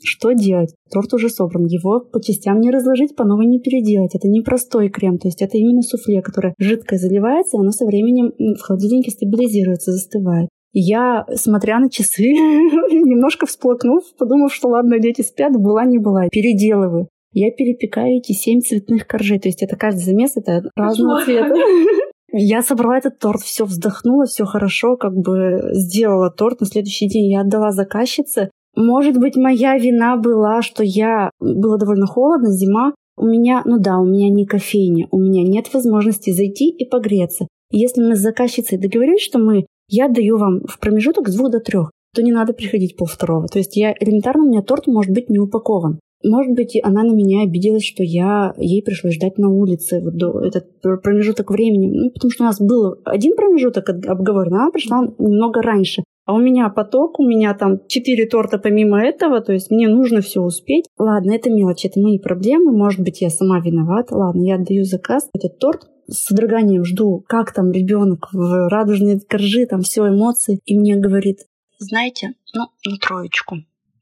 Что 0.05 0.33
делать? 0.33 0.75
Торт 0.93 1.13
уже 1.15 1.29
собран. 1.29 1.65
Его 1.65 2.01
по 2.01 2.23
частям 2.23 2.61
не 2.61 2.71
разложить, 2.71 3.17
по 3.17 3.25
новой 3.25 3.47
не 3.47 3.59
переделать. 3.59 4.15
Это 4.15 4.29
не 4.29 4.43
простой 4.43 4.91
крем, 4.91 5.19
то 5.19 5.29
есть 5.29 5.41
это 5.43 5.57
именно 5.57 5.83
суфле, 5.83 6.23
которое 6.23 6.55
жидкое 6.59 6.99
заливается, 6.99 7.57
и 7.57 7.61
оно 7.61 7.71
со 7.71 7.87
временем 7.87 8.33
в 8.39 8.61
холодильнике 8.61 9.11
стабилизируется, 9.11 9.93
застывает. 9.93 10.49
Я, 10.73 11.25
смотря 11.35 11.79
на 11.79 11.89
часы, 11.89 12.23
немножко 12.33 13.47
всплакнув, 13.47 14.05
подумав, 14.19 14.53
что 14.53 14.69
ладно, 14.69 14.99
дети 14.99 15.23
спят, 15.23 15.53
была 15.53 15.85
не 15.85 15.99
была, 15.99 16.29
переделываю. 16.31 17.09
Я 17.33 17.51
перепекаю 17.51 18.19
эти 18.19 18.33
семь 18.33 18.61
цветных 18.61 19.07
коржей, 19.07 19.39
то 19.39 19.49
есть 19.49 19.63
это 19.63 19.77
каждый 19.77 20.05
замес, 20.05 20.37
это 20.37 20.63
разного 20.77 21.25
цвета. 21.25 21.55
Я 22.37 22.63
собрала 22.63 22.99
этот 22.99 23.21
торт, 23.21 23.43
все 23.43 23.65
вздохнула, 23.65 24.25
все 24.27 24.45
хорошо, 24.45 24.97
как 24.97 25.15
бы 25.15 25.71
сделала 25.71 26.31
торт. 26.31 26.61
На 26.61 26.67
следующий 26.67 27.07
день 27.07 27.31
я 27.31 27.43
отдала 27.43 27.71
заказчице. 27.71 28.51
Может 28.77 29.19
быть, 29.19 29.37
моя 29.37 29.79
вина 29.79 30.17
была, 30.17 30.63
что 30.63 30.83
я... 30.83 31.31
Было 31.41 31.79
довольно 31.79 32.07
холодно, 32.07 32.51
зима. 32.51 32.95
У 33.17 33.27
меня, 33.27 33.63
ну 33.65 33.79
да, 33.79 33.99
у 33.99 34.05
меня 34.05 34.29
не 34.29 34.45
кофейня, 34.45 35.07
у 35.13 35.19
меня 35.19 35.43
нет 35.43 35.73
возможности 35.73 36.31
зайти 36.31 36.69
и 36.71 36.85
погреться. 36.85 37.47
если 37.71 38.03
мы 38.03 38.17
с 38.17 38.21
заказчицей 38.21 38.79
договорились, 38.79 39.23
что 39.23 39.39
мы, 39.39 39.67
я 39.89 40.09
даю 40.09 40.37
вам 40.37 40.63
в 40.67 40.81
промежуток 40.81 41.29
с 41.29 41.37
двух 41.37 41.51
до 41.51 41.61
трех, 41.61 41.91
то 42.15 42.23
не 42.23 42.33
надо 42.33 42.53
приходить 42.53 42.97
пол 42.97 43.07
второго. 43.07 43.47
То 43.47 43.59
есть 43.59 43.77
я 43.77 43.95
элементарно, 43.99 44.45
у 44.45 44.49
меня 44.49 44.63
торт 44.63 44.87
может 44.87 45.13
быть 45.13 45.31
не 45.31 45.39
упакован. 45.39 46.01
Может 46.25 46.55
быть, 46.55 46.79
она 46.83 47.03
на 47.03 47.13
меня 47.13 47.43
обиделась, 47.43 47.85
что 47.85 48.03
я 48.03 48.55
ей 48.57 48.83
пришлось 48.83 49.15
ждать 49.15 49.37
на 49.37 49.51
улице 49.51 50.01
вот 50.03 50.17
до 50.17 50.41
этот 50.41 50.81
промежуток 50.81 51.51
времени. 51.51 51.91
Ну, 51.91 52.11
потому 52.11 52.31
что 52.31 52.45
у 52.45 52.47
нас 52.47 52.61
был 52.61 52.97
один 53.05 53.37
промежуток 53.37 53.91
обговорен, 53.91 54.55
она 54.55 54.71
пришла 54.71 55.07
немного 55.19 55.61
раньше. 55.61 56.03
А 56.27 56.35
у 56.35 56.39
меня 56.39 56.69
поток, 56.71 57.21
у 57.21 57.27
меня 57.27 57.53
там 57.55 57.87
четыре 57.87 58.27
торта 58.27 58.59
помимо 58.59 59.03
этого, 59.03 59.41
то 59.43 59.53
есть 59.53 59.71
мне 59.71 59.89
нужно 59.89 60.23
все 60.23 60.41
успеть. 60.41 60.87
Ладно, 60.99 61.33
это 61.33 61.51
мелочь, 61.51 61.85
это 61.85 62.01
мои 62.01 62.19
проблемы, 62.19 62.73
может 62.73 63.01
быть, 63.01 63.21
я 63.21 63.29
сама 63.29 63.61
виновата. 63.61 64.17
Ладно, 64.17 64.43
я 64.43 64.55
отдаю 64.55 64.85
заказ, 64.85 65.29
этот 65.35 65.59
торт 65.59 65.83
с 66.07 66.25
содроганием 66.25 66.85
жду, 66.85 67.25
как 67.29 67.53
там 67.53 67.73
ребенок 67.73 68.29
в 68.33 68.69
радужные 68.69 69.21
коржи, 69.21 69.67
там 69.67 69.83
все 69.83 70.09
эмоции. 70.09 70.61
И 70.65 70.79
мне 70.79 70.97
говорит, 70.97 71.41
знаете, 71.79 72.35
ну, 72.55 72.67
на 72.91 72.97
троечку. 72.99 73.57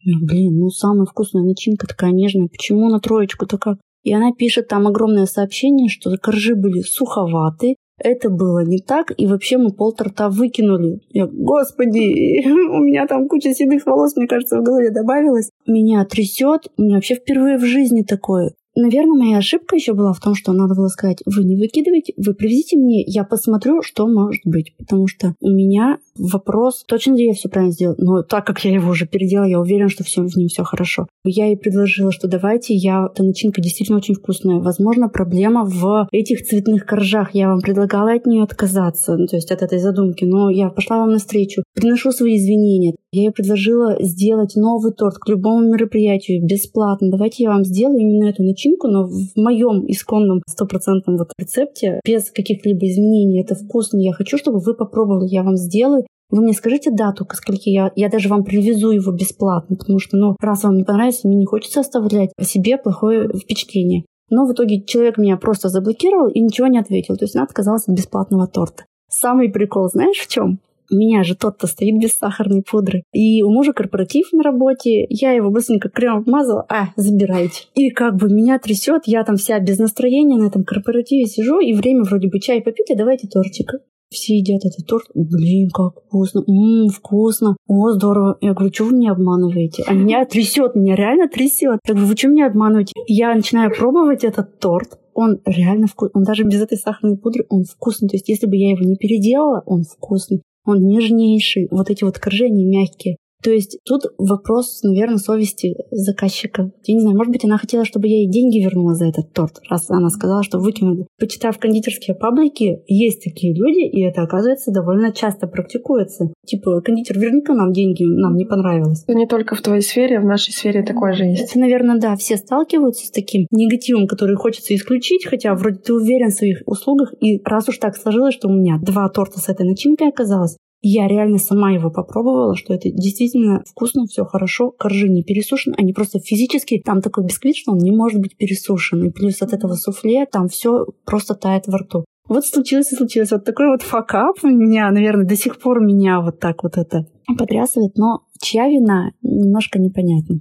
Блин, 0.05 0.59
ну 0.59 0.69
самая 0.69 1.07
вкусная 1.07 1.43
начинка 1.43 1.87
такая 1.87 2.11
нежная, 2.11 2.49
почему 2.49 2.89
на 2.89 3.01
троечку-то 3.01 3.59
как? 3.59 3.79
И 4.03 4.13
она 4.13 4.33
пишет 4.33 4.67
там 4.67 4.89
огромное 4.89 5.27
сообщение, 5.27 5.89
что 5.89 6.17
коржи 6.17 6.57
были 6.57 6.81
суховаты, 6.81 7.77
это 8.03 8.31
было 8.31 8.65
не 8.65 8.79
так, 8.79 9.13
и 9.17 9.27
вообще 9.27 9.59
мы 9.59 9.71
полторта 9.73 10.29
выкинули. 10.29 11.01
Я, 11.11 11.27
господи, 11.27 12.47
у 12.47 12.79
меня 12.79 13.07
там 13.07 13.29
куча 13.29 13.55
седых 13.55 13.87
волос, 13.87 14.17
мне 14.17 14.27
кажется, 14.27 14.59
в 14.59 14.63
голове 14.63 14.91
добавилось. 14.91 15.51
Меня 15.67 16.05
трясет, 16.05 16.69
у 16.77 16.83
меня 16.83 16.97
вообще 16.97 17.15
впервые 17.15 17.59
в 17.59 17.65
жизни 17.65 18.03
такое. 18.03 18.53
Наверное, 18.75 19.19
моя 19.19 19.39
ошибка 19.39 19.77
еще 19.77 19.93
была 19.93 20.15
в 20.15 20.21
том, 20.21 20.35
что 20.35 20.53
надо 20.53 20.75
было 20.75 20.89
сказать, 20.89 21.19
вы 21.27 21.45
не 21.45 21.57
выкидывайте, 21.57 22.15
вы 22.17 22.33
привезите 22.35 22.79
мне, 22.79 23.03
я 23.07 23.25
посмотрю, 23.25 23.83
что 23.83 24.07
может 24.07 24.41
быть. 24.47 24.75
Потому 24.79 25.07
что 25.07 25.35
у 25.41 25.51
меня 25.51 25.99
вопрос, 26.17 26.85
точно 26.87 27.15
ли 27.15 27.27
я 27.27 27.33
все 27.33 27.49
правильно 27.49 27.73
сделала. 27.73 27.97
Но 27.99 28.23
так 28.23 28.47
как 28.47 28.65
я 28.65 28.73
его 28.73 28.91
уже 28.91 29.07
переделала, 29.07 29.47
я 29.47 29.61
уверена, 29.61 29.89
что 29.89 30.05
все 30.05 30.23
в 30.23 30.37
нем 30.37 30.49
все 30.49 30.65
хорошо. 30.65 31.07
Я 31.25 31.47
ей 31.47 31.57
предложила, 31.57 32.13
что 32.13 32.29
давайте, 32.29 32.75
я, 32.75 33.09
эта 33.13 33.23
начинка 33.23 33.61
действительно 33.61 33.99
очень 33.99 34.15
вкусная. 34.15 34.61
Возможно, 34.61 35.09
проблема 35.09 35.65
в 35.65 36.09
этих 36.13 36.43
цветных 36.45 36.87
коржах. 36.87 37.35
Я 37.35 37.49
вам 37.49 37.61
предлагала 37.61 38.13
от 38.13 38.27
нее 38.27 38.43
отказаться, 38.43 39.17
ну, 39.17 39.27
то 39.27 39.37
есть 39.37 39.51
от 39.51 39.63
этой 39.63 39.79
задумки, 39.79 40.25
но 40.25 40.51
я 40.51 40.71
пошла 40.71 40.99
вам 40.99 41.13
навстречу. 41.13 41.63
Приношу 41.75 42.13
свои 42.13 42.37
извинения. 42.37 42.95
Я 43.15 43.25
ей 43.25 43.31
предложила 43.31 43.97
сделать 44.01 44.57
новый 44.57 44.93
торт 44.93 45.19
к 45.19 45.29
любому 45.29 45.71
мероприятию 45.71 46.43
бесплатно. 46.47 47.11
Давайте 47.11 47.43
я 47.43 47.51
вам 47.51 47.63
сделаю 47.63 47.99
именно 47.99 48.31
эту 48.31 48.43
начинку, 48.43 48.89
но 48.89 49.05
в 49.05 49.37
моем 49.37 49.85
исконном 49.87 50.41
стопроцентном 50.49 51.19
вот 51.19 51.29
рецепте, 51.39 52.01
без 52.07 52.31
каких-либо 52.31 52.87
изменений. 52.87 53.43
Это 53.43 53.55
вкусно. 53.55 53.99
Я 53.99 54.15
хочу, 54.15 54.39
чтобы 54.39 54.61
вы 54.61 54.75
попробовали. 54.75 55.29
Я 55.29 55.43
вам 55.43 55.57
сделаю. 55.57 56.07
Вы 56.33 56.43
мне 56.43 56.55
скажите 56.55 56.91
дату, 56.91 57.27
ко 57.27 57.37
скольки 57.37 57.69
я, 57.69 57.93
я 57.95 58.09
даже 58.09 58.31
вам 58.31 58.43
привезу 58.43 58.91
его 58.91 59.13
бесплатно, 59.13 59.77
потому 59.77 59.99
что, 59.99 60.17
ну, 60.17 60.35
раз 60.41 60.65
вам 60.65 60.77
не 60.77 60.83
понравится, 60.83 61.29
мне 61.29 61.37
не 61.37 61.45
хочется 61.45 61.81
оставлять 61.81 62.31
о 62.39 62.45
себе 62.45 62.79
плохое 62.79 63.29
впечатление. 63.29 64.07
Но 64.31 64.47
в 64.47 64.53
итоге 64.55 64.83
человек 64.83 65.19
меня 65.19 65.37
просто 65.37 65.69
заблокировал 65.69 66.29
и 66.29 66.41
ничего 66.41 66.69
не 66.69 66.79
ответил. 66.79 67.19
То 67.19 67.27
есть 67.27 67.37
она 67.37 67.45
отказалась 67.45 67.87
от 67.87 67.95
бесплатного 67.95 68.47
торта. 68.47 68.85
Самый 69.11 69.51
прикол, 69.51 69.91
знаешь, 69.91 70.17
в 70.17 70.27
чем? 70.27 70.59
У 70.91 70.95
меня 70.95 71.23
же 71.23 71.37
тот-то 71.37 71.67
стоит 71.67 72.01
без 72.01 72.17
сахарной 72.17 72.63
пудры. 72.63 73.03
И 73.13 73.43
у 73.43 73.51
мужа 73.51 73.75
корпоратив 73.75 74.33
на 74.33 74.43
работе. 74.43 75.05
Я 75.11 75.33
его 75.33 75.51
быстренько 75.51 75.91
кремом 75.91 76.21
обмазала. 76.21 76.65
А, 76.71 76.89
забирайте. 76.97 77.65
И 77.75 77.91
как 77.91 78.17
бы 78.17 78.31
меня 78.31 78.59
трясет. 78.59 79.03
Я 79.05 79.23
там 79.25 79.37
вся 79.37 79.59
без 79.59 79.79
настроения 79.79 80.39
на 80.39 80.47
этом 80.47 80.65
корпоративе 80.65 81.27
сижу. 81.27 81.61
И 81.61 81.75
время 81.75 82.05
вроде 82.05 82.29
бы 82.29 82.41
чай 82.41 82.63
попить, 82.63 82.91
а 82.91 82.97
давайте 82.97 83.29
тортика. 83.29 83.81
Все 84.13 84.39
едят 84.39 84.65
этот 84.65 84.87
торт. 84.87 85.07
Блин, 85.15 85.71
как 85.71 85.95
вкусно. 86.05 86.45
Ммм, 86.47 86.89
вкусно. 86.89 87.57
О, 87.67 87.91
здорово. 87.93 88.37
Я 88.41 88.53
говорю, 88.53 88.73
что 88.73 88.85
вы 88.85 88.93
меня 88.93 89.13
обманываете? 89.13 89.85
А 89.87 89.95
меня 89.95 90.25
трясет, 90.27 90.75
меня 90.75 90.95
реально 90.95 91.29
трясет. 91.29 91.81
Я 91.87 91.95
говорю, 91.95 92.09
вы 92.09 92.17
что 92.17 92.29
меня 92.29 92.47
обманываете? 92.47 92.93
Я 93.07 93.35
начинаю 93.35 93.75
пробовать 93.75 94.23
этот 94.25 94.59
торт. 94.59 94.99
Он 95.15 95.41
реально 95.47 95.87
вкусный. 95.87 96.21
Он 96.21 96.25
даже 96.25 96.45
без 96.45 96.61
этой 96.61 96.77
сахарной 96.77 97.17
пудры, 97.17 97.45
он 97.49 97.65
вкусный. 97.65 98.09
То 98.09 98.17
есть, 98.17 98.29
если 98.29 98.47
бы 98.47 98.57
я 98.57 98.71
его 98.71 98.85
не 98.85 98.97
переделала, 98.97 99.63
он 99.67 99.83
вкусный. 99.85 100.43
Он 100.65 100.79
нежнейший. 100.87 101.69
Вот 101.71 101.91
эти 101.91 102.05
вот 102.05 102.19
коржения 102.19 102.67
мягкие. 102.67 103.17
То 103.43 103.51
есть 103.51 103.79
тут 103.85 104.03
вопрос, 104.19 104.83
наверное, 104.83 105.19
совести 105.19 105.75
заказчика. 105.91 106.71
Я 106.85 106.95
не 106.95 107.01
знаю, 107.01 107.17
может 107.17 107.33
быть, 107.33 107.45
она 107.45 107.59
хотела, 107.59 107.85
чтобы 107.85 108.07
я 108.09 108.19
ей 108.19 108.31
деньги 108.31 108.59
вернула 108.59 108.95
за 108.95 109.07
этот 109.07 109.33
торт, 109.33 109.61
раз 109.69 109.91
она 109.91 110.11
сказала, 110.11 110.43
что 110.43 110.59
выкинула. 110.59 111.07
Почитав 111.19 111.59
кондитерские 111.59 112.15
паблики, 112.15 112.83
есть 112.87 113.25
такие 113.25 113.55
люди, 113.55 113.81
и 113.81 114.03
это, 114.03 114.23
оказывается, 114.23 114.71
довольно 114.71 115.13
часто 115.13 115.47
практикуется. 115.47 116.33
Типа, 116.47 116.81
кондитер, 116.81 117.19
верни-ка 117.19 117.55
нам 117.55 117.73
деньги, 117.73 118.05
нам 118.05 118.37
не 118.37 118.45
понравилось. 118.45 119.03
Это 119.07 119.19
не 119.19 119.27
только 119.27 119.57
в 119.57 119.61
твоей 119.61 119.83
сфере, 119.83 120.21
в 120.21 120.25
нашей 120.25 120.53
сфере 120.53 120.83
такое 120.85 121.13
же 121.13 121.25
есть. 121.25 121.51
Это, 121.51 121.59
наверное, 121.59 121.99
да, 121.99 122.17
все 122.17 122.37
сталкиваются 122.37 123.07
с 123.07 123.11
таким 123.11 123.47
негативом, 123.51 124.07
который 124.07 124.37
хочется 124.37 124.75
исключить, 124.75 125.27
хотя 125.27 125.55
вроде 125.55 125.79
ты 125.79 125.93
уверен 125.93 126.31
в 126.31 126.35
своих 126.35 126.63
услугах, 126.67 127.13
и 127.21 127.41
раз 127.45 127.69
уж 127.69 127.79
так 127.79 127.97
сложилось, 127.97 128.35
что 128.35 128.49
у 128.49 128.53
меня 128.53 128.79
два 128.81 129.09
торта 129.09 129.41
с 129.41 129.49
этой 129.49 129.67
начинкой 129.67 130.09
оказалось, 130.09 130.57
я 130.83 131.07
реально 131.07 131.39
сама 131.39 131.71
его 131.71 131.91
попробовала, 131.91 132.57
что 132.57 132.75
это 132.75 132.91
действительно 132.91 133.63
вкусно, 133.65 134.07
все 134.07 134.25
хорошо, 134.25 134.73
коржи 134.73 135.09
не 135.09 135.23
пересушены, 135.23 135.75
они 135.79 135.93
просто 135.93 136.19
физически, 136.19 136.83
там 136.85 137.01
такой 137.01 137.25
бисквит, 137.25 137.57
что 137.57 137.73
он 137.73 137.79
не 137.79 137.93
может 137.93 138.21
быть 138.21 138.37
пересушен. 138.37 139.05
И 139.05 139.11
плюс 139.11 139.41
от 139.43 139.53
этого 139.53 139.75
суфле 139.75 140.27
там 140.27 140.49
все 140.49 140.87
просто 141.05 141.35
тает 141.35 141.69
во 141.69 141.79
рту. 141.79 142.05
Вот 142.29 142.45
случилось 142.47 142.93
и 142.93 142.97
случилось. 142.97 143.31
Вот 143.31 143.45
такой 143.45 143.69
вот 143.69 143.83
факап 143.83 144.37
у 144.43 144.49
меня, 144.49 144.91
наверное, 144.91 145.25
до 145.27 145.37
сих 145.37 145.61
пор 145.61 145.81
меня 145.81 146.21
вот 146.21 146.41
так 146.41 146.63
вот 146.63 146.77
это 146.77 147.07
потрясывает. 147.39 147.97
Но 147.97 148.25
чья 148.41 148.69
вина, 148.69 149.11
немножко 149.23 149.79
непонятно. 149.79 150.41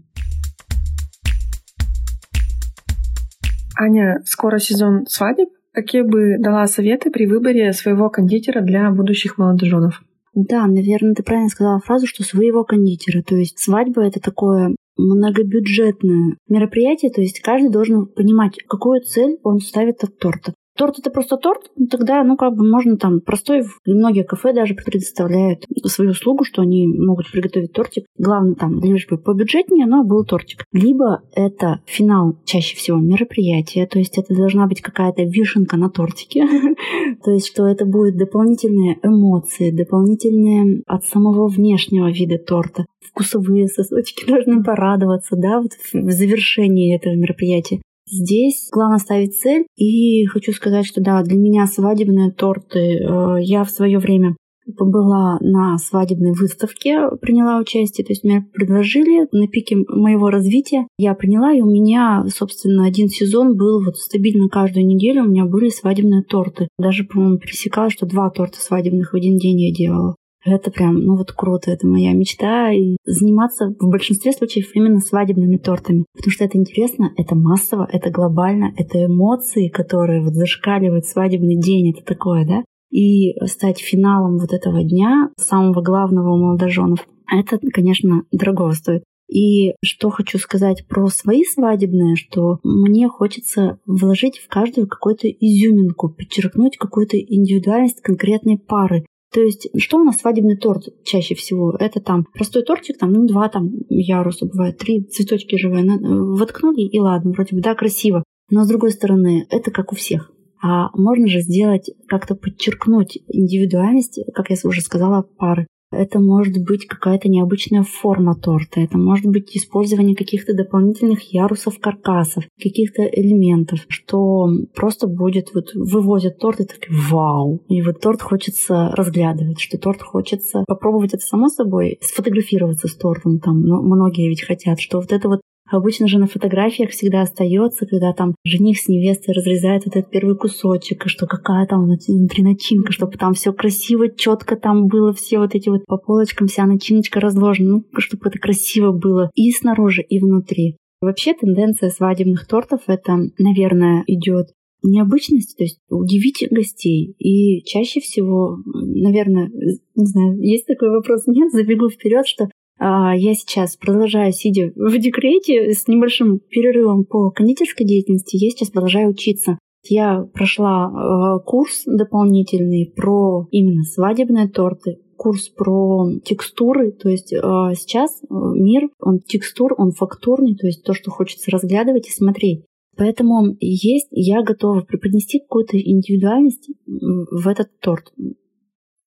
Аня, 3.77 4.21
скоро 4.25 4.59
сезон 4.59 5.05
свадеб. 5.07 5.49
Какие 5.73 6.01
бы 6.01 6.37
дала 6.39 6.67
советы 6.67 7.11
при 7.11 7.25
выборе 7.25 7.71
своего 7.73 8.09
кондитера 8.09 8.61
для 8.61 8.91
будущих 8.91 9.37
молодоженов? 9.37 10.01
Да, 10.33 10.65
наверное, 10.65 11.13
ты 11.13 11.23
правильно 11.23 11.49
сказала 11.49 11.79
фразу, 11.79 12.07
что 12.07 12.23
своего 12.23 12.63
кондитера. 12.63 13.21
То 13.21 13.35
есть 13.35 13.59
свадьба— 13.59 14.01
это 14.05 14.19
такое 14.21 14.75
многобюджетное 14.97 16.37
мероприятие, 16.47 17.11
то 17.11 17.21
есть 17.21 17.39
каждый 17.41 17.71
должен 17.71 18.05
понимать, 18.05 18.57
какую 18.67 19.01
цель 19.01 19.37
он 19.43 19.59
ставит 19.59 20.03
от 20.03 20.17
торта. 20.17 20.53
Торт 20.81 20.97
это 20.97 21.11
просто 21.11 21.37
торт, 21.37 21.69
ну, 21.75 21.85
тогда, 21.85 22.23
ну, 22.23 22.35
как 22.35 22.55
бы 22.55 22.67
можно 22.67 22.97
там 22.97 23.21
простой, 23.21 23.61
многие 23.85 24.23
кафе 24.23 24.51
даже 24.51 24.73
предоставляют 24.73 25.63
свою 25.85 26.09
услугу, 26.09 26.43
что 26.43 26.63
они 26.63 26.87
могут 26.87 27.31
приготовить 27.31 27.71
тортик. 27.71 28.05
Главное 28.17 28.55
там, 28.55 28.79
лишь 28.79 29.07
бы 29.07 29.19
побюджетнее, 29.19 29.85
но 29.85 30.03
был 30.03 30.25
тортик. 30.25 30.65
Либо 30.73 31.21
это 31.35 31.81
финал 31.85 32.39
чаще 32.45 32.75
всего 32.75 32.97
мероприятия, 32.97 33.85
то 33.85 33.99
есть 33.99 34.17
это 34.17 34.33
должна 34.33 34.65
быть 34.65 34.81
какая-то 34.81 35.21
вишенка 35.21 35.77
на 35.77 35.91
тортике, 35.91 36.47
то 37.23 37.29
есть 37.29 37.45
что 37.45 37.67
это 37.67 37.85
будет 37.85 38.17
дополнительные 38.17 38.97
эмоции, 39.03 39.69
дополнительные 39.69 40.81
от 40.87 41.05
самого 41.05 41.47
внешнего 41.47 42.09
вида 42.09 42.39
торта 42.39 42.87
вкусовые 43.11 43.67
сосочки 43.67 44.25
должны 44.27 44.63
порадоваться, 44.63 45.35
да, 45.35 45.61
вот 45.61 45.73
в 45.93 46.11
завершении 46.11 46.95
этого 46.95 47.13
мероприятия. 47.13 47.81
Здесь 48.11 48.67
главное 48.71 48.97
ставить 48.97 49.39
цель. 49.39 49.65
И 49.77 50.25
хочу 50.25 50.51
сказать, 50.51 50.85
что 50.85 51.01
да, 51.01 51.23
для 51.23 51.37
меня 51.37 51.65
свадебные 51.65 52.31
торты 52.31 52.97
э, 52.97 53.37
я 53.41 53.63
в 53.63 53.71
свое 53.71 53.99
время 53.99 54.35
была 54.67 55.37
на 55.41 55.77
свадебной 55.77 56.33
выставке, 56.33 57.09
приняла 57.21 57.59
участие, 57.59 58.05
то 58.05 58.11
есть 58.11 58.23
меня 58.23 58.45
предложили 58.53 59.27
на 59.31 59.47
пике 59.47 59.77
моего 59.87 60.29
развития. 60.29 60.87
Я 60.97 61.13
приняла, 61.13 61.53
и 61.53 61.61
у 61.61 61.69
меня, 61.69 62.25
собственно, 62.33 62.85
один 62.85 63.09
сезон 63.09 63.57
был 63.57 63.83
вот 63.83 63.97
стабильно 63.97 64.49
каждую 64.49 64.85
неделю 64.85 65.23
у 65.23 65.27
меня 65.27 65.45
были 65.45 65.69
свадебные 65.69 66.23
торты. 66.23 66.67
Даже, 66.77 67.03
по-моему, 67.03 67.37
пересекалось, 67.37 67.93
что 67.93 68.05
два 68.05 68.29
торта 68.29 68.59
свадебных 68.59 69.13
в 69.13 69.15
один 69.15 69.37
день 69.37 69.59
я 69.59 69.73
делала. 69.73 70.15
Это 70.43 70.71
прям, 70.71 70.95
ну 70.95 71.17
вот 71.17 71.31
круто, 71.31 71.71
это 71.71 71.85
моя 71.87 72.13
мечта. 72.13 72.71
И 72.71 72.97
заниматься 73.05 73.73
в 73.79 73.89
большинстве 73.89 74.31
случаев 74.31 74.71
именно 74.73 74.99
свадебными 74.99 75.57
тортами. 75.57 76.05
Потому 76.15 76.31
что 76.31 76.45
это 76.45 76.57
интересно, 76.57 77.11
это 77.17 77.35
массово, 77.35 77.87
это 77.91 78.09
глобально, 78.09 78.73
это 78.77 79.05
эмоции, 79.05 79.69
которые 79.69 80.21
вот 80.21 80.33
зашкаливают 80.33 81.05
свадебный 81.05 81.59
день, 81.59 81.91
это 81.91 82.03
такое, 82.03 82.45
да? 82.45 82.63
И 82.91 83.33
стать 83.45 83.79
финалом 83.79 84.37
вот 84.37 84.51
этого 84.51 84.83
дня, 84.83 85.29
самого 85.37 85.81
главного 85.81 86.33
у 86.33 86.37
молодоженов, 86.37 87.07
это, 87.31 87.57
конечно, 87.71 88.23
дорого 88.31 88.71
стоит. 88.73 89.03
И 89.31 89.75
что 89.81 90.09
хочу 90.09 90.37
сказать 90.37 90.85
про 90.89 91.07
свои 91.07 91.45
свадебные, 91.45 92.17
что 92.17 92.59
мне 92.65 93.07
хочется 93.07 93.79
вложить 93.85 94.39
в 94.39 94.49
каждую 94.49 94.87
какую-то 94.87 95.29
изюминку, 95.29 96.09
подчеркнуть 96.09 96.75
какую-то 96.75 97.17
индивидуальность 97.17 98.01
конкретной 98.01 98.57
пары. 98.57 99.05
То 99.33 99.41
есть, 99.41 99.69
что 99.77 99.97
у 99.97 100.03
нас 100.03 100.19
свадебный 100.19 100.57
торт 100.57 100.89
чаще 101.05 101.35
всего? 101.35 101.75
Это 101.79 102.01
там 102.01 102.25
простой 102.33 102.63
тортик, 102.63 102.97
там, 102.97 103.13
ну, 103.13 103.25
два 103.25 103.47
там 103.47 103.69
яруса 103.87 104.45
бывает, 104.45 104.77
три 104.77 105.03
цветочки 105.03 105.55
живые, 105.55 105.85
воткнули 105.85 106.81
и 106.81 106.99
ладно, 106.99 107.31
вроде 107.31 107.55
бы, 107.55 107.61
да, 107.61 107.73
красиво. 107.75 108.23
Но 108.49 108.65
с 108.65 108.67
другой 108.67 108.91
стороны, 108.91 109.47
это 109.49 109.71
как 109.71 109.93
у 109.93 109.95
всех. 109.95 110.31
А 110.61 110.89
можно 110.95 111.27
же 111.27 111.39
сделать, 111.39 111.89
как-то 112.07 112.35
подчеркнуть 112.35 113.17
индивидуальность, 113.27 114.19
как 114.33 114.49
я 114.49 114.57
уже 114.63 114.81
сказала, 114.81 115.21
пары. 115.21 115.65
Это 115.91 116.19
может 116.19 116.55
быть 116.63 116.87
какая-то 116.87 117.29
необычная 117.29 117.83
форма 117.83 118.35
торта, 118.35 118.79
это 118.79 118.97
может 118.97 119.25
быть 119.25 119.55
использование 119.55 120.15
каких-то 120.15 120.53
дополнительных 120.53 121.33
ярусов 121.33 121.79
каркасов, 121.79 122.45
каких-то 122.61 123.03
элементов, 123.03 123.81
что 123.89 124.47
просто 124.73 125.07
будет, 125.07 125.53
вот 125.53 125.73
вывозят 125.73 126.39
торт 126.39 126.61
и 126.61 126.65
так 126.65 126.79
вау. 126.89 127.61
И 127.67 127.81
вот 127.81 127.99
торт 127.99 128.21
хочется 128.21 128.91
разглядывать, 128.95 129.59
что 129.59 129.77
торт 129.77 130.01
хочется 130.01 130.63
попробовать 130.65 131.13
это 131.13 131.23
само 131.23 131.49
собой, 131.49 131.97
сфотографироваться 132.01 132.87
с 132.87 132.95
тортом, 132.95 133.39
там 133.39 133.57
многие 133.57 134.29
ведь 134.29 134.43
хотят, 134.43 134.79
что 134.79 134.99
вот 134.99 135.11
это 135.11 135.27
вот 135.27 135.41
Обычно 135.71 136.07
же 136.07 136.19
на 136.19 136.27
фотографиях 136.27 136.89
всегда 136.89 137.21
остается, 137.21 137.85
когда 137.85 138.11
там 138.11 138.35
жених 138.43 138.77
с 138.77 138.89
невестой 138.89 139.33
разрезает 139.33 139.87
этот 139.87 140.09
первый 140.09 140.35
кусочек, 140.35 141.05
и 141.05 141.09
что 141.09 141.27
какая 141.27 141.65
там 141.65 141.85
внутри 141.85 142.43
начинка, 142.43 142.91
чтобы 142.91 143.13
там 143.13 143.33
все 143.33 143.53
красиво, 143.53 144.09
четко 144.09 144.57
там 144.57 144.87
было, 144.87 145.13
все 145.13 145.39
вот 145.39 145.55
эти 145.55 145.69
вот 145.69 145.85
по 145.85 145.97
полочкам 145.97 146.47
вся 146.47 146.65
начиночка 146.65 147.21
разложена, 147.21 147.69
ну, 147.69 147.85
чтобы 147.99 148.27
это 148.27 148.37
красиво 148.37 148.91
было 148.91 149.31
и 149.33 149.49
снаружи, 149.51 150.01
и 150.01 150.19
внутри. 150.19 150.75
Вообще 150.99 151.33
тенденция 151.33 151.89
свадебных 151.89 152.45
тортов 152.47 152.81
это, 152.87 153.17
наверное, 153.39 154.03
идет 154.07 154.49
необычность, 154.83 155.57
то 155.57 155.63
есть 155.63 155.79
удивить 155.89 156.45
гостей. 156.51 157.15
И 157.19 157.63
чаще 157.63 158.01
всего, 158.01 158.57
наверное, 158.65 159.49
не 159.95 160.05
знаю, 160.05 160.37
есть 160.39 160.65
такой 160.67 160.89
вопрос, 160.89 161.23
нет, 161.27 161.51
забегу 161.51 161.89
вперед, 161.89 162.27
что 162.27 162.49
я 162.81 163.33
сейчас 163.35 163.77
продолжаю, 163.77 164.31
сидя 164.33 164.71
в 164.75 164.97
декрете 164.97 165.73
с 165.73 165.87
небольшим 165.87 166.39
перерывом 166.39 167.05
по 167.05 167.29
кондитерской 167.29 167.85
деятельности, 167.85 168.37
я 168.37 168.49
сейчас 168.49 168.69
продолжаю 168.69 169.09
учиться. 169.09 169.57
Я 169.83 170.27
прошла 170.33 170.91
э, 170.91 171.43
курс 171.43 171.83
дополнительный 171.85 172.91
про 172.95 173.47
именно 173.51 173.83
свадебные 173.83 174.47
торты, 174.47 174.99
курс 175.17 175.49
про 175.49 176.07
текстуры, 176.23 176.91
то 176.91 177.09
есть 177.09 177.33
э, 177.33 177.37
сейчас 177.75 178.21
э, 178.21 178.25
мир, 178.29 178.89
он 178.99 179.19
текстур, 179.19 179.73
он 179.77 179.91
фактурный, 179.91 180.55
то 180.55 180.67
есть 180.67 180.83
то, 180.83 180.93
что 180.93 181.09
хочется 181.09 181.49
разглядывать 181.49 182.07
и 182.07 182.11
смотреть. 182.11 182.63
Поэтому 182.95 183.55
есть, 183.59 184.09
я 184.11 184.43
готова 184.43 184.81
преподнести 184.81 185.39
какую-то 185.39 185.79
индивидуальность 185.79 186.69
в 186.85 187.47
этот 187.47 187.79
торт. 187.79 188.13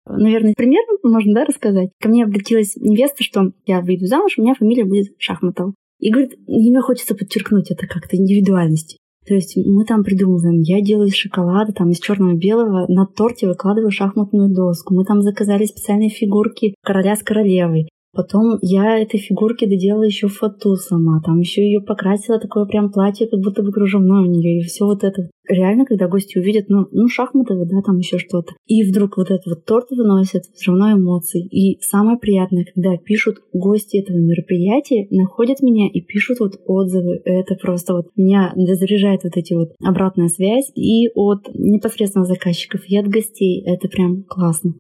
Наверное, 0.07 0.55
пример 0.57 0.83
можно 1.03 1.35
да, 1.35 1.45
рассказать. 1.45 1.91
Ко 2.01 2.09
мне 2.09 2.25
обратилась 2.25 2.77
невеста, 2.77 3.23
что 3.23 3.53
я 3.67 3.81
выйду 3.81 4.07
замуж, 4.07 4.35
у 4.37 4.43
меня 4.43 4.55
фамилия 4.55 4.85
будет 4.85 5.15
Шахматова. 5.19 5.75
И 5.99 6.11
говорит, 6.11 6.39
мне 6.47 6.81
хочется 6.81 7.15
подчеркнуть 7.15 7.71
это 7.71 7.87
как-то 7.87 8.17
индивидуальность. 8.17 8.99
То 9.27 9.35
есть 9.35 9.57
мы 9.57 9.87
там 9.87 10.05
придумываем, 10.05 10.61
я 10.61 10.83
делаю 10.83 11.09
из 11.09 11.15
шоколада, 11.15 11.73
там 11.73 11.91
из 11.91 11.99
черного 11.99 12.35
белого, 12.35 12.85
на 12.89 13.07
торте 13.07 13.47
выкладываю 13.47 13.91
шахматную 13.91 14.55
доску. 14.55 14.95
Мы 14.95 15.05
там 15.05 15.23
заказали 15.23 15.65
специальные 15.65 16.11
фигурки 16.11 16.75
короля 16.83 17.17
с 17.17 17.23
королевой. 17.23 17.89
Потом 18.15 18.59
я 18.63 18.99
этой 18.99 19.19
фигурке 19.19 19.67
доделала 19.67 20.05
еще 20.05 20.29
фату 20.29 20.77
сама. 20.77 21.21
Там 21.25 21.41
еще 21.41 21.63
ее 21.63 21.81
покрасила 21.81 22.39
такое 22.39 22.65
прям 22.65 22.91
платье, 22.93 23.27
как 23.29 23.41
будто 23.41 23.63
бы 23.63 23.73
кружевное 23.73 24.23
у 24.23 24.27
нее. 24.27 24.61
И 24.61 24.63
все 24.63 24.85
вот 24.85 25.03
это. 25.03 25.31
Реально, 25.49 25.85
когда 25.85 26.09
гости 26.09 26.39
увидят, 26.39 26.67
ну, 26.69 26.87
ну 26.93 27.07
шахматы, 27.09 27.55
да, 27.55 27.83
там 27.83 27.99
еще 27.99 28.19
что-то. 28.19 28.55
И 28.67 28.83
вдруг 28.83 29.19
вот 29.19 29.31
этот 29.31 29.45
вот 29.47 29.65
торт 29.67 29.91
выносят, 29.91 30.45
все 30.55 30.71
равно 30.71 30.93
эмоции. 30.93 31.47
И 31.47 31.79
самое 31.83 32.19
приятное, 32.19 32.65
когда 32.73 32.97
пишут 32.97 33.43
гости 33.53 33.99
этого 33.99 34.17
мероприятия, 34.17 35.07
находят 35.11 35.61
меня 35.61 35.89
и 35.93 36.01
пишут 36.01 36.41
вот 36.41 36.61
отзывы. 36.67 37.21
Это 37.25 37.57
просто 37.57 37.95
вот 37.95 38.07
меня 38.17 38.53
заряжает 38.57 39.25
вот 39.25 39.37
эти 39.37 39.53
вот 39.53 39.73
обратная 39.85 40.29
связь 40.29 40.71
и 40.75 41.09
от 41.15 41.49
непосредственно 41.53 42.25
заказчиков, 42.25 42.81
и 42.89 42.97
от 42.97 43.09
гостей. 43.09 43.63
Это 43.67 43.89
прям 43.89 44.23
классно. 44.23 44.75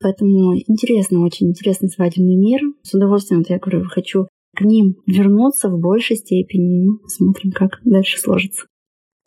Поэтому 0.00 0.56
интересно, 0.56 1.24
очень 1.24 1.48
интересный 1.48 1.88
свадебный 1.88 2.36
мир. 2.36 2.60
С 2.82 2.94
удовольствием, 2.94 3.40
вот 3.40 3.50
я 3.50 3.58
говорю, 3.58 3.84
хочу 3.88 4.26
к 4.54 4.60
ним 4.60 4.96
вернуться 5.06 5.68
в 5.68 5.78
большей 5.80 6.16
степени. 6.16 6.86
Ну, 6.86 6.98
смотрим, 7.08 7.50
как 7.52 7.80
дальше 7.84 8.18
сложится. 8.18 8.66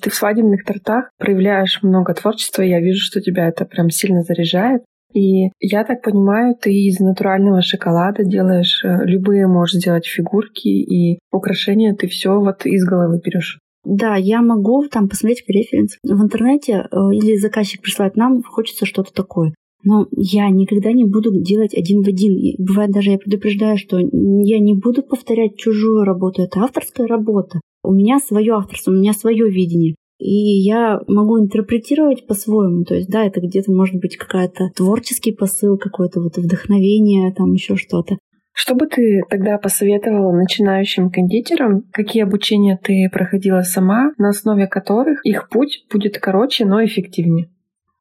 Ты 0.01 0.10
в 0.10 0.15
свадебных 0.15 0.63
тортах 0.63 1.10
проявляешь 1.17 1.82
много 1.82 2.13
творчества, 2.13 2.62
и 2.62 2.69
я 2.69 2.80
вижу, 2.80 2.99
что 2.99 3.19
тебя 3.19 3.47
это 3.47 3.65
прям 3.65 3.89
сильно 3.89 4.21
заряжает. 4.23 4.84
И 5.13 5.49
я 5.60 5.84
так 5.84 6.03
понимаю, 6.03 6.56
ты 6.56 6.71
из 6.71 6.99
натурального 6.99 7.62
шоколада 7.62 8.23
делаешь 8.23 8.84
э, 8.84 9.06
любые, 9.06 9.47
можешь 9.47 9.77
сделать 9.77 10.06
фигурки 10.06 10.67
и 10.67 11.17
украшения, 11.32 11.95
ты 11.95 12.08
все 12.08 12.39
вот 12.39 12.65
из 12.65 12.86
головы 12.86 13.19
берешь. 13.23 13.60
Да, 13.86 14.17
я 14.17 14.41
могу 14.41 14.86
там 14.89 15.08
посмотреть 15.08 15.43
референс 15.47 15.97
в 16.03 16.21
интернете 16.21 16.88
э, 16.91 16.97
или 17.13 17.38
заказчик 17.38 17.82
присылает 17.82 18.17
нам, 18.17 18.43
хочется 18.43 18.86
что-то 18.86 19.13
такое. 19.13 19.53
Но 19.88 20.06
я 20.12 20.50
никогда 20.50 20.91
не 20.91 21.06
буду 21.06 21.32
делать 21.41 21.73
один 21.73 22.04
в 22.04 22.10
один. 22.10 22.34
И 22.34 22.62
бывает 22.62 22.91
даже 22.91 23.12
я 23.12 23.17
предупреждаю, 23.17 23.78
что 23.78 23.97
я 23.97 24.60
не 24.60 24.73
буду 24.73 25.02
повторять 25.02 25.56
чужую 25.56 26.04
работу. 26.04 26.41
Это 26.41 26.60
авторская 26.60 27.08
работа. 27.08 27.62
У 27.84 27.93
меня 27.93 28.19
свое 28.19 28.56
авторство, 28.56 28.91
у 28.91 28.95
меня 28.95 29.13
свое 29.13 29.50
видение. 29.50 29.95
И 30.19 30.60
я 30.60 31.00
могу 31.08 31.39
интерпретировать 31.39 32.28
по-своему. 32.28 32.84
То 32.84 32.95
есть, 32.95 33.08
да, 33.08 33.23
это 33.23 33.39
где-то 33.39 33.71
может 33.71 33.95
быть 33.95 34.17
какая-то 34.17 34.71
творческий 34.76 35.32
посыл, 35.32 35.78
какое-то 35.78 36.19
вот 36.19 36.36
вдохновение, 36.36 37.34
там 37.34 37.54
еще 37.54 37.78
что-то. 37.78 38.17
Что 38.52 38.76
бы 38.76 38.88
ты 38.88 39.21
тогда 39.30 39.58
посоветовала 39.58 40.34
начинающим 40.34 41.12
кондитерам? 41.12 41.84
Какие 41.93 42.23
обучения 42.23 42.78
ты 42.84 43.08
проходила 43.10 43.62
сама, 43.62 44.12
на 44.17 44.30
основе 44.30 44.67
которых 44.67 45.26
их 45.26 45.47
путь 45.47 45.86
будет 45.89 46.17
короче, 46.17 46.65
но 46.65 46.84
эффективнее? 46.84 47.47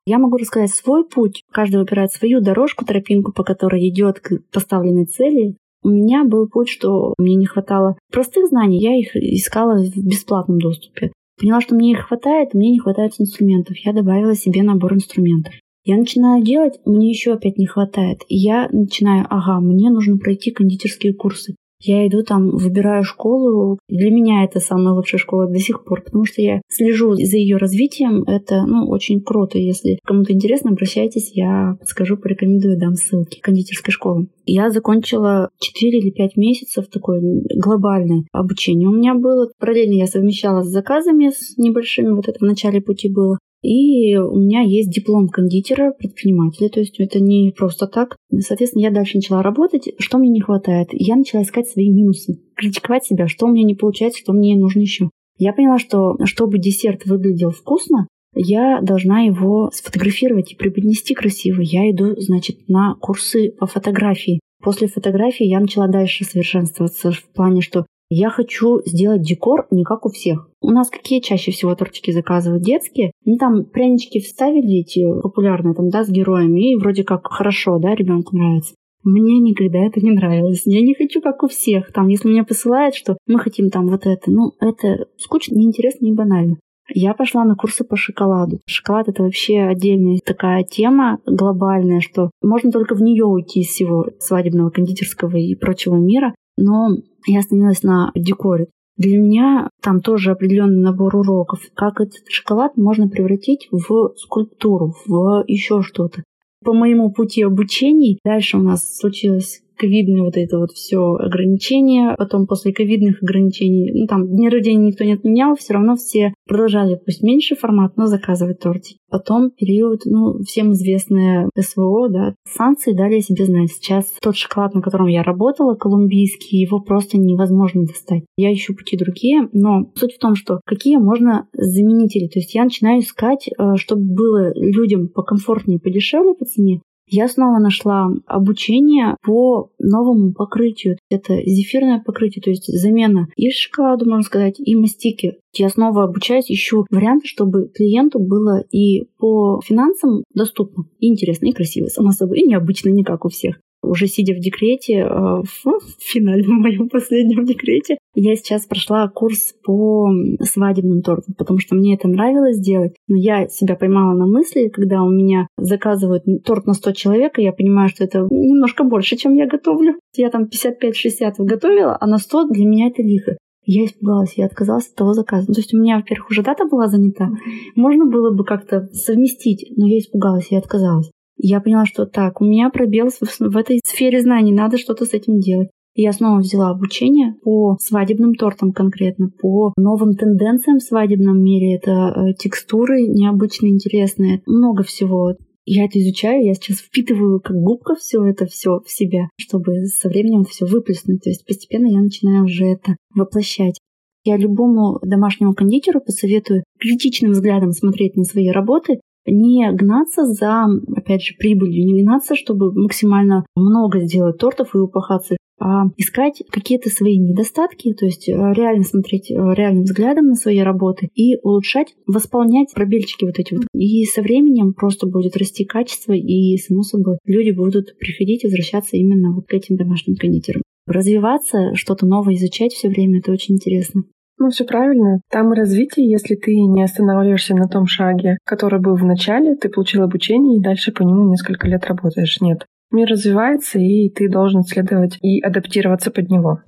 Я 0.06 0.18
могу 0.18 0.36
рассказать 0.36 0.70
свой 0.70 1.04
путь. 1.04 1.42
Каждый 1.50 1.78
выбирает 1.78 2.12
свою 2.12 2.40
дорожку, 2.40 2.84
тропинку, 2.84 3.32
по 3.32 3.42
которой 3.42 3.88
идет 3.88 4.20
к 4.20 4.38
поставленной 4.52 5.06
цели. 5.06 5.56
У 5.82 5.88
меня 5.88 6.24
был 6.24 6.48
путь, 6.48 6.68
что 6.68 7.14
мне 7.18 7.34
не 7.34 7.46
хватало 7.46 7.98
простых 8.12 8.46
знаний, 8.48 8.80
я 8.80 8.96
их 8.96 9.14
искала 9.16 9.78
в 9.78 9.96
бесплатном 9.96 10.58
доступе. 10.58 11.12
Поняла, 11.38 11.60
что 11.60 11.74
мне 11.74 11.92
их 11.92 12.06
хватает, 12.06 12.54
мне 12.54 12.70
не 12.70 12.78
хватает 12.78 13.12
инструментов. 13.18 13.76
Я 13.84 13.92
добавила 13.92 14.34
себе 14.34 14.62
набор 14.62 14.94
инструментов. 14.94 15.54
Я 15.84 15.96
начинаю 15.96 16.42
делать, 16.42 16.80
мне 16.84 17.10
еще 17.10 17.34
опять 17.34 17.58
не 17.58 17.66
хватает. 17.66 18.22
И 18.28 18.36
я 18.36 18.68
начинаю, 18.72 19.26
ага, 19.28 19.60
мне 19.60 19.90
нужно 19.90 20.18
пройти 20.18 20.50
кондитерские 20.50 21.14
курсы. 21.14 21.54
Я 21.80 22.06
иду 22.06 22.22
там, 22.22 22.50
выбираю 22.50 23.04
школу. 23.04 23.78
Для 23.88 24.10
меня 24.10 24.44
это 24.44 24.60
самая 24.60 24.94
лучшая 24.94 25.18
школа 25.18 25.46
до 25.46 25.58
сих 25.58 25.84
пор, 25.84 26.02
потому 26.02 26.24
что 26.24 26.42
я 26.42 26.60
слежу 26.68 27.14
за 27.14 27.36
ее 27.36 27.56
развитием. 27.56 28.22
Это, 28.24 28.64
ну, 28.66 28.88
очень 28.88 29.20
круто. 29.20 29.58
Если 29.58 29.98
кому-то 30.04 30.32
интересно, 30.32 30.70
обращайтесь, 30.70 31.32
я 31.34 31.76
подскажу, 31.78 32.16
порекомендую, 32.16 32.78
дам 32.78 32.94
ссылки 32.94 33.40
кондитерской 33.40 33.92
школы. 33.92 34.28
Я 34.44 34.70
закончила 34.70 35.50
4 35.58 35.98
или 35.98 36.10
5 36.10 36.36
месяцев 36.36 36.86
такое 36.88 37.20
глобальное 37.56 38.24
обучение 38.32 38.88
у 38.88 38.92
меня 38.92 39.14
было. 39.14 39.50
Параллельно 39.58 39.94
я 39.94 40.06
совмещала 40.06 40.62
с 40.62 40.68
заказами, 40.68 41.30
с 41.30 41.56
небольшими, 41.56 42.10
вот 42.10 42.28
это 42.28 42.38
в 42.38 42.42
начале 42.42 42.80
пути 42.80 43.08
было. 43.08 43.38
И 43.66 44.16
у 44.16 44.36
меня 44.36 44.60
есть 44.60 44.90
диплом 44.90 45.26
кондитера, 45.26 45.90
предпринимателя, 45.90 46.68
то 46.68 46.78
есть 46.78 47.00
это 47.00 47.18
не 47.18 47.52
просто 47.56 47.88
так. 47.88 48.16
Соответственно, 48.38 48.82
я 48.82 48.90
дальше 48.92 49.16
начала 49.16 49.42
работать, 49.42 49.90
что 49.98 50.18
мне 50.18 50.28
не 50.28 50.40
хватает. 50.40 50.90
Я 50.92 51.16
начала 51.16 51.42
искать 51.42 51.66
свои 51.66 51.90
минусы, 51.90 52.40
критиковать 52.54 53.04
себя, 53.04 53.26
что 53.26 53.46
у 53.46 53.48
меня 53.48 53.64
не 53.64 53.74
получается, 53.74 54.20
что 54.20 54.32
мне 54.32 54.56
нужно 54.56 54.82
еще. 54.82 55.10
Я 55.36 55.52
поняла, 55.52 55.80
что 55.80 56.16
чтобы 56.24 56.58
десерт 56.58 57.06
выглядел 57.06 57.50
вкусно, 57.50 58.06
я 58.36 58.80
должна 58.82 59.22
его 59.22 59.70
сфотографировать 59.72 60.52
и 60.52 60.56
преподнести 60.56 61.14
красиво. 61.14 61.60
Я 61.60 61.90
иду, 61.90 62.14
значит, 62.18 62.68
на 62.68 62.94
курсы 63.00 63.50
по 63.50 63.66
фотографии. 63.66 64.38
После 64.62 64.86
фотографии 64.86 65.44
я 65.44 65.58
начала 65.58 65.88
дальше 65.88 66.24
совершенствоваться 66.24 67.10
в 67.10 67.24
плане, 67.34 67.62
что 67.62 67.84
я 68.08 68.30
хочу 68.30 68.80
сделать 68.84 69.22
декор 69.22 69.66
не 69.70 69.84
как 69.84 70.06
у 70.06 70.10
всех. 70.10 70.48
У 70.60 70.70
нас 70.70 70.90
какие 70.90 71.20
чаще 71.20 71.50
всего 71.50 71.74
тортики 71.74 72.10
заказывают? 72.10 72.62
Детские. 72.62 73.12
Ну, 73.24 73.36
там 73.36 73.64
прянички 73.64 74.20
вставили 74.20 74.80
эти 74.80 75.04
популярные, 75.20 75.74
там, 75.74 75.88
да, 75.88 76.04
с 76.04 76.08
героями, 76.08 76.72
и 76.72 76.76
вроде 76.76 77.04
как 77.04 77.26
хорошо, 77.26 77.78
да, 77.78 77.94
ребенку 77.94 78.36
нравится. 78.36 78.74
Мне 79.02 79.38
никогда 79.38 79.78
это 79.78 80.00
не 80.00 80.10
нравилось. 80.10 80.62
Я 80.64 80.82
не 80.82 80.94
хочу, 80.94 81.20
как 81.20 81.42
у 81.44 81.48
всех. 81.48 81.92
Там, 81.92 82.08
если 82.08 82.28
меня 82.28 82.44
посылают, 82.44 82.94
что 82.94 83.16
мы 83.26 83.38
хотим 83.38 83.70
там 83.70 83.86
вот 83.86 84.04
это, 84.04 84.30
ну, 84.30 84.52
это 84.60 85.06
скучно, 85.16 85.54
неинтересно 85.54 86.06
и 86.06 86.12
банально. 86.12 86.56
Я 86.88 87.14
пошла 87.14 87.44
на 87.44 87.56
курсы 87.56 87.84
по 87.84 87.96
шоколаду. 87.96 88.60
Шоколад 88.66 89.08
это 89.08 89.22
вообще 89.22 89.60
отдельная 89.62 90.18
такая 90.24 90.62
тема 90.64 91.18
глобальная, 91.26 92.00
что 92.00 92.30
можно 92.42 92.70
только 92.70 92.94
в 92.94 93.02
нее 93.02 93.24
уйти 93.24 93.60
из 93.60 93.68
всего 93.68 94.06
свадебного, 94.18 94.70
кондитерского 94.70 95.36
и 95.36 95.54
прочего 95.54 95.96
мира. 95.96 96.34
Но 96.56 96.88
я 97.26 97.40
остановилась 97.40 97.82
на 97.82 98.10
декоре. 98.14 98.68
Для 98.96 99.18
меня 99.18 99.68
там 99.82 100.00
тоже 100.00 100.30
определенный 100.30 100.82
набор 100.82 101.16
уроков, 101.16 101.60
как 101.74 102.00
этот 102.00 102.28
шоколад 102.28 102.76
можно 102.76 103.08
превратить 103.08 103.68
в 103.70 104.14
скульптуру, 104.16 104.94
в 105.06 105.44
еще 105.46 105.82
что-то. 105.82 106.22
По 106.64 106.72
моему 106.72 107.12
пути 107.12 107.42
обучений 107.42 108.18
дальше 108.24 108.56
у 108.56 108.62
нас 108.62 108.96
случилось 108.96 109.60
ковидные 109.76 110.22
вот 110.22 110.36
это 110.36 110.58
вот 110.58 110.72
все 110.72 111.14
ограничения, 111.14 112.14
потом 112.16 112.46
после 112.46 112.72
ковидных 112.72 113.22
ограничений, 113.22 113.92
ну 113.92 114.06
там 114.06 114.28
дни 114.28 114.48
рождения 114.48 114.88
никто 114.88 115.04
не 115.04 115.14
отменял, 115.14 115.56
все 115.56 115.74
равно 115.74 115.96
все 115.96 116.34
продолжали, 116.46 117.00
пусть 117.04 117.22
меньше 117.22 117.56
формат, 117.56 117.96
но 117.96 118.06
заказывать 118.06 118.60
тортик. 118.60 118.98
Потом 119.08 119.50
период, 119.50 120.02
ну, 120.04 120.42
всем 120.42 120.72
известное 120.72 121.48
СВО, 121.56 122.08
да, 122.08 122.34
санкции 122.44 122.92
дали 122.92 123.20
себе 123.20 123.44
знать. 123.44 123.70
Сейчас 123.70 124.12
тот 124.20 124.36
шоколад, 124.36 124.74
на 124.74 124.82
котором 124.82 125.06
я 125.06 125.22
работала, 125.22 125.74
колумбийский, 125.74 126.60
его 126.60 126.80
просто 126.80 127.16
невозможно 127.16 127.84
достать. 127.84 128.24
Я 128.36 128.52
ищу 128.52 128.74
пути 128.74 128.96
другие, 128.96 129.48
но 129.52 129.90
суть 129.94 130.14
в 130.14 130.18
том, 130.18 130.34
что 130.34 130.60
какие 130.64 130.96
можно 130.96 131.48
заменители. 131.52 132.26
То 132.26 132.40
есть 132.40 132.54
я 132.54 132.64
начинаю 132.64 133.00
искать, 133.00 133.48
э, 133.48 133.76
чтобы 133.76 134.02
было 134.02 134.52
людям 134.54 135.08
покомфортнее, 135.08 135.78
подешевле 135.78 136.34
по 136.34 136.44
цене, 136.44 136.80
я 137.08 137.28
снова 137.28 137.58
нашла 137.58 138.08
обучение 138.26 139.16
по 139.22 139.70
новому 139.78 140.32
покрытию. 140.32 140.98
Это 141.10 141.36
зефирное 141.44 142.02
покрытие, 142.04 142.42
то 142.42 142.50
есть 142.50 142.66
замена 142.66 143.28
и 143.36 143.50
шоколаду, 143.50 144.06
можно 144.06 144.22
сказать, 144.22 144.56
и 144.58 144.74
мастики. 144.76 145.38
Я 145.54 145.68
снова 145.68 146.04
обучаюсь, 146.04 146.50
ищу 146.50 146.84
варианты, 146.90 147.26
чтобы 147.28 147.68
клиенту 147.68 148.18
было 148.18 148.62
и 148.70 149.04
по 149.18 149.60
финансам 149.64 150.24
доступно, 150.34 150.84
и 150.98 151.08
интересно, 151.08 151.46
и 151.46 151.52
красиво, 151.52 151.86
само 151.86 152.10
собой, 152.10 152.40
и 152.40 152.46
необычно, 152.46 152.90
не 152.90 153.04
как 153.04 153.24
у 153.24 153.28
всех 153.28 153.56
уже 153.82 154.06
сидя 154.06 154.34
в 154.34 154.40
декрете, 154.40 155.00
э, 155.00 155.08
в 155.08 155.80
финальном 156.00 156.60
моем 156.60 156.88
последнем 156.88 157.44
декрете, 157.44 157.98
я 158.14 158.34
сейчас 158.36 158.66
прошла 158.66 159.08
курс 159.08 159.54
по 159.64 160.08
свадебным 160.40 161.02
тортам, 161.02 161.34
потому 161.36 161.58
что 161.58 161.74
мне 161.74 161.94
это 161.94 162.08
нравилось 162.08 162.58
делать. 162.58 162.94
Но 163.08 163.16
я 163.16 163.48
себя 163.48 163.76
поймала 163.76 164.14
на 164.14 164.26
мысли, 164.26 164.68
когда 164.68 165.02
у 165.02 165.10
меня 165.10 165.48
заказывают 165.58 166.24
торт 166.44 166.66
на 166.66 166.72
100 166.72 166.92
человек, 166.92 167.38
и 167.38 167.42
я 167.42 167.52
понимаю, 167.52 167.88
что 167.88 168.04
это 168.04 168.26
немножко 168.30 168.84
больше, 168.84 169.16
чем 169.16 169.34
я 169.34 169.46
готовлю. 169.46 169.96
Я 170.16 170.30
там 170.30 170.44
55-60 170.44 171.34
готовила, 171.38 171.96
а 172.00 172.06
на 172.06 172.18
100 172.18 172.48
для 172.48 172.64
меня 172.64 172.88
это 172.88 173.02
лихо. 173.02 173.36
Я 173.66 173.84
испугалась, 173.84 174.34
я 174.36 174.46
отказалась 174.46 174.86
от 174.88 174.94
того 174.94 175.12
заказа. 175.12 175.46
Ну, 175.48 175.54
то 175.54 175.60
есть 175.60 175.74
у 175.74 175.78
меня, 175.78 175.96
во-первых, 175.96 176.30
уже 176.30 176.42
дата 176.42 176.64
была 176.66 176.86
занята. 176.86 177.28
Можно 177.74 178.06
было 178.06 178.30
бы 178.30 178.44
как-то 178.44 178.88
совместить, 178.92 179.72
но 179.76 179.86
я 179.86 179.98
испугалась, 179.98 180.46
я 180.50 180.58
отказалась. 180.58 181.10
Я 181.36 181.60
поняла, 181.60 181.84
что 181.84 182.06
так, 182.06 182.40
у 182.40 182.44
меня 182.44 182.70
пробел 182.70 183.10
в 183.10 183.56
этой 183.56 183.80
сфере 183.84 184.20
знаний, 184.20 184.52
надо 184.52 184.78
что-то 184.78 185.04
с 185.04 185.12
этим 185.12 185.38
делать. 185.38 185.68
И 185.94 186.02
я 186.02 186.12
снова 186.12 186.40
взяла 186.40 186.70
обучение 186.70 187.34
по 187.42 187.78
свадебным 187.80 188.34
тортам 188.34 188.72
конкретно, 188.72 189.30
по 189.30 189.72
новым 189.78 190.14
тенденциям 190.14 190.78
в 190.78 190.82
свадебном 190.82 191.42
мире. 191.42 191.76
Это 191.76 191.90
э, 191.90 192.34
текстуры 192.38 193.06
необычно 193.06 193.68
интересные, 193.68 194.42
много 194.46 194.82
всего. 194.82 195.36
Я 195.64 195.86
это 195.86 195.98
изучаю, 195.98 196.44
я 196.44 196.52
сейчас 196.52 196.78
впитываю 196.78 197.40
как 197.40 197.56
губка 197.56 197.94
все 197.94 198.24
это 198.26 198.44
все 198.46 198.78
в 198.84 198.90
себя, 198.90 199.28
чтобы 199.40 199.86
со 199.86 200.08
временем 200.08 200.44
все 200.44 200.66
выплеснуть. 200.66 201.22
То 201.22 201.30
есть 201.30 201.46
постепенно 201.46 201.86
я 201.86 202.00
начинаю 202.00 202.44
уже 202.44 202.66
это 202.66 202.96
воплощать. 203.14 203.80
Я 204.22 204.36
любому 204.36 204.98
домашнему 205.02 205.54
кондитеру 205.54 206.00
посоветую 206.00 206.64
критичным 206.78 207.32
взглядом 207.32 207.72
смотреть 207.72 208.16
на 208.16 208.24
свои 208.24 208.48
работы 208.50 209.00
не 209.26 209.70
гнаться 209.72 210.24
за, 210.24 210.66
опять 210.94 211.22
же, 211.22 211.34
прибылью, 211.38 211.84
не 211.84 212.02
гнаться, 212.02 212.34
чтобы 212.34 212.72
максимально 212.72 213.44
много 213.54 214.00
сделать 214.00 214.38
тортов 214.38 214.74
и 214.74 214.78
упахаться. 214.78 215.36
а 215.58 215.84
искать 215.96 216.42
какие-то 216.50 216.90
свои 216.90 217.18
недостатки, 217.18 217.94
то 217.94 218.04
есть 218.06 218.28
э, 218.28 218.32
реально 218.32 218.84
смотреть 218.84 219.30
э, 219.30 219.34
реальным 219.34 219.84
взглядом 219.84 220.26
на 220.26 220.34
свои 220.34 220.60
работы 220.60 221.08
и 221.14 221.38
улучшать, 221.42 221.94
восполнять 222.06 222.72
пробельчики 222.74 223.24
вот 223.24 223.38
эти 223.38 223.54
вот. 223.54 223.64
И 223.74 224.04
со 224.04 224.22
временем 224.22 224.74
просто 224.74 225.06
будет 225.06 225.36
расти 225.36 225.64
качество, 225.64 226.12
и, 226.12 226.56
само 226.58 226.82
собой, 226.82 227.18
люди 227.24 227.50
будут 227.50 227.96
приходить 227.98 228.44
возвращаться 228.44 228.96
именно 228.96 229.32
вот 229.32 229.46
к 229.46 229.54
этим 229.54 229.76
домашним 229.76 230.16
кондитерам. 230.16 230.62
Развиваться, 230.86 231.74
что-то 231.74 232.06
новое 232.06 232.34
изучать 232.34 232.72
все 232.72 232.88
время, 232.88 233.18
это 233.18 233.32
очень 233.32 233.56
интересно. 233.56 234.04
Ну, 234.38 234.50
все 234.50 234.64
правильно. 234.64 235.20
Там 235.30 235.52
и 235.52 235.56
развитие, 235.56 236.10
если 236.10 236.34
ты 236.34 236.54
не 236.54 236.82
останавливаешься 236.82 237.54
на 237.54 237.68
том 237.68 237.86
шаге, 237.86 238.36
который 238.44 238.80
был 238.80 238.94
в 238.94 239.04
начале, 239.04 239.56
ты 239.56 239.70
получил 239.70 240.02
обучение 240.02 240.58
и 240.58 240.62
дальше 240.62 240.92
по 240.92 241.02
нему 241.02 241.28
несколько 241.30 241.66
лет 241.66 241.86
работаешь. 241.86 242.40
Нет. 242.42 242.66
Мир 242.92 243.08
развивается, 243.08 243.78
и 243.78 244.10
ты 244.10 244.28
должен 244.28 244.62
следовать 244.62 245.18
и 245.22 245.40
адаптироваться 245.40 246.10
под 246.10 246.28
него. 246.28 246.60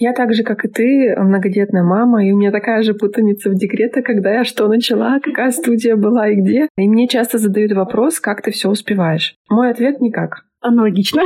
Я 0.00 0.12
так 0.12 0.32
же, 0.32 0.42
как 0.44 0.64
и 0.64 0.68
ты, 0.68 1.14
многодетная 1.18 1.82
мама, 1.82 2.24
и 2.24 2.30
у 2.30 2.38
меня 2.38 2.52
такая 2.52 2.82
же 2.82 2.94
путаница 2.94 3.50
в 3.50 3.56
декрете, 3.56 4.00
когда 4.00 4.32
я 4.32 4.44
что 4.44 4.68
начала, 4.68 5.18
какая 5.20 5.50
студия 5.50 5.96
была 5.96 6.28
и 6.28 6.36
где. 6.36 6.68
И 6.76 6.88
мне 6.88 7.08
часто 7.08 7.38
задают 7.38 7.72
вопрос, 7.72 8.20
как 8.20 8.40
ты 8.42 8.52
все 8.52 8.70
успеваешь. 8.70 9.34
Мой 9.50 9.70
ответ 9.70 10.00
никак. 10.00 10.44
Аналогично. 10.60 11.22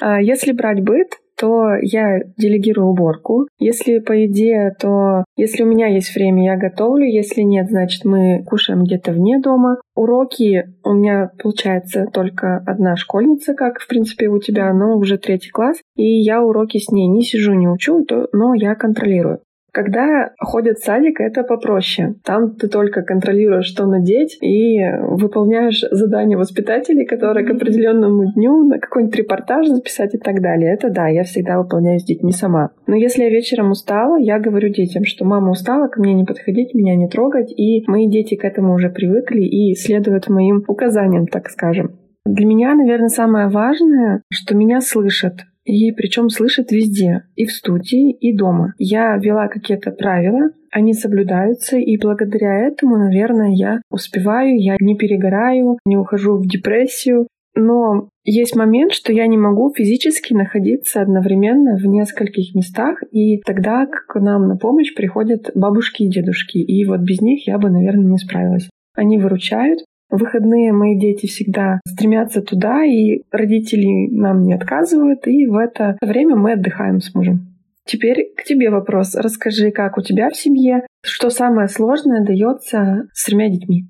А 0.00 0.20
если 0.20 0.52
брать 0.52 0.82
быт, 0.82 1.08
то 1.38 1.76
я 1.80 2.18
делегирую 2.36 2.88
уборку. 2.88 3.46
Если 3.58 4.00
по 4.00 4.12
еде, 4.12 4.74
то 4.78 5.24
если 5.36 5.62
у 5.62 5.66
меня 5.66 5.86
есть 5.86 6.14
время, 6.14 6.44
я 6.44 6.56
готовлю. 6.56 7.06
Если 7.06 7.42
нет, 7.42 7.68
значит, 7.68 8.04
мы 8.04 8.42
кушаем 8.44 8.82
где-то 8.82 9.12
вне 9.12 9.38
дома. 9.38 9.78
Уроки 9.94 10.64
у 10.84 10.94
меня 10.94 11.30
получается 11.40 12.06
только 12.12 12.62
одна 12.66 12.96
школьница, 12.96 13.54
как, 13.54 13.80
в 13.80 13.86
принципе, 13.86 14.28
у 14.28 14.38
тебя, 14.38 14.72
но 14.72 14.96
уже 14.96 15.18
третий 15.18 15.50
класс. 15.50 15.78
И 15.96 16.04
я 16.04 16.42
уроки 16.42 16.78
с 16.78 16.90
ней 16.90 17.06
не 17.06 17.22
сижу, 17.22 17.54
не 17.54 17.68
учу, 17.68 18.04
но 18.32 18.54
я 18.54 18.74
контролирую. 18.74 19.40
Когда 19.78 20.32
ходят 20.40 20.78
в 20.78 20.84
садик, 20.84 21.20
это 21.20 21.44
попроще. 21.44 22.16
Там 22.24 22.56
ты 22.56 22.66
только 22.66 23.02
контролируешь, 23.02 23.66
что 23.66 23.86
надеть, 23.86 24.36
и 24.42 24.80
выполняешь 25.02 25.84
задания 25.92 26.36
воспитателей, 26.36 27.06
которые 27.06 27.46
к 27.46 27.50
определенному 27.50 28.32
дню 28.32 28.64
на 28.66 28.80
какой-нибудь 28.80 29.14
репортаж 29.14 29.68
записать 29.68 30.16
и 30.16 30.18
так 30.18 30.42
далее. 30.42 30.74
Это 30.74 30.90
да, 30.90 31.06
я 31.06 31.22
всегда 31.22 31.58
выполняю 31.58 32.00
с 32.00 32.04
детьми 32.04 32.32
сама. 32.32 32.70
Но 32.88 32.96
если 32.96 33.22
я 33.22 33.30
вечером 33.30 33.70
устала, 33.70 34.18
я 34.18 34.40
говорю 34.40 34.68
детям, 34.68 35.04
что 35.04 35.24
мама 35.24 35.52
устала, 35.52 35.86
ко 35.86 36.00
мне 36.00 36.14
не 36.14 36.24
подходить, 36.24 36.74
меня 36.74 36.96
не 36.96 37.08
трогать, 37.08 37.52
и 37.56 37.84
мои 37.86 38.08
дети 38.08 38.34
к 38.34 38.44
этому 38.44 38.74
уже 38.74 38.90
привыкли 38.90 39.42
и 39.42 39.76
следуют 39.76 40.28
моим 40.28 40.64
указаниям, 40.66 41.28
так 41.28 41.50
скажем. 41.50 42.00
Для 42.26 42.46
меня, 42.46 42.74
наверное, 42.74 43.10
самое 43.10 43.46
важное, 43.46 44.22
что 44.28 44.56
меня 44.56 44.80
слышат. 44.80 45.34
И 45.68 45.92
причем 45.92 46.30
слышат 46.30 46.72
везде, 46.72 47.24
и 47.36 47.44
в 47.44 47.52
студии, 47.52 48.10
и 48.10 48.34
дома. 48.34 48.72
Я 48.78 49.18
вела 49.18 49.48
какие-то 49.48 49.90
правила, 49.90 50.48
они 50.72 50.94
соблюдаются, 50.94 51.76
и 51.76 51.98
благодаря 51.98 52.66
этому, 52.66 52.96
наверное, 52.96 53.50
я 53.50 53.82
успеваю, 53.90 54.58
я 54.58 54.76
не 54.80 54.96
перегораю, 54.96 55.78
не 55.84 55.98
ухожу 55.98 56.38
в 56.38 56.48
депрессию. 56.48 57.28
Но 57.54 58.08
есть 58.24 58.56
момент, 58.56 58.92
что 58.92 59.12
я 59.12 59.26
не 59.26 59.36
могу 59.36 59.70
физически 59.74 60.32
находиться 60.32 61.02
одновременно 61.02 61.76
в 61.76 61.84
нескольких 61.84 62.54
местах, 62.54 63.02
и 63.10 63.38
тогда 63.42 63.84
к 63.86 64.18
нам 64.18 64.48
на 64.48 64.56
помощь 64.56 64.94
приходят 64.94 65.50
бабушки 65.54 66.04
и 66.04 66.10
дедушки. 66.10 66.56
И 66.56 66.86
вот 66.86 67.00
без 67.00 67.20
них 67.20 67.46
я 67.46 67.58
бы, 67.58 67.68
наверное, 67.68 68.12
не 68.12 68.18
справилась. 68.18 68.70
Они 68.94 69.18
выручают, 69.18 69.80
в 70.10 70.18
выходные 70.18 70.72
мои 70.72 70.98
дети 70.98 71.26
всегда 71.26 71.80
стремятся 71.86 72.40
туда, 72.40 72.84
и 72.84 73.22
родители 73.30 74.08
нам 74.10 74.42
не 74.42 74.54
отказывают, 74.54 75.26
и 75.26 75.46
в 75.46 75.56
это 75.56 75.96
время 76.00 76.36
мы 76.36 76.52
отдыхаем 76.52 77.00
с 77.00 77.14
мужем. 77.14 77.54
Теперь 77.84 78.32
к 78.36 78.44
тебе 78.44 78.70
вопрос. 78.70 79.14
Расскажи, 79.14 79.70
как 79.70 79.96
у 79.96 80.02
тебя 80.02 80.28
в 80.28 80.36
семье, 80.36 80.86
что 81.02 81.30
самое 81.30 81.68
сложное 81.68 82.24
дается 82.24 83.08
с 83.14 83.24
тремя 83.24 83.48
детьми? 83.48 83.88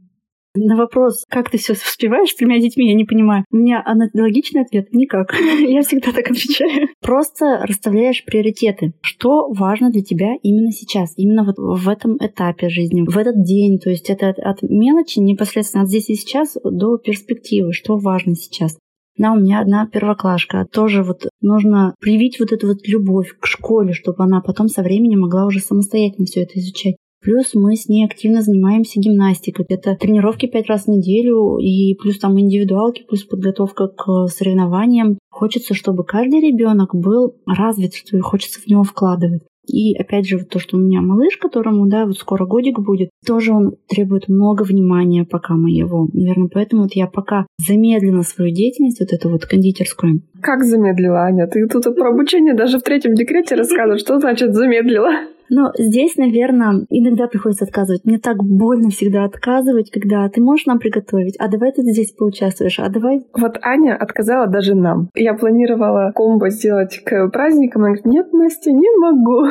На 0.61 0.77
вопрос, 0.77 1.25
как 1.29 1.51
ты 1.51 1.59
все 1.59 1.75
успеваешь 1.75 2.31
с 2.31 2.35
тремя 2.35 2.59
детьми, 2.59 2.89
я 2.89 2.95
не 2.95 3.05
понимаю. 3.05 3.45
У 3.53 3.57
меня 3.57 3.81
аналогичный 3.85 4.63
ответ— 4.63 4.89
никак. 4.93 5.33
я 5.61 5.83
всегда 5.83 6.11
так 6.11 6.31
отвечаю. 6.31 6.89
Просто 7.01 7.61
расставляешь 7.63 8.25
приоритеты. 8.25 8.95
Что 9.01 9.49
важно 9.53 9.91
для 9.91 10.03
тебя 10.03 10.33
именно 10.43 10.73
сейчас, 10.73 11.13
именно 11.17 11.45
вот 11.45 11.55
в 11.59 11.89
этом 11.89 12.17
этапе 12.19 12.69
жизни, 12.69 13.03
в 13.07 13.17
этот 13.17 13.45
день. 13.45 13.79
То 13.79 13.91
есть 13.91 14.11
это 14.11 14.31
от, 14.31 14.63
мелочи 14.63 15.21
непосредственно 15.21 15.85
от 15.85 15.91
здесь 15.91 16.11
и 16.11 16.15
сейчас 16.15 16.57
до 16.65 16.99
перспективы, 16.99 17.73
что 17.73 17.97
важно 17.97 18.35
сейчас. 18.35 18.77
Да, 19.17 19.33
у 19.33 19.39
меня 19.39 19.61
одна 19.61 19.87
первоклашка. 19.87 20.67
Тоже 20.73 21.05
вот 21.05 21.29
нужно 21.41 21.95
привить 22.01 22.41
вот 22.41 22.53
эту 22.53 22.69
вот 22.69 22.79
любовь 22.87 23.37
к 23.39 23.47
школе, 23.47 23.93
чтобы 23.93 24.25
она 24.25 24.41
потом 24.41 24.69
со 24.69 24.83
временем 24.83 25.21
могла 25.21 25.47
уже 25.47 25.61
самостоятельно 25.61 26.27
все 26.27 26.43
это 26.43 26.59
изучать. 26.59 26.97
Плюс 27.21 27.55
мы 27.55 27.75
с 27.75 27.89
ней 27.89 28.05
активно 28.05 28.43
занимаемся 28.43 29.01
гимнастикой. 29.01 29.67
Это 29.69 29.97
тренировки 29.97 30.47
пять 30.47 30.69
раз 30.69 30.85
в 30.85 30.89
неделю, 30.89 31.59
и 31.59 31.95
плюс 31.95 32.19
там 32.19 32.39
индивидуалки, 32.39 33.05
плюс 33.09 33.25
подготовка 33.25 33.89
к 33.89 34.29
соревнованиям. 34.29 35.19
Хочется, 35.31 35.75
чтобы 35.75 36.05
каждый 36.05 36.41
ребенок 36.41 36.95
был 36.95 37.37
развит, 37.47 37.95
что 37.95 38.21
хочется 38.21 38.61
в 38.61 38.67
него 38.67 38.85
вкладывать. 38.85 39.43
И 39.69 39.95
опять 39.97 40.27
же, 40.27 40.39
вот 40.39 40.49
то, 40.49 40.59
что 40.59 40.77
у 40.77 40.81
меня 40.81 41.03
малыш, 41.03 41.37
которому, 41.37 41.87
да, 41.89 42.07
вот 42.07 42.17
скоро 42.17 42.47
годик 42.47 42.79
будет, 42.79 43.11
тоже 43.27 43.53
он 43.53 43.77
требует 43.87 44.29
много 44.29 44.63
внимания, 44.63 45.25
пока 45.25 45.55
мы 45.55 45.71
его. 45.71 46.09
Наверное, 46.13 46.49
поэтому 46.53 46.83
вот 46.83 46.93
я 46.95 47.07
пока 47.07 47.47
замедлила 47.59 48.23
свою 48.23 48.53
деятельность, 48.53 49.01
вот 49.01 49.13
эту 49.13 49.29
вот 49.29 49.45
кондитерскую. 49.45 50.23
Как 50.41 50.65
замедлила, 50.65 51.25
Аня? 51.25 51.47
Ты 51.47 51.67
тут 51.69 51.85
про 51.97 52.11
обучение 52.11 52.55
даже 52.55 52.79
в 52.79 52.83
третьем 52.83 53.15
декрете 53.15 53.57
рассказываешь. 53.57 54.01
Что 54.01 54.19
значит 54.19 54.55
замедлила? 54.55 55.11
Но 55.51 55.73
здесь, 55.79 56.17
наверное, 56.17 56.87
иногда 56.91 57.27
приходится 57.27 57.65
отказывать. 57.65 58.05
Мне 58.05 58.19
так 58.19 58.43
больно 58.43 58.91
всегда 58.91 59.25
отказывать, 59.25 59.91
когда 59.91 60.29
ты 60.29 60.41
можешь 60.41 60.67
нам 60.67 60.79
приготовить, 60.79 61.37
а 61.39 61.49
давай 61.49 61.73
ты 61.73 61.83
здесь 61.83 62.13
поучаствуешь, 62.13 62.79
а 62.79 62.89
давай... 62.89 63.23
Вот 63.39 63.59
Аня 63.63 63.97
отказала 63.97 64.47
даже 64.47 64.75
нам. 64.75 65.11
Я 65.15 65.35
планировала 65.35 66.13
комбо 66.15 66.51
сделать 66.51 67.01
к 67.05 67.29
праздникам, 67.29 67.83
она 67.83 67.95
говорит, 67.95 68.07
нет, 68.07 68.33
Настя, 68.33 68.73
не 68.73 68.89
могу. 68.99 69.47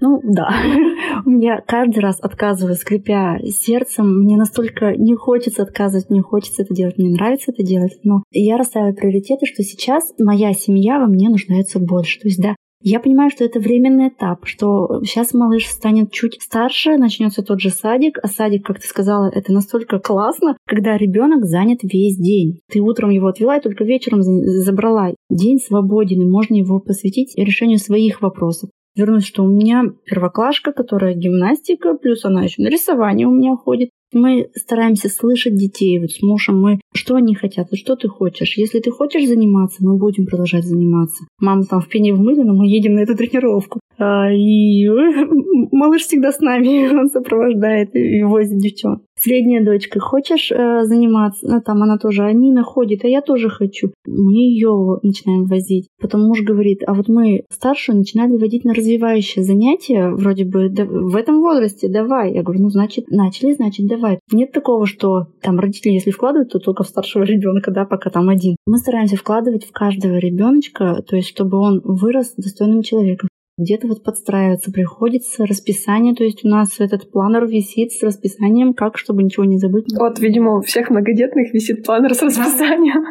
Ну 0.00 0.20
да, 0.22 0.48
я 1.26 1.60
каждый 1.66 2.00
раз 2.00 2.20
отказываю, 2.20 2.74
скрипя 2.74 3.38
сердцем. 3.44 4.22
Мне 4.22 4.36
настолько 4.36 4.94
не 4.96 5.14
хочется 5.14 5.62
отказывать, 5.62 6.10
не 6.10 6.20
хочется 6.20 6.62
это 6.62 6.74
делать, 6.74 6.96
мне 6.98 7.10
нравится 7.10 7.52
это 7.52 7.62
делать. 7.62 7.98
Но 8.02 8.22
я 8.30 8.56
расставляю 8.56 8.94
приоритеты, 8.94 9.46
что 9.46 9.62
сейчас 9.62 10.12
моя 10.18 10.52
семья 10.52 10.98
во 10.98 11.06
мне 11.06 11.28
нуждается 11.28 11.78
больше. 11.78 12.20
То 12.20 12.28
есть 12.28 12.40
да, 12.40 12.54
я 12.82 13.00
понимаю, 13.00 13.30
что 13.30 13.44
это 13.44 13.60
временный 13.60 14.08
этап, 14.08 14.46
что 14.46 15.02
сейчас 15.04 15.34
малыш 15.34 15.66
станет 15.66 16.10
чуть 16.12 16.40
старше, 16.40 16.96
начнется 16.96 17.42
тот 17.42 17.60
же 17.60 17.70
садик, 17.70 18.18
а 18.22 18.26
садик, 18.26 18.64
как 18.64 18.80
ты 18.80 18.86
сказала, 18.86 19.30
это 19.30 19.52
настолько 19.52 19.98
классно, 19.98 20.56
когда 20.66 20.96
ребенок 20.96 21.44
занят 21.44 21.80
весь 21.82 22.16
день. 22.16 22.60
Ты 22.70 22.80
утром 22.80 23.10
его 23.10 23.28
отвела 23.28 23.58
и 23.58 23.60
только 23.60 23.84
вечером 23.84 24.22
забрала. 24.22 25.10
День 25.28 25.58
свободен, 25.58 26.22
и 26.22 26.30
можно 26.30 26.54
его 26.54 26.80
посвятить 26.80 27.36
решению 27.36 27.78
своих 27.78 28.22
вопросов. 28.22 28.70
Вернусь, 28.96 29.24
что 29.24 29.44
у 29.44 29.48
меня 29.48 29.84
первоклашка, 30.04 30.72
которая 30.72 31.14
гимнастика, 31.14 31.94
плюс 31.94 32.24
она 32.24 32.42
еще 32.42 32.62
на 32.62 32.68
рисование 32.68 33.26
у 33.26 33.30
меня 33.30 33.56
ходит. 33.56 33.90
Мы 34.12 34.50
стараемся 34.54 35.08
слышать 35.08 35.54
детей. 35.54 36.00
Вот 36.00 36.10
с 36.10 36.22
мужем 36.22 36.60
мы, 36.60 36.80
что 36.92 37.14
они 37.14 37.34
хотят, 37.34 37.68
вот 37.70 37.78
что 37.78 37.96
ты 37.96 38.08
хочешь. 38.08 38.58
Если 38.58 38.80
ты 38.80 38.90
хочешь 38.90 39.28
заниматься, 39.28 39.84
мы 39.84 39.96
будем 39.96 40.26
продолжать 40.26 40.64
заниматься. 40.64 41.24
Мама 41.40 41.64
там 41.64 41.80
в 41.80 41.88
пене 41.88 42.12
в 42.12 42.20
мыле, 42.20 42.44
но 42.44 42.54
мы 42.54 42.66
едем 42.66 42.94
на 42.94 43.00
эту 43.00 43.16
тренировку. 43.16 43.80
А, 43.98 44.32
и 44.32 44.88
малыш 45.72 46.02
всегда 46.02 46.32
с 46.32 46.40
нами, 46.40 46.88
он 46.98 47.08
сопровождает 47.08 47.94
и 47.94 48.22
возит 48.22 48.58
девчонок. 48.58 49.02
Средняя 49.14 49.62
дочка, 49.62 50.00
хочешь 50.00 50.50
э, 50.50 50.84
заниматься? 50.84 51.46
Ну, 51.46 51.60
там 51.60 51.82
она 51.82 51.98
тоже, 51.98 52.22
они 52.22 52.50
находит, 52.50 53.04
а 53.04 53.08
я 53.08 53.20
тоже 53.20 53.50
хочу. 53.50 53.92
Мы 54.06 54.38
ее 54.38 54.98
начинаем 55.02 55.44
возить. 55.44 55.88
Потом 56.00 56.22
муж 56.22 56.40
говорит, 56.40 56.82
а 56.86 56.94
вот 56.94 57.08
мы 57.08 57.44
старшую 57.50 57.98
начинали 57.98 58.38
водить 58.38 58.64
на 58.64 58.72
развивающие 58.72 59.44
занятия, 59.44 60.08
вроде 60.08 60.46
бы 60.46 60.70
да, 60.70 60.86
в 60.86 61.14
этом 61.16 61.40
возрасте, 61.40 61.88
давай. 61.88 62.32
Я 62.32 62.42
говорю, 62.42 62.62
ну, 62.62 62.70
значит, 62.70 63.10
начали, 63.10 63.52
значит, 63.52 63.86
давай. 63.86 63.99
Нет 64.32 64.52
такого, 64.52 64.86
что 64.86 65.28
там 65.42 65.58
родители, 65.58 65.92
если 65.92 66.10
вкладывают, 66.10 66.52
то 66.52 66.58
только 66.58 66.84
в 66.84 66.88
старшего 66.88 67.22
ребенка, 67.24 67.70
да, 67.70 67.84
пока 67.84 68.10
там 68.10 68.28
один. 68.28 68.56
Мы 68.66 68.78
стараемся 68.78 69.16
вкладывать 69.16 69.64
в 69.64 69.72
каждого 69.72 70.16
ребеночка, 70.16 71.02
то 71.06 71.16
есть 71.16 71.28
чтобы 71.28 71.58
он 71.58 71.80
вырос 71.84 72.34
достойным 72.36 72.82
человеком 72.82 73.28
где-то 73.60 73.86
вот 73.86 74.02
подстраиваться 74.02 74.72
приходится, 74.72 75.44
расписание, 75.44 76.14
то 76.14 76.24
есть 76.24 76.44
у 76.44 76.48
нас 76.48 76.80
этот 76.80 77.10
планер 77.10 77.46
висит 77.46 77.92
с 77.92 78.02
расписанием, 78.02 78.72
как, 78.72 78.96
чтобы 78.96 79.22
ничего 79.22 79.44
не 79.44 79.58
забыть. 79.58 79.84
Вот, 79.98 80.18
видимо, 80.18 80.58
у 80.58 80.60
всех 80.62 80.90
многодетных 80.90 81.52
висит 81.52 81.84
планер 81.84 82.14
с 82.14 82.22
расписанием. 82.22 83.04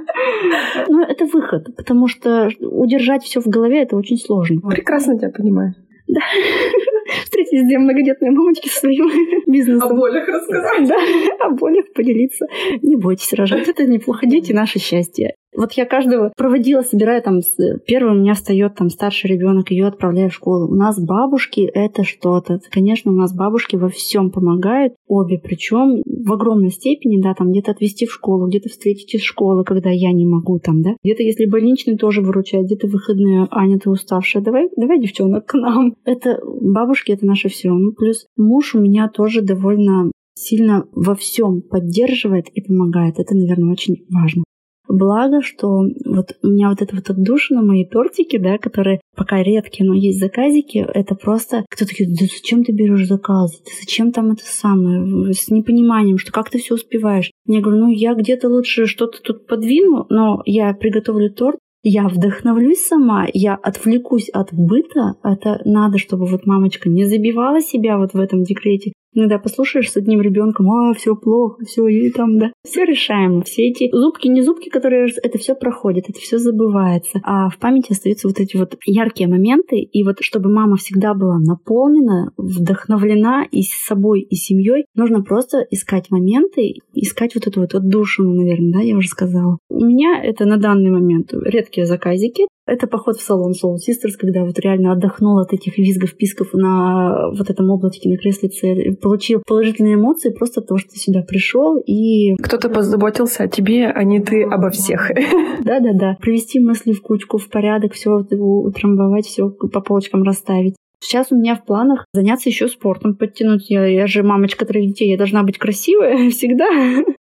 Ну, 0.88 1.04
это 1.04 1.26
выход, 1.26 1.76
потому 1.76 2.08
что 2.08 2.50
удержать 2.60 3.24
все 3.24 3.42
в 3.42 3.46
голове 3.46 3.84
это 3.84 3.96
очень 3.96 4.18
сложно. 4.18 4.62
Прекрасно 4.62 5.18
тебя 5.18 5.30
понимаю. 5.30 5.76
Да. 6.08 6.22
Встретились 7.24 7.68
две 7.68 7.80
многодетные 7.80 8.32
мамочки 8.32 8.70
со 8.70 8.80
своим 8.80 9.10
бизнесом. 9.48 9.92
О 9.92 9.96
болях 9.96 10.28
рассказать. 10.28 10.88
Да, 10.88 11.46
о 11.46 11.50
болях 11.52 11.86
поделиться. 11.94 12.46
Не 12.82 12.96
бойтесь 12.96 13.34
рожать, 13.34 13.68
это 13.68 13.86
неплохо. 13.86 14.26
Дети— 14.26 14.52
наше 14.54 14.80
счастье. 14.80 15.36
Вот 15.56 15.74
я 15.74 15.86
каждого 15.86 16.32
проводила, 16.38 16.82
собирая 16.82 17.22
там, 17.22 17.40
первым 17.86 18.18
у 18.18 18.22
меня 18.22 18.34
встает 18.34 18.76
там 18.76 18.90
старший 18.90 19.32
ребенок, 19.32 19.72
ее 19.72 19.88
отправляю 19.88 20.30
в 20.30 20.34
школу. 20.34 20.70
У 20.70 20.76
нас 20.76 21.00
бабушки 21.00 21.62
это 21.62 22.04
что-то. 22.04 22.60
Конечно, 22.72 23.12
у 23.12 23.16
нас 23.16 23.36
бабушки 23.36 23.76
во 23.76 23.90
всем 23.90 24.32
помогают, 24.32 24.94
обе, 25.08 25.40
причем 25.40 26.02
в 26.06 26.32
огромной 26.32 26.70
степени, 26.70 27.22
да, 27.22 27.34
там 27.34 27.52
где-то 27.52 27.72
отвезти 27.72 28.06
в 28.06 28.14
школу, 28.14 28.48
где-то 28.48 28.70
встретить 28.70 29.14
из 29.16 29.24
школы, 29.24 29.64
когда 29.64 29.90
я 29.90 30.12
не 30.12 30.26
могу 30.26 30.60
там, 30.60 30.82
да. 30.82 30.92
Где-то, 31.04 31.24
если 31.24 31.46
больничный, 31.46 31.98
тоже 31.98 32.22
выручает, 32.22 32.66
где-то 32.66 32.88
выходные, 32.88 33.48
Аня, 33.52 33.80
ты 33.80 33.90
уставшая, 33.90 34.44
давай, 34.44 34.70
давай, 34.78 35.00
девчонок, 35.00 35.46
к 35.46 35.56
нам. 35.56 35.96
Это 36.06 36.40
бабушки, 36.44 37.12
это 37.12 37.26
наше 37.26 37.50
все. 37.50 37.70
Ну, 37.72 37.94
плюс 37.94 38.28
муж 38.38 38.76
у 38.76 38.80
меня 38.80 39.10
тоже 39.10 39.42
довольно 39.42 40.12
сильно 40.36 40.86
во 40.94 41.16
всем 41.16 41.62
поддерживает 41.62 42.48
и 42.54 42.62
помогает. 42.62 43.20
Это, 43.20 43.36
наверное, 43.36 43.72
очень 43.72 44.06
важно. 44.10 44.44
Благо, 44.90 45.44
что 45.44 45.84
вот 46.04 46.36
у 46.42 46.48
меня 46.48 46.70
вот 46.70 46.82
это 46.82 46.96
вот 46.96 47.12
отдушина, 47.12 47.62
мои 47.62 47.86
тортики, 47.86 48.38
да, 48.38 48.58
которые 48.58 49.00
пока 49.16 49.44
редкие, 49.44 49.88
но 49.88 49.94
есть 49.94 50.20
заказики, 50.20 50.80
это 50.80 51.14
просто 51.14 51.64
кто-то 51.70 51.94
говорит, 51.96 52.18
да 52.20 52.26
зачем 52.26 52.64
ты 52.64 52.72
берешь 52.72 53.08
заказы? 53.08 53.58
Ты 53.64 53.72
зачем 53.80 54.12
там 54.12 54.32
это 54.32 54.42
самое? 54.44 55.32
С 55.32 55.50
непониманием, 55.50 56.18
что 56.18 56.32
как 56.32 56.50
ты 56.50 56.58
все 56.58 56.74
успеваешь. 56.74 57.30
Я 57.46 57.62
говорю, 57.62 57.82
ну 57.82 57.90
я 57.90 58.16
где-то 58.16 58.50
лучше 58.50 58.88
что-то 58.88 59.22
тут 59.22 59.46
подвину, 59.46 60.08
но 60.10 60.42
я 60.46 60.74
приготовлю 60.74 61.32
торт, 61.32 61.60
я 61.84 62.08
вдохновлюсь 62.08 62.86
сама, 62.86 63.28
я 63.32 63.56
отвлекусь 63.56 64.30
от 64.30 64.50
быта. 64.52 65.16
Это 65.24 65.62
надо, 65.66 65.98
чтобы 66.00 66.26
вот 66.26 66.46
мамочка 66.46 66.90
не 66.90 67.06
забивала 67.06 67.62
себя 67.62 67.98
вот 67.98 68.14
в 68.14 68.20
этом 68.20 68.44
декрете, 68.44 68.94
Иногда 69.14 69.40
послушаешь 69.40 69.92
с 69.92 69.98
одним 69.98 70.22
ребенком, 70.22 70.72
а, 70.72 70.94
все 70.94 71.16
плохо, 71.16 71.64
все, 71.66 71.88
и 71.88 72.12
там, 72.12 72.38
да. 72.38 72.52
Все 72.64 72.84
решаемо. 72.84 73.42
Все 73.44 73.70
эти 73.70 73.90
зубки, 73.92 74.28
не 74.28 74.42
зубки, 74.42 74.70
которые 74.70 75.10
это 75.24 75.38
все 75.38 75.56
проходит, 75.56 76.10
это 76.10 76.20
все 76.20 76.38
забывается. 76.38 77.20
А 77.24 77.50
в 77.50 77.58
памяти 77.58 77.92
остаются 77.92 78.28
вот 78.28 78.40
эти 78.40 78.58
вот 78.58 78.76
яркие 78.86 79.30
моменты. 79.30 79.78
И 79.80 80.04
вот 80.04 80.18
чтобы 80.22 80.52
мама 80.52 80.76
всегда 80.76 81.14
была 81.14 81.40
наполнена, 81.40 82.32
вдохновлена 82.38 83.46
и 83.52 83.64
с 83.64 83.72
собой, 83.86 84.22
и 84.22 84.36
семьей, 84.36 84.86
нужно 84.96 85.24
просто 85.24 85.66
искать 85.72 86.12
моменты, 86.12 86.76
искать 86.94 87.36
вот 87.36 87.48
эту 87.48 87.62
вот 87.62 87.74
отдушину, 87.74 88.34
наверное, 88.34 88.74
да, 88.74 88.80
я 88.82 88.96
уже 88.96 89.08
сказала. 89.08 89.58
У 89.70 89.86
меня 89.86 90.22
это 90.24 90.46
на 90.46 90.58
данный 90.58 90.92
момент 90.92 91.34
редкие 91.34 91.86
заказики, 91.86 92.46
это 92.70 92.88
поход 92.88 93.18
в 93.18 93.22
салон 93.22 93.52
Soul 93.52 93.76
Sisters, 93.76 94.14
когда 94.18 94.44
вот 94.44 94.60
реально 94.60 94.92
отдохнул 94.92 95.40
от 95.40 95.54
этих 95.54 95.78
визгов, 95.78 96.16
писков 96.16 96.54
на 96.54 97.30
вот 97.32 97.50
этом 97.50 97.70
облачке 97.70 98.10
на 98.10 98.18
креслице, 98.18 98.96
получил 99.02 99.42
положительные 99.46 99.96
эмоции 99.96 100.30
просто 100.30 100.62
потому, 100.62 100.80
что 100.80 100.92
ты 100.92 101.00
сюда 101.00 101.22
пришел 101.22 101.78
и... 101.78 102.36
Кто-то 102.36 102.70
позаботился 102.70 103.44
о 103.44 103.48
тебе, 103.48 103.88
а 103.88 104.04
не 104.04 104.20
ты 104.20 104.44
обо 104.44 104.70
всех. 104.70 105.12
Да-да-да. 105.64 106.18
Привести 106.22 106.60
мысли 106.60 106.94
в 106.94 107.02
кучку, 107.02 107.38
в 107.38 107.50
порядок, 107.50 107.94
все 107.94 108.12
утрамбовать, 108.12 109.26
все 109.26 109.50
по 109.50 109.82
полочкам 109.82 110.24
расставить. 110.24 110.76
Сейчас 111.02 111.32
у 111.32 111.38
меня 111.38 111.56
в 111.56 111.64
планах 111.64 112.06
заняться 112.14 112.50
еще 112.50 112.68
спортом, 112.68 113.16
подтянуть. 113.16 113.70
Я, 113.70 113.86
я 113.86 114.06
же 114.06 114.22
мамочка 114.22 114.66
троих 114.66 114.90
детей, 114.90 115.10
я 115.10 115.18
должна 115.18 115.44
быть 115.44 115.58
красивая 115.58 116.30
всегда. 116.32 116.68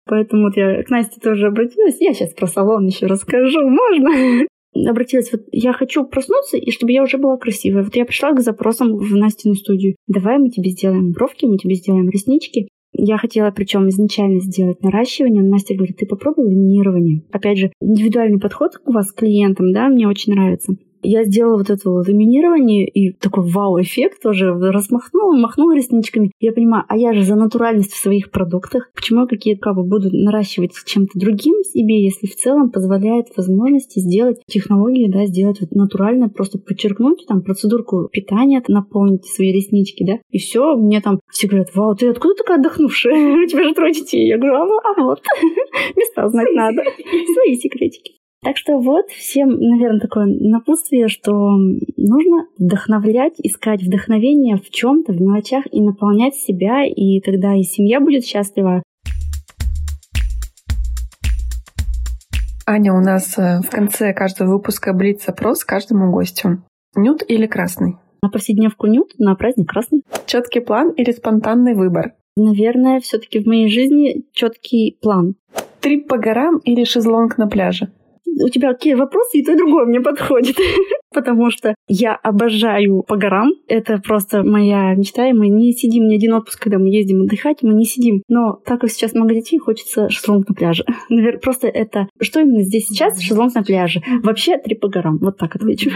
Поэтому 0.04 0.44
вот 0.44 0.56
я 0.56 0.82
к 0.82 0.90
Насте 0.90 1.20
тоже 1.20 1.46
обратилась. 1.46 1.96
Я 2.00 2.12
сейчас 2.12 2.34
про 2.34 2.46
салон 2.46 2.86
еще 2.86 3.06
расскажу. 3.06 3.68
Можно? 3.68 4.46
Обратилась, 4.74 5.30
вот 5.32 5.42
я 5.52 5.72
хочу 5.72 6.04
проснуться, 6.04 6.56
и 6.56 6.70
чтобы 6.70 6.92
я 6.92 7.02
уже 7.02 7.18
была 7.18 7.36
красивая. 7.36 7.84
Вот 7.84 7.94
я 7.96 8.04
пришла 8.04 8.32
к 8.32 8.40
запросам 8.40 8.96
в 8.96 9.16
Настину 9.16 9.54
студию. 9.54 9.96
Давай 10.06 10.38
мы 10.38 10.50
тебе 10.50 10.70
сделаем 10.70 11.12
бровки, 11.12 11.46
мы 11.46 11.56
тебе 11.56 11.74
сделаем 11.74 12.08
реснички. 12.08 12.68
Я 12.94 13.16
хотела 13.16 13.50
причем 13.50 13.88
изначально 13.88 14.40
сделать 14.40 14.82
наращивание, 14.82 15.42
Настя 15.42 15.74
говорит, 15.74 15.96
ты 15.96 16.06
попробуй 16.06 16.46
ламинирование. 16.46 17.22
Опять 17.32 17.58
же, 17.58 17.72
индивидуальный 17.80 18.38
подход 18.38 18.72
у 18.84 18.92
вас 18.92 19.12
к 19.12 19.18
клиентам, 19.18 19.72
да, 19.72 19.88
мне 19.88 20.06
очень 20.06 20.34
нравится 20.34 20.74
я 21.02 21.24
сделала 21.24 21.58
вот 21.58 21.70
это 21.70 21.90
ламинирование 21.90 22.86
и 22.86 23.12
такой 23.12 23.44
вау-эффект 23.44 24.22
тоже 24.22 24.52
размахнула, 24.52 25.36
махнула 25.36 25.74
ресничками. 25.74 26.32
Я 26.40 26.52
понимаю, 26.52 26.84
а 26.88 26.96
я 26.96 27.12
же 27.12 27.24
за 27.24 27.34
натуральность 27.34 27.92
в 27.92 28.00
своих 28.00 28.30
продуктах. 28.30 28.90
Почему 28.94 29.22
я 29.22 29.26
какие-то 29.26 29.60
капы 29.60 29.82
буду 29.82 30.08
наращивать 30.12 30.72
чем-то 30.84 31.18
другим 31.18 31.62
себе, 31.64 32.02
если 32.02 32.26
в 32.26 32.36
целом 32.36 32.70
позволяет 32.70 33.26
возможности 33.36 33.98
сделать 33.98 34.38
технологии, 34.46 35.10
да, 35.10 35.26
сделать 35.26 35.60
вот 35.60 35.72
натурально, 35.72 36.28
просто 36.28 36.58
подчеркнуть 36.58 37.24
там 37.26 37.42
процедурку 37.42 38.08
питания, 38.10 38.62
наполнить 38.68 39.24
свои 39.26 39.52
реснички, 39.52 40.04
да, 40.04 40.18
и 40.30 40.38
все, 40.38 40.76
мне 40.76 41.00
там 41.00 41.20
все 41.30 41.48
говорят, 41.48 41.74
вау, 41.74 41.94
ты 41.96 42.08
откуда 42.08 42.34
такая 42.34 42.58
отдохнувшая? 42.58 43.42
У 43.44 43.46
тебя 43.46 43.64
же 43.64 43.74
трое 43.74 43.92
детей. 43.92 44.26
Я 44.28 44.38
говорю, 44.38 44.54
а, 44.54 44.62
а 44.62 45.02
вот, 45.02 45.20
места 45.96 46.28
знать 46.28 46.52
надо. 46.54 46.82
Свои 47.34 47.56
секретики. 47.56 48.21
Так 48.44 48.56
что 48.56 48.80
вот 48.80 49.08
всем, 49.10 49.50
наверное, 49.50 50.00
такое 50.00 50.26
напутствие, 50.26 51.06
что 51.06 51.32
нужно 51.96 52.48
вдохновлять, 52.58 53.34
искать 53.38 53.84
вдохновение 53.84 54.56
в 54.56 54.68
чем-то, 54.68 55.12
в 55.12 55.20
мелочах 55.20 55.64
и 55.70 55.80
наполнять 55.80 56.34
себя, 56.34 56.84
и 56.84 57.20
тогда 57.20 57.54
и 57.54 57.62
семья 57.62 58.00
будет 58.00 58.24
счастлива. 58.24 58.82
Аня, 62.66 62.92
у 62.94 63.00
нас 63.00 63.38
э, 63.38 63.60
в 63.60 63.70
конце 63.70 64.12
каждого 64.12 64.54
выпуска 64.54 64.92
блиц-опрос 64.92 65.64
каждому 65.64 66.10
гостю. 66.10 66.64
Нют 66.96 67.22
или 67.28 67.46
красный? 67.46 67.94
На 68.22 68.28
повседневку 68.28 68.88
нют, 68.88 69.12
на 69.18 69.36
праздник 69.36 69.68
красный. 69.68 70.02
Четкий 70.26 70.60
план 70.60 70.90
или 70.90 71.12
спонтанный 71.12 71.74
выбор? 71.74 72.14
Наверное, 72.36 72.98
все-таки 72.98 73.38
в 73.38 73.46
моей 73.46 73.68
жизни 73.68 74.24
четкий 74.32 74.98
план. 75.00 75.36
Трип 75.80 76.08
по 76.08 76.18
горам 76.18 76.58
или 76.64 76.82
шезлонг 76.82 77.38
на 77.38 77.46
пляже? 77.46 77.92
У 78.42 78.48
тебя 78.48 78.72
какие 78.72 78.94
вопросы, 78.94 79.38
и 79.38 79.44
то, 79.44 79.52
и 79.52 79.56
другое 79.56 79.86
мне 79.86 80.00
подходит. 80.00 80.56
Потому 81.14 81.50
что 81.50 81.74
я 81.88 82.14
обожаю 82.14 83.02
по 83.02 83.16
горам. 83.16 83.50
Это 83.68 83.98
просто 83.98 84.42
моя 84.42 84.94
мечта, 84.94 85.28
и 85.28 85.32
мы 85.32 85.48
не 85.48 85.72
сидим 85.72 86.06
ни 86.06 86.16
один 86.16 86.34
отпуск, 86.34 86.62
когда 86.62 86.78
мы 86.78 86.88
ездим 86.88 87.22
отдыхать, 87.22 87.62
мы 87.62 87.74
не 87.74 87.84
сидим. 87.84 88.22
Но 88.28 88.58
так 88.64 88.80
как 88.80 88.90
сейчас 88.90 89.12
много 89.12 89.34
детей, 89.34 89.58
хочется 89.58 90.08
шезлонг 90.08 90.48
на 90.48 90.54
пляже. 90.54 90.84
Наверное, 91.08 91.40
просто 91.40 91.68
это... 91.68 92.08
Что 92.20 92.40
именно 92.40 92.62
здесь 92.62 92.86
сейчас? 92.88 93.20
Шезлонг 93.20 93.54
на 93.54 93.62
пляже. 93.62 94.00
Вообще 94.22 94.58
три 94.58 94.74
по 94.74 94.88
горам. 94.88 95.18
Вот 95.18 95.38
так 95.38 95.54
отвечу. 95.56 95.90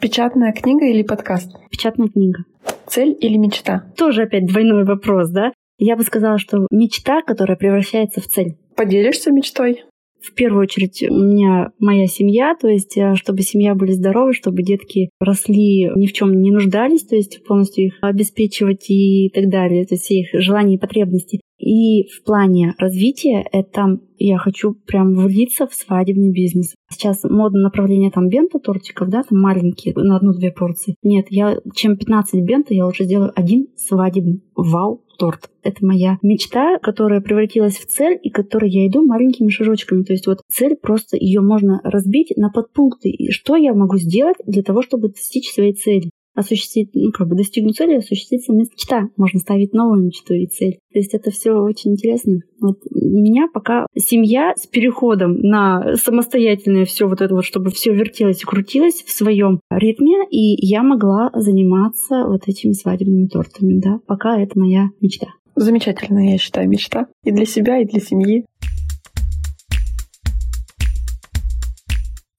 Печатная 0.00 0.52
книга 0.52 0.86
или 0.86 1.02
подкаст? 1.02 1.52
Печатная 1.70 2.08
книга. 2.08 2.44
Цель 2.86 3.16
или 3.20 3.36
мечта? 3.36 3.84
Тоже 3.96 4.22
опять 4.22 4.46
двойной 4.46 4.84
вопрос, 4.84 5.30
да? 5.30 5.52
Я 5.78 5.96
бы 5.96 6.02
сказала, 6.02 6.38
что 6.38 6.66
мечта, 6.70 7.22
которая 7.22 7.56
превращается 7.56 8.20
в 8.20 8.26
цель. 8.26 8.56
Поделишься 8.76 9.30
мечтой? 9.32 9.84
В 10.22 10.34
первую 10.34 10.62
очередь 10.62 11.02
у 11.08 11.14
меня 11.14 11.72
моя 11.78 12.06
семья, 12.06 12.54
то 12.60 12.68
есть 12.68 12.96
э, 12.96 13.14
чтобы 13.14 13.42
семья 13.42 13.74
были 13.74 13.92
здоровы, 13.92 14.34
чтобы 14.34 14.62
детки 14.62 15.10
росли, 15.18 15.90
ни 15.96 16.06
в 16.06 16.12
чем 16.12 16.40
не 16.40 16.50
нуждались, 16.50 17.04
то 17.04 17.16
есть 17.16 17.42
полностью 17.44 17.86
их 17.86 17.98
обеспечивать 18.02 18.90
и 18.90 19.30
так 19.34 19.48
далее, 19.48 19.86
то 19.86 19.94
есть 19.94 20.04
все 20.04 20.20
их 20.20 20.28
желания 20.32 20.74
и 20.74 20.78
потребности. 20.78 21.40
И 21.60 22.04
в 22.08 22.24
плане 22.24 22.74
развития 22.78 23.44
это 23.52 23.98
я 24.16 24.38
хочу 24.38 24.72
прям 24.72 25.14
влиться 25.14 25.66
в 25.66 25.74
свадебный 25.74 26.32
бизнес. 26.32 26.74
Сейчас 26.90 27.22
модно 27.24 27.60
направление 27.60 28.10
там 28.10 28.28
бента 28.28 28.58
тортиков, 28.58 29.08
да, 29.08 29.22
там 29.22 29.38
маленькие, 29.40 29.94
на 29.94 30.16
одну-две 30.16 30.52
порции. 30.52 30.94
Нет, 31.02 31.26
я 31.28 31.58
чем 31.74 31.98
15 31.98 32.42
бента, 32.44 32.72
я 32.72 32.86
уже 32.86 33.04
сделаю 33.04 33.32
один 33.34 33.68
свадебный. 33.76 34.42
Вау, 34.54 35.04
торт. 35.20 35.50
Это 35.62 35.84
моя 35.84 36.18
мечта, 36.22 36.78
которая 36.78 37.20
превратилась 37.20 37.76
в 37.76 37.86
цель 37.86 38.18
и 38.22 38.30
которой 38.30 38.70
я 38.70 38.88
иду 38.88 39.06
маленькими 39.06 39.50
шажочками. 39.50 40.02
То 40.02 40.14
есть 40.14 40.26
вот 40.26 40.40
цель 40.50 40.76
просто 40.76 41.18
ее 41.18 41.42
можно 41.42 41.80
разбить 41.84 42.32
на 42.36 42.50
подпункты. 42.50 43.10
И 43.10 43.30
что 43.30 43.54
я 43.56 43.74
могу 43.74 43.98
сделать 43.98 44.38
для 44.46 44.62
того, 44.62 44.80
чтобы 44.82 45.08
достичь 45.08 45.52
своей 45.52 45.74
цели? 45.74 46.10
Осуществить, 46.34 46.90
ну, 46.94 47.10
как 47.12 47.28
бы 47.28 47.36
достигнуть 47.36 47.76
цели, 47.76 47.96
осуществить 47.96 48.44
сама 48.44 48.60
мечта. 48.60 49.08
Можно 49.16 49.40
ставить 49.40 49.72
новую 49.72 50.04
мечту 50.04 50.34
и 50.34 50.46
цель. 50.46 50.78
То 50.92 50.98
есть 50.98 51.14
это 51.14 51.30
все 51.30 51.52
очень 51.52 51.92
интересно. 51.92 52.40
Вот 52.60 52.78
у 52.90 53.20
меня 53.20 53.48
пока 53.52 53.86
семья 53.96 54.54
с 54.56 54.66
переходом 54.66 55.38
на 55.40 55.96
самостоятельное 55.96 56.84
все 56.84 57.06
вот 57.06 57.20
это 57.20 57.34
вот, 57.34 57.44
чтобы 57.44 57.70
все 57.70 57.92
вертелось 57.94 58.42
и 58.42 58.46
крутилось 58.46 59.02
в 59.02 59.10
своем 59.10 59.60
ритме, 59.70 60.26
и 60.30 60.66
я 60.66 60.82
могла 60.82 61.30
заниматься 61.34 62.24
вот 62.26 62.42
этими 62.46 62.72
свадебными 62.72 63.26
тортами, 63.26 63.80
да. 63.80 64.00
Пока 64.06 64.40
это 64.40 64.58
моя 64.58 64.88
мечта. 65.00 65.28
Замечательная, 65.56 66.32
я 66.32 66.38
считаю, 66.38 66.68
мечта. 66.68 67.06
И 67.24 67.32
для 67.32 67.44
себя, 67.44 67.80
и 67.80 67.84
для 67.84 68.00
семьи. 68.00 68.44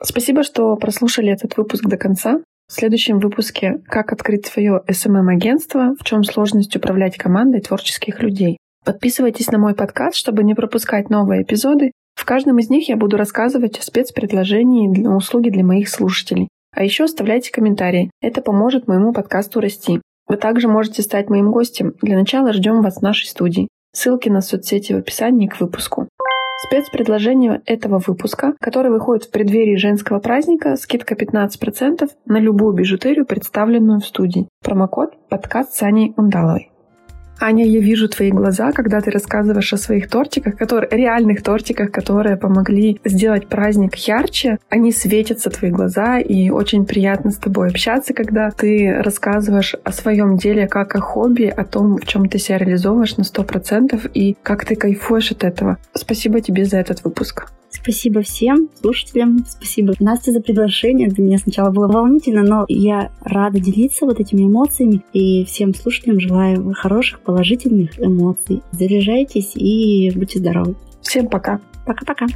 Спасибо, 0.04 0.44
что 0.44 0.76
прослушали 0.78 1.32
этот 1.32 1.56
выпуск 1.58 1.86
до 1.86 1.98
конца. 1.98 2.42
В 2.72 2.74
следующем 2.74 3.20
выпуске 3.20 3.82
«Как 3.86 4.14
открыть 4.14 4.46
свое 4.46 4.82
SMM-агентство. 4.88 5.94
В 6.00 6.06
чем 6.06 6.24
сложность 6.24 6.74
управлять 6.74 7.18
командой 7.18 7.60
творческих 7.60 8.24
людей». 8.24 8.60
Подписывайтесь 8.86 9.52
на 9.52 9.58
мой 9.58 9.76
подкаст, 9.76 10.16
чтобы 10.16 10.46
не 10.46 10.54
пропускать 10.54 11.10
новые 11.10 11.44
эпизоды. 11.44 11.92
В 12.16 12.24
каждом 12.24 12.60
из 12.60 12.70
них 12.70 12.88
я 12.88 12.96
буду 12.96 13.18
рассказывать 13.18 13.78
о 13.78 13.82
спецпредложении 13.82 14.88
для 14.88 15.10
услуги 15.10 15.50
для 15.50 15.66
моих 15.66 15.90
слушателей. 15.90 16.48
А 16.74 16.86
еще 16.86 17.04
оставляйте 17.04 17.52
комментарии. 17.52 18.10
Это 18.22 18.42
поможет 18.42 18.88
моему 18.88 19.12
подкасту 19.12 19.60
расти. 19.60 20.00
Вы 20.30 20.38
также 20.38 20.70
можете 20.70 21.02
стать 21.02 21.30
моим 21.30 21.52
гостем. 21.52 21.96
Для 22.02 22.18
начала 22.18 22.54
ждем 22.54 22.82
вас 22.82 23.00
в 23.00 23.02
нашей 23.02 23.28
студии. 23.28 23.68
Ссылки 23.94 24.30
на 24.30 24.40
соцсети 24.40 24.94
в 24.94 25.00
описании 25.00 25.48
к 25.48 25.60
выпуску. 25.60 26.08
Спецпредложение 26.64 27.62
этого 27.66 28.00
выпуска, 28.06 28.54
который 28.60 28.92
выходит 28.92 29.26
в 29.26 29.32
преддверии 29.32 29.78
женского 29.78 30.20
праздника, 30.20 30.76
скидка 30.76 31.16
15% 31.16 32.08
на 32.26 32.40
любую 32.40 32.76
бижутерию, 32.76 33.26
представленную 33.26 34.00
в 34.00 34.06
студии. 34.06 34.48
Промокод 34.64 35.28
подкаст 35.28 35.74
с 35.74 35.82
Аней 35.82 36.14
Ундаловой. 36.18 36.72
Аня, 37.44 37.66
я 37.66 37.80
вижу 37.80 38.08
твои 38.08 38.30
глаза, 38.30 38.72
когда 38.72 39.02
ты 39.02 39.10
рассказываешь 39.10 39.74
о 39.74 39.78
своих 39.78 40.08
тортиках, 40.08 40.56
которые, 40.58 40.90
реальных 40.92 41.42
тортиках, 41.42 41.92
которые 41.92 42.38
помогли 42.38 43.02
сделать 43.04 43.48
праздник 43.48 43.96
ярче. 43.96 44.60
Они 44.70 44.92
светятся, 44.92 45.50
твои 45.50 45.72
глаза, 45.72 46.20
и 46.20 46.52
очень 46.52 46.86
приятно 46.86 47.32
с 47.32 47.38
тобой 47.38 47.70
общаться, 47.70 48.14
когда 48.14 48.52
ты 48.52 48.94
рассказываешь 49.02 49.76
о 49.84 49.92
своем 49.92 50.38
деле 50.38 50.68
как 50.68 50.96
о 50.96 51.02
хобби, 51.02 51.46
о 51.46 51.66
том, 51.66 51.98
в 51.98 52.06
чем 52.06 52.30
ты 52.30 52.38
себя 52.38 52.60
реализовываешь 52.60 53.18
на 53.18 53.24
сто 53.24 53.44
процентов 53.44 54.06
и 54.14 54.38
как 54.44 54.64
ты 54.66 54.76
кайфуешь 54.76 55.32
от 55.32 55.44
этого. 55.44 55.80
Спасибо 55.96 56.42
тебе 56.42 56.66
за 56.66 56.78
этот 56.78 57.04
выпуск. 57.04 57.48
Спасибо 57.82 58.22
всем 58.22 58.70
слушателям. 58.80 59.44
Спасибо 59.48 59.94
Насте 60.00 60.32
за 60.32 60.42
приглашение. 60.42 61.10
Для 61.10 61.24
меня 61.24 61.38
сначала 61.38 61.72
было 61.72 61.88
волнительно, 61.88 62.44
но 62.44 62.66
я 62.68 63.12
рада 63.22 63.60
делиться 63.60 64.06
вот 64.06 64.20
этими 64.20 64.44
эмоциями. 64.44 65.02
И 65.14 65.46
всем 65.46 65.74
слушателям 65.74 66.20
желаю 66.20 66.74
хороших, 66.74 67.22
положительных 67.22 68.00
эмоций. 68.00 68.62
Заряжайтесь 68.72 69.52
и 69.56 70.12
будьте 70.16 70.40
здоровы. 70.40 70.76
Всем 71.02 71.28
пока. 71.28 71.60
Пока-пока. 71.86 72.28